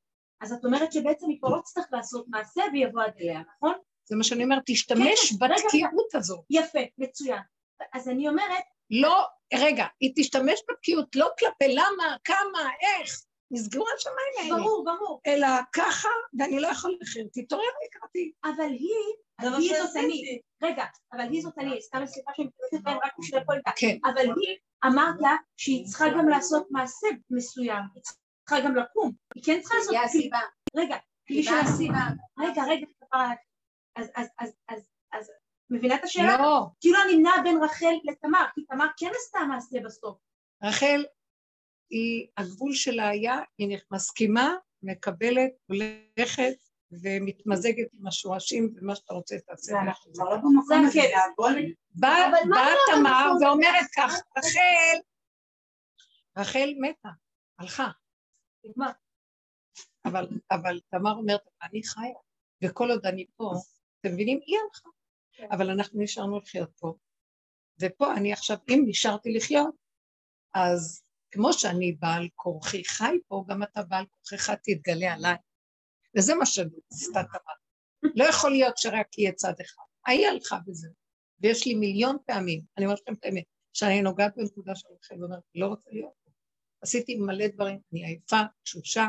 [0.40, 3.74] אז את אומרת שבעצם היא כבר לא תצטרך לעשות מעשה ויבוא עד אליה, נכון?
[4.04, 6.44] זה מה שאני אומרת, תשתמש כן, רגע, בתקיעות הזו.
[6.50, 7.42] יפה, מצוין.
[7.92, 14.52] אז אני אומרת, לא, רגע, היא תשתמש בתקיעות לא כלפי למה, כמה, איך, נסגרו השמיים
[14.52, 14.62] האלה.
[14.62, 15.20] ברור, ברור.
[15.26, 16.08] אלא ככה,
[16.38, 17.28] ואני לא יכול לחיות.
[17.32, 18.32] תתעורר לקראתי.
[18.44, 18.90] אבל היא,
[19.40, 19.82] היא.
[19.82, 20.40] זאת אני.
[20.62, 23.70] רגע, אבל היא זאת אני, סתם סליחה שאני מתכוונת בהם רק בשביל הפוליטה.
[23.76, 23.96] כן.
[24.04, 24.56] אבל היא,
[24.86, 29.12] אמרת שהיא צריכה גם לעשות מעשה מסוים, היא צריכה גם לקום.
[29.34, 29.92] היא כן צריכה לעשות...
[29.92, 30.40] היא הסיבה.
[30.76, 30.96] רגע,
[31.28, 32.00] היא בשביל הסיבה.
[32.38, 32.86] רגע, רגע.
[33.96, 34.80] אז, אז, אז, אז,
[35.12, 35.30] אז,
[35.70, 36.38] מבינה את השאלה?
[36.38, 40.18] לא, כאילו אני נעה בין רחל לתמר, כי תמר כן עשתה מעשה בסוף.
[40.62, 41.04] רחל,
[41.90, 46.54] היא, הגבול שלה היה, היא מסכימה, מקבלת, הולכת
[46.90, 49.74] ומתמזגת עם השורשים, ומה שאתה רוצה תעשה.
[49.74, 51.18] ואנחנו כבר לא במקום זה הזה, כן.
[51.52, 51.60] זה.
[52.50, 54.98] באה תמר ואומרת כך, רחל,
[56.38, 57.08] רחל מתה,
[57.58, 57.90] הלכה.
[58.64, 58.90] נגמר.
[60.04, 62.14] אבל, אבל תמר אומרת, אני חיה,
[62.64, 63.52] וכל עוד אני פה,
[64.00, 64.40] אתם מבינים?
[64.46, 64.88] היא הלכה.
[65.54, 66.94] אבל אנחנו נשארנו לחיות פה.
[67.80, 69.74] ופה אני עכשיו, אם נשארתי לחיות,
[70.54, 75.36] אז כמו שאני בעל כורחי חי פה, גם אתה בעל כורחך תתגלה עליי.
[76.16, 78.10] וזה מה שעשתה תמר.
[78.14, 79.82] לא יכול להיות שרק יהיה צד אחד.
[80.06, 80.88] ההיא הלכה בזה.
[81.40, 85.42] ויש לי מיליון פעמים, אני אומרת לכם את האמת, שאני נוגעת בנקודה של רחל ואומרת,
[85.54, 86.30] לא רוצה להיות פה.
[86.82, 89.08] עשיתי מלא דברים, אני עייפה, תשושה,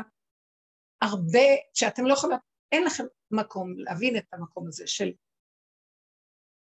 [1.02, 2.38] הרבה, שאתם לא יכולים,
[2.72, 5.12] אין לכם מקום להבין את המקום הזה של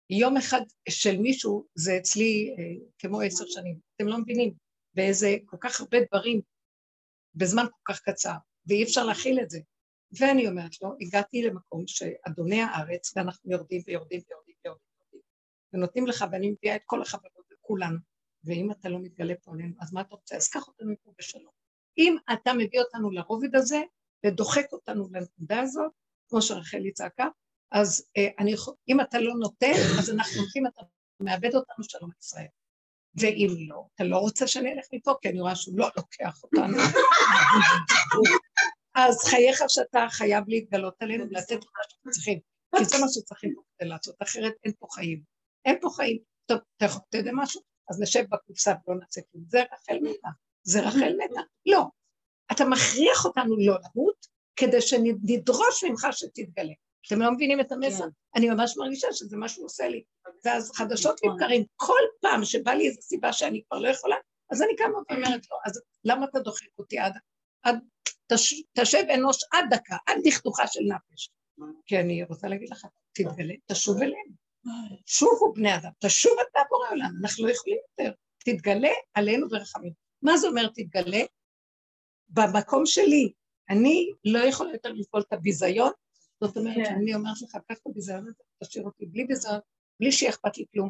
[0.10, 3.80] יום אחד של מישהו, זה אצלי אה, כמו עשר שנים.
[3.96, 4.54] אתם לא מבינים
[4.94, 6.42] באיזה כל כך הרבה דברים
[7.36, 8.36] בזמן כל כך קצר,
[8.68, 9.60] ואי אפשר להכיל את זה.
[10.20, 15.22] ואני אומרת לו, הגעתי למקום שאדוני הארץ, ואנחנו יורדים ויורדים ויורדים ויורדים,
[15.74, 17.98] ונותנים לך, ואני מביאה את כל החברות לכולנו,
[18.44, 20.36] ואם אתה לא מתגלה פה עלינו, אז מה אתה רוצה?
[20.36, 21.52] אז קח אותנו פה בשלום.
[21.98, 23.82] אם אתה מביא אותנו לרובד הזה,
[24.26, 25.92] ודוחק אותנו לנקודה הזאת,
[26.30, 27.28] כמו שרחלי צעקה,
[27.72, 28.56] אז אה, אני
[28.90, 30.82] אם אתה לא נותן, אז אנחנו הולכים, אתה
[31.20, 32.48] מאבד אותנו שלום ישראל.
[33.16, 36.78] ואם לא, אתה לא רוצה שאני אלך מפה, כי אני רואה שהוא לא לוקח אותנו.
[38.96, 42.40] אז חייך שאתה חייב להתגלות עלינו, לתת את מה שאנחנו צריכים.
[42.78, 45.22] כי זה מה שצריכים פה כדי לעשות, אחרת אין פה חיים.
[45.66, 46.18] אין פה חיים.
[46.46, 47.62] טוב, אתה יודע משהו?
[47.90, 49.44] אז נשב בקופסה ולא נעשה כלום.
[49.48, 50.30] זה רחל מתה.
[50.64, 51.42] זה רחל מתה.
[51.66, 51.86] לא.
[52.52, 56.74] אתה מכריח אותנו לא למות, כדי שנדרוש ממך שתתגלה.
[57.08, 58.06] אתם לא מבינים את המסר?
[58.36, 60.04] אני ממש מרגישה שזה מה שהוא עושה לי.
[60.46, 64.16] ואז חדשות לבקרים, כל פעם שבא לי איזו סיבה שאני כבר לא יכולה,
[64.52, 67.14] אז אני קמה ואומרת לו, אז למה אתה דוחק אותי עד...
[67.64, 67.80] עד
[68.28, 71.30] תש, תשב אנוש עד דקה, עד דכדוכה של נפש.
[71.86, 74.44] כי אני רוצה להגיד לך, תתגלה, תשוב אלינו.
[75.06, 78.12] שובו בני אדם, תשוב אתה בורא עולם, אנחנו לא יכולים יותר.
[78.46, 79.94] תתגלה עלינו ברחמים.
[80.22, 81.22] מה זה אומר תתגלה?
[82.30, 83.34] במקום שלי,
[83.70, 85.92] אני לא יכולה יותר לפעול את הביזיון,
[86.48, 86.86] זאת אומרת כן.
[86.86, 88.26] שאני אומרת לך, קח את הביזיון
[88.64, 89.60] תשאיר אותי בלי ביזיון,
[90.00, 90.90] בלי שיהיה אכפת לי כלום.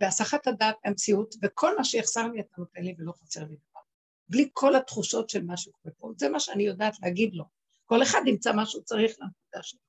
[0.00, 3.80] בהסחת הדעת המציאות, וכל מה שיחסר לי אתה נותן לי ולא חסר לי דבר.
[4.28, 6.12] בלי כל התחושות של מה שקורה פה.
[6.16, 7.44] זה מה שאני יודעת להגיד לו.
[7.84, 9.80] כל אחד ימצא מה שהוא צריך לנקודה שלו.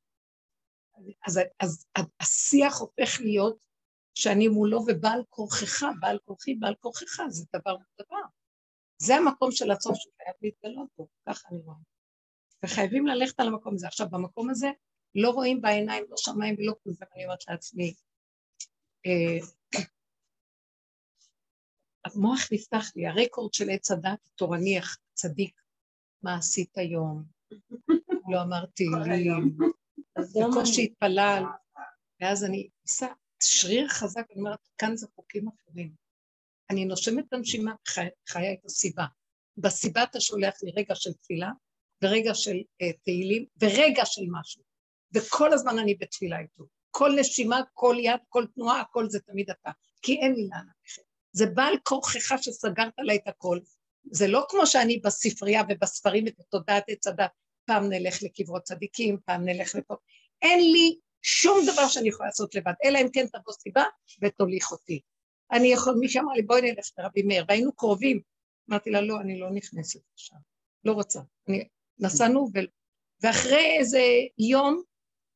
[1.28, 1.86] אז, אז
[2.20, 3.58] השיח הופך להיות
[4.14, 8.22] שאני מולו ובעל כורכך, בעל כורכי, בעל כורכך, זה דבר דבר.
[8.98, 11.78] זה המקום של הסוף שחייב להתגלות פה, ככה אני רואה.
[12.64, 13.88] וחייבים ללכת על המקום הזה.
[13.88, 14.68] עכשיו, במקום הזה
[15.16, 17.94] לא רואים בעיניים, לא שמיים ולא כלום, ואני אומרת לעצמי,
[19.06, 19.48] אה,
[22.06, 25.62] המוח נפתח לי, הרקורד של עץ הדת התורני הצדיק,
[26.24, 27.24] מה עשית היום?
[28.32, 29.30] לא אמרתי לי,
[30.18, 31.44] בקושי התפלל,
[32.22, 33.08] ואז אני עושה
[33.44, 35.94] שריר חזק, אני אומרת, כאן זה חוקים אחרים.
[36.70, 39.06] אני נושמת בנשימה, חי- חיה את הסיבה.
[39.58, 41.52] בסיבה אתה שולח לי רגע של תפילה,
[42.04, 44.64] ורגע של uh, תהילים, ורגע של משהו.
[45.16, 46.64] וכל הזמן אני בתפילה איתו.
[46.92, 49.72] כל נשימה, כל יד, כל תנועה, הכל זה תמיד אתה.
[50.02, 51.02] כי אין לי לאן ללכת.
[51.32, 53.60] זה בעל כורכך שסגרת לה את הכל.
[54.12, 57.32] זה לא כמו שאני בספרייה ובספרים ובתודעת עץ הדת,
[57.66, 59.96] פעם נלך לקברות צדיקים, פעם נלך לפה.
[60.42, 63.84] אין לי שום דבר שאני יכולה לעשות לבד, אלא אם כן תבוא סיבה
[64.22, 65.02] ותוליך אותי.
[65.52, 68.22] אני יכול, מי שאמר לי, בואי נלך לרבי מאיר, והיינו קרובים.
[68.70, 70.36] אמרתי לה, לא, אני לא נכנסת לשם,
[70.86, 71.20] לא רוצה.
[71.50, 71.68] אני,
[72.00, 72.60] נסענו, ו...
[73.22, 74.02] ואחרי איזה
[74.38, 74.84] יום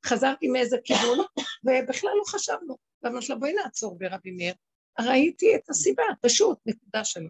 [0.05, 1.19] חזרתי מאיזה כיוון,
[1.63, 2.77] ובכלל לא חשבנו.
[3.03, 4.53] ואמרתי לה, בואי נעצור ברבי מאיר.
[4.99, 7.29] ראיתי את הסיבה, פשוט, נקודה שלו.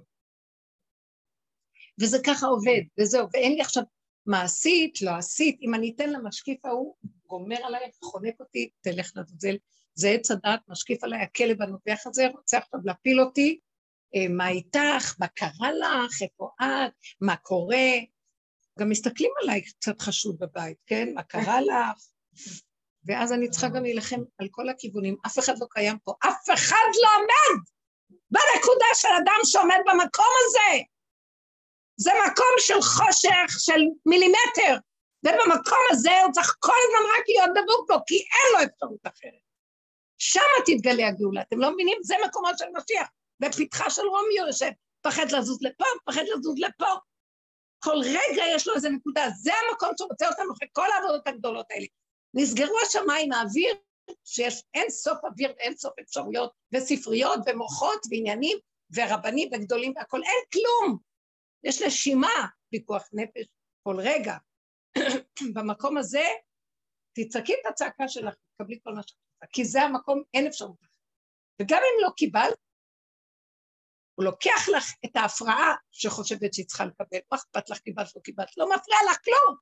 [2.02, 3.84] וזה ככה עובד, וזהו, ואין לי עכשיו
[4.26, 6.96] מה עשית, לא עשית, אם אני אתן למשקיף ההוא,
[7.28, 9.56] גומר עליי, חונק אותי, תלך לעזאזל.
[9.94, 13.60] זה עץ הדת, משקיף עליי, הכלב הנובח הזה, רוצה עכשיו להפיל אותי,
[14.16, 17.88] אה, מה איתך, מה קרה לך, איפה את, מה קורה.
[18.80, 21.14] גם מסתכלים עליי קצת חשוד בבית, כן?
[21.14, 22.10] מה קרה לך?
[23.06, 26.90] ואז אני צריכה גם להילחם על כל הכיוונים, אף אחד לא קיים פה, אף אחד
[27.02, 27.62] לא עומד
[28.32, 30.82] בנקודה של אדם שעומד במקום הזה.
[31.98, 34.76] זה מקום של חושך של מילימטר,
[35.26, 39.50] ובמקום הזה הוא צריך כל הזמן רק להיות דבוק בו, כי אין לו אפשרות אחרת.
[40.18, 41.98] שם תתגלה הגאולה, אתם לא מבינים?
[42.04, 43.08] זה מקומו של משיח.
[43.40, 44.70] בפתחה של רומיו יושב,
[45.02, 46.94] פחד לזוז לפה, פחד לזוז לפה.
[47.84, 51.86] כל רגע יש לו איזה נקודה, זה המקום שרוצה אותנו אחרי כל העבודות הגדולות האלה.
[52.34, 53.76] נסגרו השמיים, האוויר,
[54.26, 58.58] שיש אין סוף אוויר ואין סוף אפשרויות, וספריות ומוחות ועניינים,
[58.96, 60.98] ורבנים וגדולים והכול, אין כלום.
[61.64, 63.46] יש נשימה, פיקוח נפש,
[63.84, 64.38] כל רגע.
[65.56, 66.24] במקום הזה,
[67.14, 70.90] תצעקי את הצעקה שלך, תקבלי כל מה שאת רוצה, כי זה המקום, אין אפשרות
[71.62, 72.60] וגם אם לא קיבלת,
[74.16, 78.58] הוא לוקח לך את ההפרעה שחושבת שהיא צריכה לקבל, מה אכפת לך קיבלת או קיבלת,
[78.58, 79.58] לא מפריע לך כלום.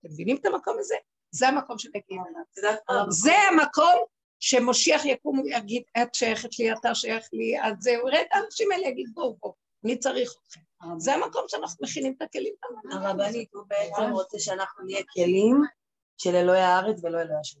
[0.00, 0.94] אתם מבינים את המקום הזה?
[1.30, 3.06] זה המקום שמגיעים אליו.
[3.08, 4.04] זה המקום
[4.40, 8.88] שמושיח יקום ויגיד, את שייכת לי, אתה שייך לי, אז זהו, יראה את האנשים האלה,
[8.88, 9.54] יגיד, בואו, בואו,
[9.84, 10.60] אני צריך אתכם.
[10.98, 12.54] זה המקום שאנחנו מכינים את הכלים.
[12.92, 15.62] הרבנית, הוא בעצם רוצה שאנחנו נהיה כלים
[16.18, 17.60] של אלוהי הארץ ולא אלוהי השם.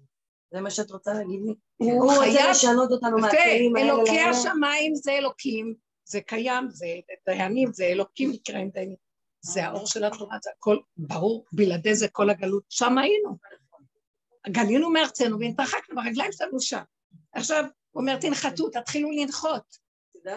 [0.52, 1.54] זה מה שאת רוצה להגיד לי?
[1.76, 3.92] הוא רוצה לשנות אותנו מהכלים האלה.
[3.92, 5.74] אלוקי השמיים זה אלוקים,
[6.04, 6.86] זה קיים, זה
[7.28, 8.96] דיינים, זה אלוקים נקראים דיינים.
[9.42, 13.36] זה האור של התורה, זה הכל ברור, בלעדי זה כל הגלות, שם היינו.
[14.48, 16.82] גלינו מארצנו והתרחקנו ברגליים שלנו שם.
[17.32, 19.90] עכשיו, הוא אומר, תנחתו, תתחילו לנחות.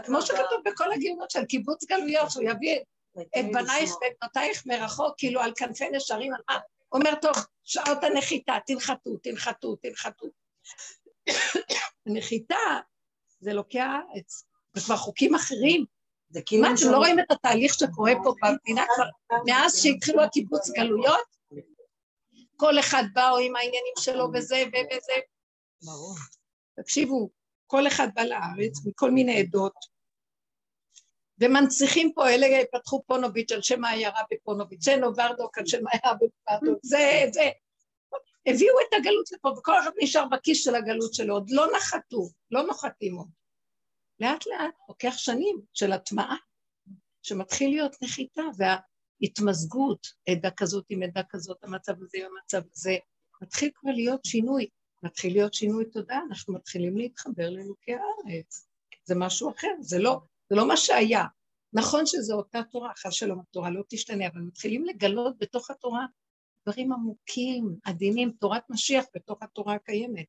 [0.05, 2.79] כמו שכתוב בכל הגיונות של קיבוץ גלויות, שהוא יביא
[3.19, 9.17] את בנייך ואת בנותייך מרחוק, כאילו על כנפי נשרים, הוא אומר, טוב, שעות הנחיתה, תנחתו,
[9.17, 10.27] תנחתו, תנחתו.
[12.05, 12.55] נחיתה
[13.39, 13.99] זה לוקח
[14.73, 15.85] זה כבר חוקים אחרים.
[16.29, 16.61] זה כאילו...
[16.61, 21.33] מה, אתם לא רואים את התהליך שקורה פה במדינה כבר מאז שהתחילו הקיבוץ גלויות?
[22.57, 25.13] כל אחד בא עם העניינים שלו וזה וזה.
[25.81, 26.15] ברור.
[26.75, 27.29] תקשיבו,
[27.67, 29.93] כל אחד בא לארץ מכל מיני עדות,
[31.39, 36.85] ומנציחים פה, אלה פתחו פונוביץ' על שם העיירה בפונוביץ', זה נוברדוק על שם העיירה בפונוביץ',
[36.85, 37.49] זה, זה.
[38.45, 42.63] הביאו את הגלות לפה, וכל אחד נשאר בכיס של הגלות שלו, עוד לא נחתו, לא
[42.63, 43.27] נוחתים עוד.
[44.19, 46.35] לאט לאט, לוקח שנים של הטמעה,
[47.21, 48.41] שמתחיל להיות נחיתה,
[49.23, 52.97] וההתמזגות, עדה כזאת עם עדה כזאת, המצב הזה עם המצב הזה,
[53.41, 54.67] מתחיל כבר להיות שינוי,
[55.03, 58.67] מתחיל להיות שינוי תודעה, אנחנו מתחילים להתחבר לאלוקי הארץ.
[59.05, 61.25] זה משהו אחר, זה לא, זה לא מה שהיה.
[61.73, 66.05] נכון שזו אותה תורה, חס שלום, התורה לא תשתנה, אבל מתחילים לגלות בתוך התורה
[66.63, 70.25] דברים עמוקים, עדינים, תורת משיח בתוך התורה הקיימת.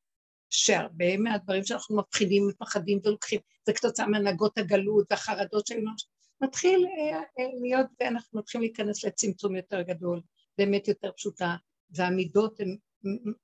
[0.50, 5.90] שהרבה מהדברים שאנחנו מפחידים, מפחדים ולוקחים, זה כתוצאה מהנהגות הגלות והחרדות שלנו,
[6.44, 10.20] מתחיל אה, אה, להיות, ואנחנו מתחילים להיכנס לצמצום יותר גדול,
[10.58, 11.56] באמת יותר פשוטה,
[11.90, 12.76] והמידות הן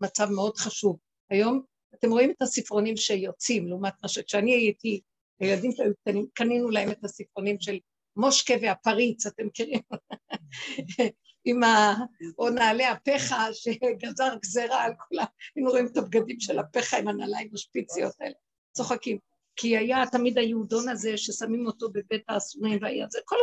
[0.01, 0.99] מצב מאוד חשוב.
[1.31, 1.63] היום
[1.95, 5.01] אתם רואים את הספרונים שיוצאים, לעומת מה שכשאני הייתי,
[5.41, 7.79] הילדים שהיו קטנים, קנינו להם את הספרונים של
[8.17, 9.81] מושקה והפריץ, אתם מכירים?
[11.45, 11.95] עם ה...
[12.39, 15.25] או נעלי הפחה שגזר גזרה על כולם,
[15.57, 18.35] היינו רואים את הבגדים של הפחה עם הנעליים השפיציות האלה,
[18.73, 19.19] צוחקים.
[19.61, 23.37] כי היה תמיד היהודון הזה ששמים אותו בבית האסורים והיה זה, כל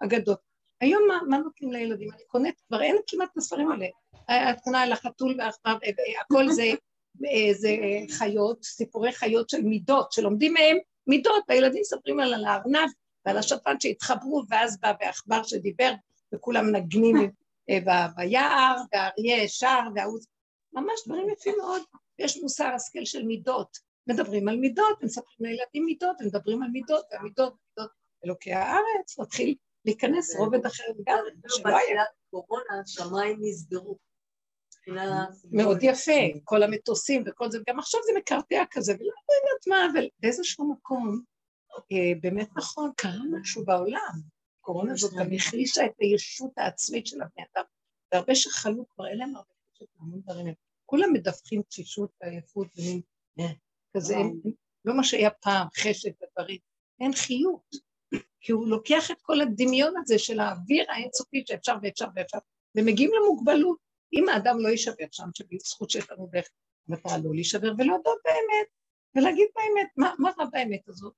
[0.00, 0.38] האגדות.
[0.80, 2.12] היום מה, מה נותנים לילדים?
[2.12, 3.86] אני קונאת, כבר אין כמעט את הספרים האלה.
[4.50, 5.76] את קונה על החתול והעכבר,
[6.20, 6.70] הכל זה,
[7.52, 7.76] זה
[8.10, 10.76] חיות, סיפורי חיות של מידות, שלומדים מהם
[11.06, 12.90] מידות, והילדים מספרים על הארנב
[13.26, 15.92] ועל השפן שהתחברו, ואז בא בעכבר שדיבר,
[16.34, 17.30] וכולם מנגנים
[17.70, 20.18] אה, ביער, והאריה שר, וההוא...
[20.72, 21.82] ממש דברים יפים מאוד.
[22.18, 23.91] יש מוסר השכל של מידות.
[24.06, 27.90] מדברים על מידות, מספרים לילדים מידות, ומדברים על מידות, והמידות, מידות
[28.24, 29.54] אלוקי הארץ, מתחיל
[29.84, 32.02] להיכנס רובד אחר לגמרי, שלא היה.
[32.30, 33.98] קורונה, השמיים נסגרו.
[35.52, 40.08] מאוד יפה, כל המטוסים וכל זה, וגם עכשיו זה מקרטע כזה, ולא יודעת מה, אבל
[40.18, 41.22] באיזשהו מקום,
[41.92, 44.20] אה, באמת נכון, קרה משהו בעולם.
[44.60, 47.64] הקורונה הזאת גם החלישה את הישות העצמית של הבני אדם,
[48.12, 50.54] והרבה שחלו כבר, אין להם הרבה חשת המון דברים,
[50.86, 53.00] כולם מדווחים תשישות ועייפות ומין
[53.96, 54.16] כזה,
[54.84, 56.58] לא מה שהיה פעם, חשק ודברים,
[57.00, 57.76] אין חיות,
[58.40, 62.38] כי הוא לוקח את כל הדמיון הזה של האוויר האינסופי שאפשר ואפשר ואפשר,
[62.76, 63.78] ומגיעים למוגבלות.
[64.12, 66.48] אם האדם לא יישבר שם, שבזכות שיש לנו דרך
[66.88, 68.66] מטרה לא להישבר ולהודות באמת,
[69.14, 71.14] ולהגיד באמת, מה, מה רע באמת הזאת?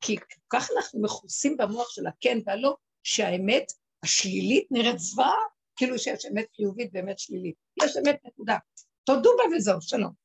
[0.00, 0.16] כי
[0.50, 3.72] כך אנחנו מכוסים במוח של הכן והלא, שהאמת
[4.02, 5.34] השלילית נראית זוועה,
[5.76, 7.54] כאילו שיש אמת חיובית ואמת שלילית.
[7.84, 8.56] יש אמת נקודה.
[9.04, 10.23] תודו בה וזהו, שלום.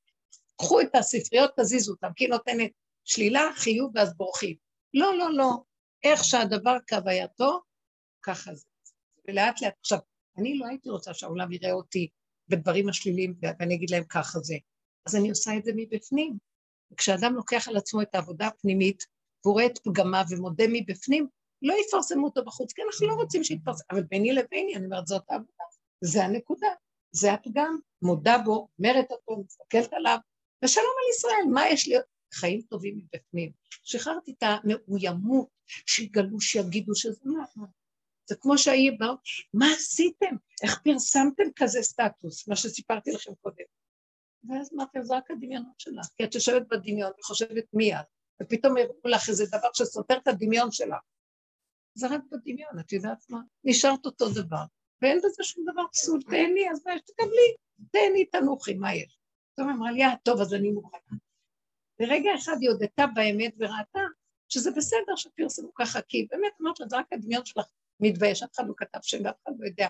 [0.59, 2.71] קחו את הספריות, תזיזו אותן, כי היא נותנת
[3.05, 4.55] שלילה, חיוב ואז בורחים.
[4.93, 5.57] לא, לא, לא.
[6.03, 7.61] איך שהדבר כהווייתו,
[8.23, 8.65] ככה זה.
[9.27, 9.99] ולאט לאט, עכשיו,
[10.37, 12.07] אני לא הייתי רוצה שהעולם יראה אותי
[12.47, 14.55] בדברים השליליים ואני אגיד להם ככה זה.
[15.05, 16.37] אז אני עושה את זה מבפנים.
[16.93, 19.03] וכשאדם לוקח על עצמו את העבודה הפנימית,
[19.43, 21.27] והוא רואה את פגמיו ומודה מבפנים,
[21.61, 25.23] לא יפרסמו אותו בחוץ, כי אנחנו לא רוצים שיתפרסם, אבל ביני לביני, אני אומרת, זאת
[25.29, 25.63] העבודה,
[26.01, 26.67] זה הנקודה,
[27.11, 30.17] זה הפגם, מודה בו, אומרת אותו, מסתכלת עליו,
[30.63, 31.95] ושלום על ישראל, מה יש לי?
[32.33, 33.51] חיים טובים מבפנים.
[33.83, 37.65] שחררתי את המאוימות, שיגלו, שיגידו שזה מה.
[38.29, 39.15] זה כמו שהיא באו,
[39.53, 40.35] מה עשיתם?
[40.63, 42.47] איך פרסמתם כזה סטטוס?
[42.47, 43.65] מה שסיפרתי לכם קודם.
[44.49, 48.05] ואז אמרתי, זה רק הדמיונות שלך, כי את יושבת בדמיון וחושבת מי את,
[48.43, 51.01] ופתאום יראו לך איזה דבר שסותר את הדמיון שלך.
[51.93, 53.39] זה רק בדמיון, את יודעת מה?
[53.63, 54.63] נשארת אותו דבר,
[55.01, 57.01] ואין בזה שום דבר פסול, תהני, אז מה יש?
[57.01, 57.55] תקבלי,
[57.91, 59.18] תהני, תנוחי, מה יש?
[59.59, 61.17] פתאום אמרה לי, אה, טוב, אז אני מוכנה.
[61.99, 63.99] ברגע אחד היא הודתה באמת וראתה
[64.49, 67.65] שזה בסדר שפרסמו ככה, כי באמת אמרת לה, זה רק הדמיון שלך
[67.99, 69.87] מתבייש, אף אחד לא כתב שם ואף אחד לא יודע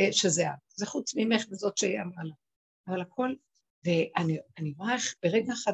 [0.00, 0.58] אה, שזה את.
[0.68, 2.34] זה חוץ ממך וזאת שהיא אמרה לה.
[2.88, 3.34] אבל הכל,
[3.84, 5.72] ואני רואה איך ברגע אחד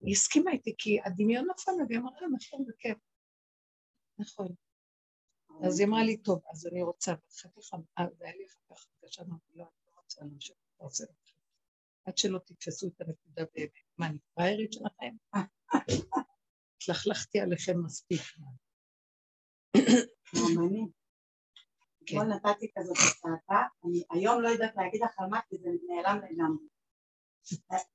[0.00, 2.98] היא הסכימה איתי, כי הדמיון נפל לה, והיא אמרה, לה, נכון, זה כיף.
[4.18, 4.54] נכון.
[5.64, 7.78] אז היא אמרה לי, טוב, אז אני רוצה, ואחר כך,
[8.18, 11.25] זה היה לי אחר כך לא, אני לא רוצה להמשיך, לא רוצה להמשיך.
[12.06, 13.70] עד שלא תתפסו את הנקודה באמת.
[13.98, 15.16] מה, אני פריירית שלכם?
[16.76, 18.20] התלכלכתי עליכם מספיק.
[22.06, 22.14] כן.
[22.20, 26.16] אתמול נתתי כזאת הצעתה, אני היום לא יודעת להגיד לך על מה, כי זה נעלם
[26.16, 26.66] לגמרי.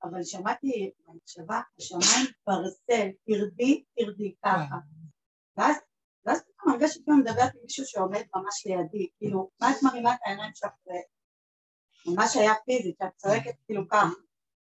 [0.03, 4.75] אבל שמעתי במחשבה, השמיים ברסל, תרדי, תרדי, ככה.
[5.57, 5.75] ואז
[6.25, 10.19] ואז פתאום הרגשתי כאילו מדברת עם מישהו שעומד ממש לידי, כאילו, מה את מרימה את
[10.25, 10.71] העיניים שלך
[12.05, 14.09] ממש היה פיזית, את צועקת כאילו ככה,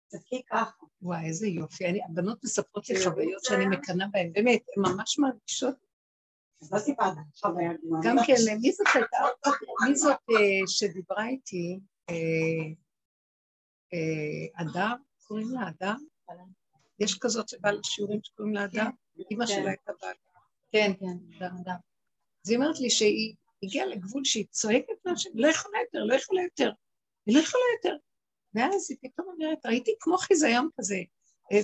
[0.06, 0.84] צדקי ככה.
[1.02, 1.86] וואי, איזה יופי.
[1.86, 5.74] אני, הבנות מספרות לי חוויות שאני מקנאה בהן, באמת, הן ממש מרגישות.
[6.62, 7.70] אז לא סיפרת חוויה
[8.02, 9.16] גם כן, מי זאת הייתה,
[9.88, 11.80] מי זאת אה, שדיברה איתי?
[14.54, 16.04] אדם, אה, קוראים לה אדם?
[17.00, 18.90] יש כזאת שבאה לשיעורים שקוראים לה אדם?
[19.30, 20.14] אימא שלה הייתה בעלה.
[20.72, 20.92] כן,
[21.38, 21.76] כן, אדם.
[22.44, 26.42] אז היא אומרת לי שהיא הגיעה לגבול שהיא צועקת מהשם, לא יכולה יותר, לא יכולה
[26.42, 26.70] יותר.
[27.26, 27.96] היא לא יכולה יותר.
[28.54, 30.98] ואז היא פתאום אומרת, ראיתי כמו חיזיון כזה.
[31.52, 31.60] אה,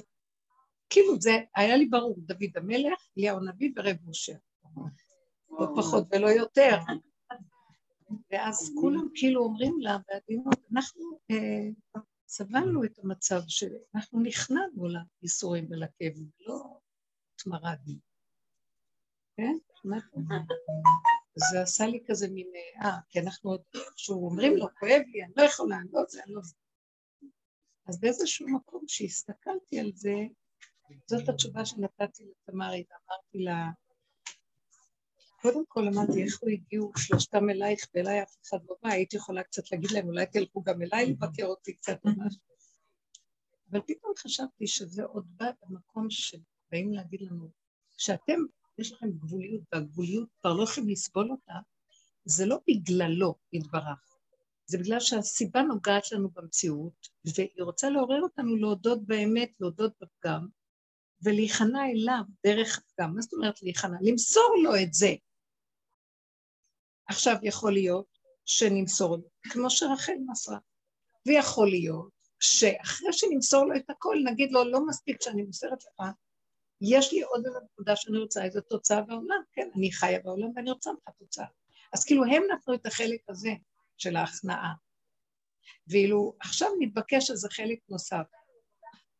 [0.90, 4.32] כאילו זה, היה לי ברור, דוד המלך, אליהו הנביא ורב משה.
[5.50, 6.76] לא פחות ולא יותר.
[8.30, 11.92] ואז כולם כאילו אומרים לה בעדינות, אנחנו אה,
[12.28, 14.88] סבלנו את המצב שאנחנו נכנענו
[15.22, 16.80] לייסורים ולכאבים, לא
[17.34, 17.94] התמרדנו.
[19.36, 19.56] כן?
[21.36, 22.46] זה עשה לי כזה מין,
[22.82, 23.62] אה, כי אנחנו עוד,
[23.96, 26.54] כשהוא אומרים לו, כואב לי, אני לא יכולה, אני לא זה, אני לא זה.
[27.88, 30.14] אז באיזשהו מקום שהסתכלתי על זה,
[31.06, 33.70] זאת התשובה שנתתי לתמרי, ואמרתי לה,
[35.42, 39.42] קודם כל אמרתי, איך הוא הגיעו שלושתם אלייך ואליי אף אחד לא בא, הייתי יכולה
[39.42, 42.36] קצת להגיד להם, אולי תלכו גם אליי לבקר אותי קצת ממש.
[43.70, 47.50] אבל פתאום חשבתי שזה עוד בא במקום שבאים להגיד לנו,
[47.98, 48.40] שאתם
[48.78, 51.54] יש לכם גבוליות, והגבוליות כבר לא יכולים לסבול אותה,
[52.24, 54.16] זה לא בגללו יתברך,
[54.66, 60.46] זה בגלל שהסיבה נוגעת לנו במציאות, והיא רוצה לעורר אותנו להודות באמת, להודות בפגם,
[61.22, 63.14] ולהיכנע אליו דרך הפגם.
[63.14, 63.96] מה זאת אומרת להיכנע?
[64.00, 65.14] למסור לו את זה.
[67.08, 70.58] עכשיו יכול להיות שנמסור לו, כמו שרחל מסרה,
[71.26, 76.06] ויכול להיות שאחרי שנמסור לו את הכל, נגיד לו, לא מספיק שאני מוסרת לך,
[76.82, 80.70] יש לי עוד איזו נקודה שאני רוצה, איזו תוצאה בעולם, כן, אני חיה בעולם ואני
[80.70, 81.46] רוצה לך תוצאה.
[81.92, 83.50] אז כאילו הם נתנו את החלק הזה
[83.96, 84.72] של ההכנעה.
[85.86, 88.26] ואילו עכשיו מתבקש איזה חלק נוסף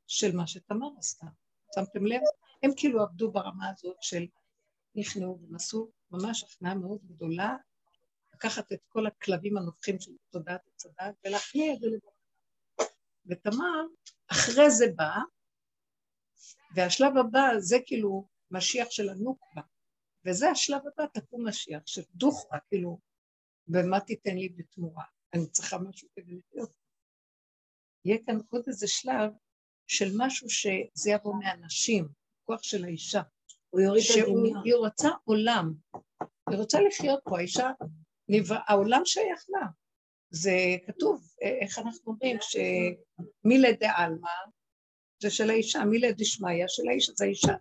[0.07, 1.27] של מה שתמר עשתה.
[1.75, 2.21] שמתם לב?
[2.63, 4.27] הם כאילו עבדו ברמה הזאת של
[4.95, 7.57] נכנעו ונסו ממש הכנעה מאוד גדולה,
[8.35, 12.87] לקחת את כל הכלבים הנובחים של תודעת הצדד ולהכניע את זה לבד.
[13.27, 13.85] ותמר,
[14.29, 15.23] אחרי זה באה,
[16.75, 19.63] והשלב הבא זה כאילו משיח של הנוקבה,
[20.27, 22.99] וזה השלב הבא, תקום משיח, של דוכרה, כאילו,
[23.69, 25.05] ומה תיתן לי בתמורה?
[25.35, 26.75] אני צריכה משהו כדי לחיות.
[28.05, 29.33] יהיה כאן עוד איזה שלב
[29.87, 32.09] של משהו שזה יבוא מהנשים,
[32.45, 33.23] כוח של האישה.
[33.71, 34.63] הוא יוריד את הדמיון.
[34.65, 35.73] היא רוצה עולם,
[36.51, 37.71] היא רוצה לחיות פה, האישה,
[38.69, 39.67] העולם שייך לה.
[40.31, 40.57] זה
[40.87, 41.29] כתוב,
[41.63, 44.31] איך אנחנו אומרים, שמילדי עלמא,
[45.23, 47.53] זה של האישה, מילה דשמיא של האישה, זה האישה.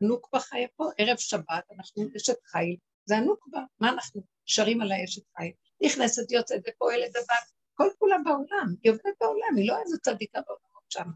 [0.00, 5.22] נוקבה חיה פה, ערב שבת, אנחנו אשת חיל, זה הנוקבה, מה אנחנו שרים על האשת
[5.36, 5.52] חיל?
[5.84, 7.40] נכנסת, יוצאת ופועלת דבר,
[7.74, 11.08] כל כולה בעולם, היא עובדת בעולם, היא לא איזה צדיקה בעולמות שם,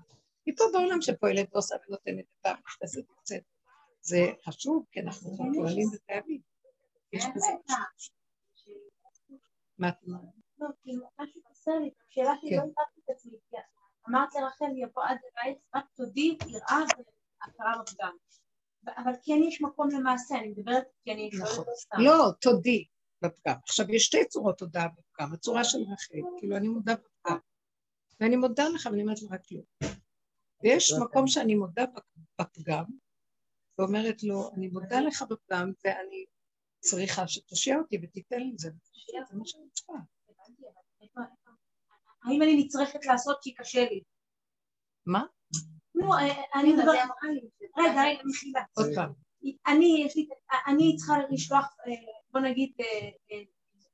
[0.47, 3.43] היא פה בעולם שפועלת ועושה ונותנת דבר, נכנסת ויוצאת.
[4.01, 6.41] זה חשוב, כי אנחנו פועלים וקיימים.
[7.13, 8.15] יש בזה משהו.
[9.79, 10.21] מה את אומרת?
[10.59, 13.39] לא, כאילו, משהו חסר לי, שאלה שלא הבנתי את עצמי,
[14.09, 18.17] אמרת לרחל יבוא עד הבית, רק תודי, יראה והכרה בפגם.
[18.97, 21.65] אבל כן יש מקום למעשה, אני מדברת כי אני נכון.
[21.69, 21.97] לא סתם.
[22.01, 22.85] לא, תודי
[23.23, 23.55] בפגם.
[23.63, 25.33] עכשיו, יש שתי צורות הודעה בפגם.
[25.33, 27.39] הצורה של רחל, כאילו, אני מודה בפגם.
[28.21, 29.65] ואני מודה לך, ואני אומרת לך כלום.
[30.63, 31.85] ויש מקום שאני מודה
[32.41, 32.85] בפגם,
[33.79, 36.25] ואומרת לו, אני מודה לך בפגם, ואני
[36.81, 38.71] צריכה שתושיע אותי ותיתן לי זה.
[39.29, 39.93] זה מה שאני צריכה.
[42.27, 44.01] האם אני נצרכת לעשות כי קשה לי?
[45.07, 45.23] מה?
[45.95, 46.99] נו, אה, אני מדברת...
[47.79, 48.63] רגע, רגע, מחילה.
[48.77, 49.13] עוד פעם.
[49.67, 50.29] אני, יש לי,
[50.67, 51.93] אני צריכה לשלוח, אה,
[52.31, 53.39] בוא נגיד, אה,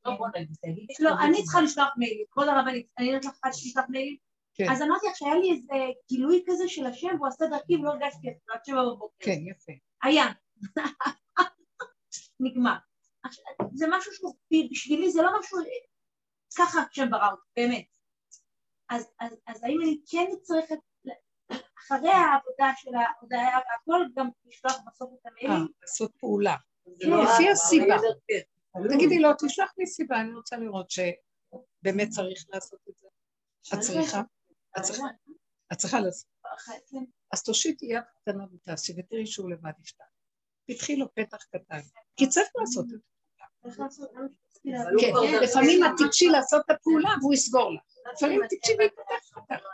[0.05, 0.87] לא בוא נגיד, תגיד.
[1.01, 4.17] לא, אני צריכה לשלוח מיילים, כבוד הרבנית, אני יודעת לך אחת שתשלח מיילים?
[4.55, 4.71] כן.
[4.71, 8.29] אז אמרתי לך שהיה לי איזה גילוי כזה של השם והוא עשה דרכי ולא הרגשתי
[8.29, 9.25] את זה עד שבע בבוקר.
[9.25, 9.73] כן, יפה.
[10.03, 10.27] היה.
[12.41, 12.77] נגמר.
[13.75, 14.35] זה משהו שהוא,
[14.71, 15.59] בשבילי זה לא משהו,
[16.59, 17.85] ככה השם ברא אותי, באמת.
[18.93, 20.75] אז, אז, אז האם אני כן צריכה,
[21.79, 25.69] אחרי העבודה של ההודעה והכל, גם לשלוח בסוף את אה, המיילים?
[25.83, 26.57] לעשות פעולה.
[27.01, 27.11] כן.
[27.11, 27.97] לפי הסיבה.
[28.73, 28.97] תלוי.
[28.97, 33.09] תגידי לו, תשלח לי סיבה, אני רוצה לראות שבאמת צריך לעשות את זה.
[33.75, 34.21] את צריכה?
[34.79, 35.07] את צריכה?
[35.73, 36.29] את צריכה לעשות.
[36.91, 37.05] כן.
[37.33, 40.05] אז תושיטי יד קטנה ותעשי, ותראי שהוא לבד יפתח.
[40.67, 41.81] פתחי לו פתח קטן.
[42.17, 43.12] כי צריך לעשות את זה.
[45.01, 45.13] כן,
[45.43, 48.13] לפעמים את תיגשי לעשות את הפעולה והוא יסגור לך.
[48.15, 49.65] לפעמים תיגשי ויפתח אותך.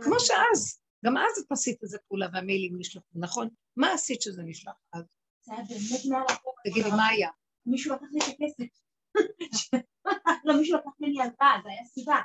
[0.00, 3.48] כמו שאז, גם אז את עשית איזה פעולה והמיילים נשלחו, נכון?
[3.76, 5.04] מה עשית שזה נשלח אז?
[5.40, 6.60] זה היה באמת מעל החוק.
[6.64, 7.28] תגידי, מה היה?
[7.66, 8.80] מישהו לקח לי את הכסף.
[10.44, 12.20] לא, מישהו לקח ממני הלוואה, זה היה סיבה.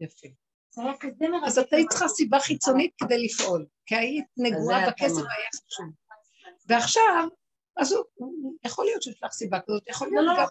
[0.00, 0.28] יפה.
[1.46, 5.14] אז את היית צריכה סיבה חיצונית כדי לפעול, כי היית נגועה בכסף.
[5.14, 5.86] והיה חשוב.
[6.68, 7.28] ועכשיו,
[7.76, 8.04] אז הוא,
[8.64, 10.48] יכול להיות שיש לך סיבה כזאת, יכול לא, להיות לא, גם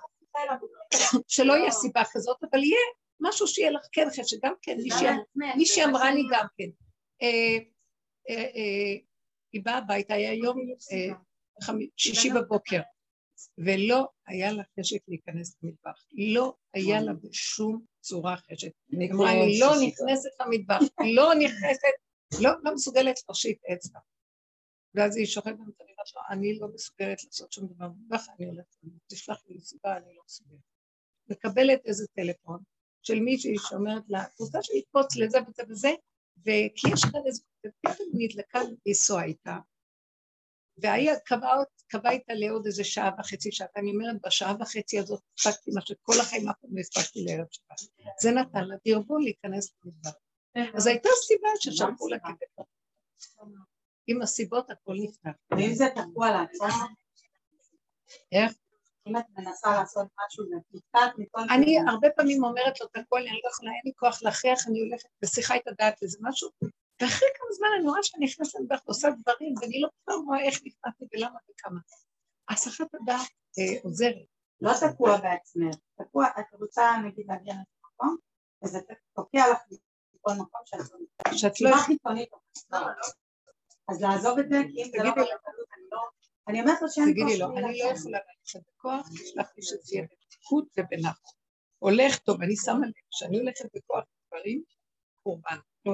[1.14, 1.20] לא.
[1.28, 2.78] שלא יהיה סיבה כזאת, אבל יהיה
[3.20, 6.70] משהו שיהיה לך כן חשב, גם כן, מישהי אמ- מישהי אמרה לי גם כן,
[7.22, 7.58] אה,
[8.30, 8.96] אה, אה,
[9.54, 10.58] היא באה הביתה, היה יום
[11.64, 12.82] חמ- שישי בבוקר,
[13.58, 18.70] ולא היה לה חשק להיכנס למטבח, לא היה לה בשום צורה חשק.
[18.92, 20.80] היא אמרה לי, לא נכנסת למטבח,
[21.16, 21.96] לא נכנסת,
[22.42, 24.00] לא, לא מסוגלת להושיט אצבע.
[24.96, 28.76] ואז היא שוכבת במטבח, שלה, אני לא מסוגלת לעשות שום דבר במטבח, אני הולכת,
[29.08, 30.60] תשלח לי סיבה, אני לא מסוגלת.
[31.30, 32.60] מקבלת איזה טלפון
[33.04, 35.92] של מישהי שאומרת לה, את רוצה שיקפוץ לזה וזה וזה,
[36.40, 39.58] וכי יש כאן איזה, ופתאום נדלקה לנסוע איתה,
[40.78, 41.12] והיא
[41.88, 46.14] קבעה איתה לעוד איזה שעה וחצי, שעתיים, אני אומרת, בשעה וחצי הזאת הספקתי מה שכל
[46.22, 47.80] החיים אף פעם לא הספקתי לערב שבת.
[48.22, 50.10] זה נתן לה דרבון להיכנס למדבר.
[50.78, 52.64] אז הייתה סיבה ששלחו לה כדי.
[54.08, 55.30] עם הסיבות הכל נפתח.
[55.52, 56.76] ואם זה תקוע לעצמך,
[58.32, 58.54] איך?
[59.08, 61.40] אם את מנסה לעשות משהו ונתקעת מכל...
[61.56, 64.80] אני הרבה פעמים אומרת לו את הכל, אני לא יכולה, אין לי כוח להכריח, אני
[64.80, 66.50] הולכת בשיחה את הדעת איזה משהו,
[67.02, 70.60] ואחרי כמה זמן אני רואה שאני נכנסת למטבח ועושה דברים, ואני לא כבר רואה איך
[70.66, 71.80] נכנסתי ולמה וכמה.
[72.50, 73.30] הסחת הדעת
[73.60, 74.26] אה, עוזרת.
[74.62, 78.18] לא תקוע בעצמך, תקוע, את רוצה נגיד להגיע לאיזה מקום,
[78.64, 78.80] וזה
[79.16, 79.60] תוקע לך
[80.14, 81.38] מכל מקום שאת לא...
[81.38, 82.80] שאת לא...
[83.90, 85.10] אז לעזוב את זה, כי אם זה לא...
[85.10, 86.00] אני לא...
[86.48, 90.06] אני אומרת לו שאין תגידי לו, אני לא יכולה ללכת בכוח, תשלח לי שזה יהיה
[90.12, 91.36] בפתיחות ובנחת.
[91.80, 94.64] הולך טוב, אני שמה לב, כשאני הולכת בכוח דברים,
[95.24, 95.94] קורבן, לא.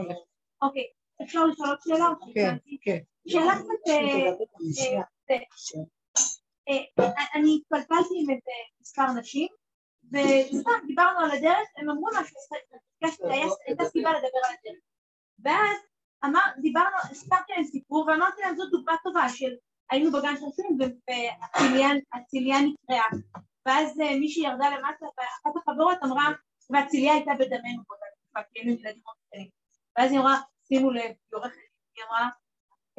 [0.62, 0.84] אוקיי,
[1.24, 2.08] אפשר לשאול עוד שאלה?
[2.34, 2.56] כן?
[2.82, 3.00] כן.
[3.28, 3.90] שאלה קצת...
[3.90, 3.98] אה,
[6.70, 8.52] אה, אה, אני התפלפלתי עם איזה
[8.82, 9.48] מספר נשים,
[10.04, 12.38] וסתם דיברנו על הדרך, הם אמרו משהו,
[13.68, 14.82] הייתה סיבה לדבר על הדרך.
[15.40, 15.78] ואז
[16.26, 19.52] אמר, דיברנו, הספרתי להם סיפור, ואמרתי להם, זו דוגמה טובה של
[19.92, 20.78] היינו בגן שעשועים
[22.14, 23.10] והצלייה נקרעה.
[23.66, 26.30] ואז אה, מישהי ירדה למטה, ואחת החברות אמרה,
[26.70, 29.50] והצלייה הייתה בדמנו באותה תקופה, כי היינו ילדים מאוד קטנים.
[29.98, 31.58] ואז היא אמרה, שימו לב, היא עורכת,
[31.96, 32.30] היא אמרה,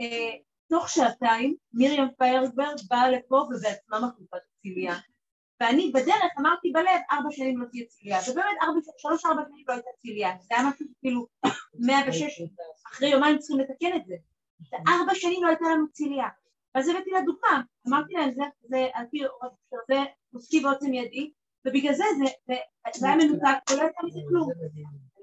[0.00, 0.36] אה,
[0.68, 4.94] תוך שעתיים מרים פיירברג באה לפה ובעצמה מחליפה את הצלייה.
[5.62, 9.72] ואני בדרך אמרתי בלב, ארבע שנים לא תהיה צלייה, ובאמת ארבע, שלוש ארבע שנים לא
[9.74, 11.26] הייתה צלייה, זה היה משהו כאילו
[11.86, 12.42] מאה ושש,
[12.92, 14.14] אחרי יומיים צריכים לתקן את זה.
[14.72, 16.28] וארבע שנים לא הייתה לנו צלייה.
[16.74, 19.18] ואז הבאתי לה דוגמה, אמרתי להם, זה, זה על פי
[19.88, 19.96] זה
[20.32, 21.32] עוסקי בעוצם ידי,
[21.66, 22.54] ובגלל זה זה,
[22.96, 24.48] זה, היה מנותק ולא הייתה מזה כלום.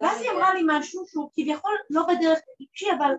[0.01, 3.11] ואז היא אמרה לי משהו שהוא כביכול לא בדרך טיפשי, אבל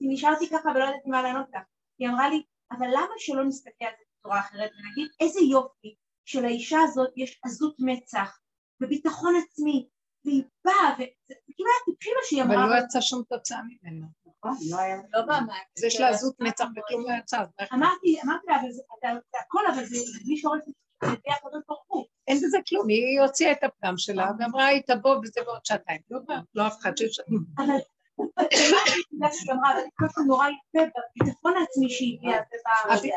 [0.00, 1.60] נשארתי ככה ולא ידעתי מה לענות לה.
[1.98, 2.42] היא אמרה לי,
[2.72, 5.94] אבל למה שלא נסתכל על זה בצורה אחרת ונגיד איזה יופי
[6.28, 8.38] שלאישה הזאת יש עזות מצח
[8.80, 9.88] וביטחון עצמי,
[10.24, 12.68] והיא באה, וזה כאילו היה טיפשי מה שהיא אבל אמרה.
[12.68, 14.06] לא יצא שום תוצאה ממנו.
[14.26, 14.96] נכון, לא היה...
[15.12, 15.56] לא במה.
[15.78, 17.38] אז יש לה עזות מצח וכלום לא יצא.
[17.74, 18.70] אמרתי, אמרתי לה, אבל
[19.14, 20.60] זה הכל, אבל זה בלי שורש
[21.02, 22.06] לפי הקדוש ברוך הוא.
[22.28, 26.00] אין בזה כלום, היא הוציאה את הפגם שלה ואמרה, היא תבוא וזה בעוד שעתיים.
[26.10, 27.20] לא בא, לא אף אחד שיש...
[27.58, 27.74] אבל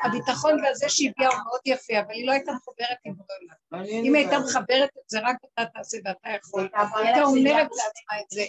[0.03, 3.27] הביטחון והזה שהביאה הוא מאוד יפה, אבל היא לא הייתה מחוברת עם בורא
[4.03, 6.69] אם הייתה מחברת את זה, רק אתה תעשה ואתה יכול.
[6.95, 8.45] הייתה אומרת לעצמה את זה.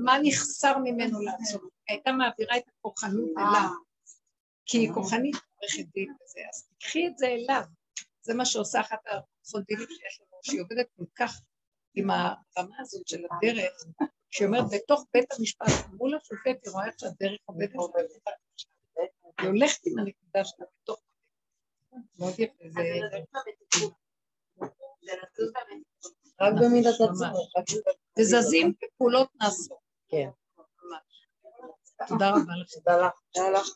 [0.00, 1.62] מה נחסר ממנו לעצור?
[1.62, 3.68] היא הייתה מעבירה את הכוחנות אליו.
[4.66, 7.62] כי היא כוחנית עורכת דין וזה, אז תקחי את זה אליו.
[8.22, 11.40] זה מה שעושה אחת החודינים שיש לנו, שהיא עובדת כל כך
[11.94, 13.84] עם הרמה הזאת של הדרך,
[14.34, 17.70] שהיא אומרת, בתוך בית המשפט, מול השופט, היא רואה איך שהדרך עובדת,
[19.38, 21.00] היא הולכת עם הנקודה שלה בתוך
[22.18, 22.82] מאוד יפה, זה...
[26.40, 27.82] רק במידת הצורך.
[28.18, 29.78] וזזים ופעולות נעשו.
[30.08, 30.28] כן.
[32.08, 32.74] תודה רבה לך.
[33.32, 33.70] תודה לך.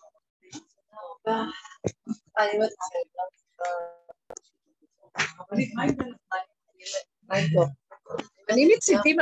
[8.50, 9.16] אני מצידי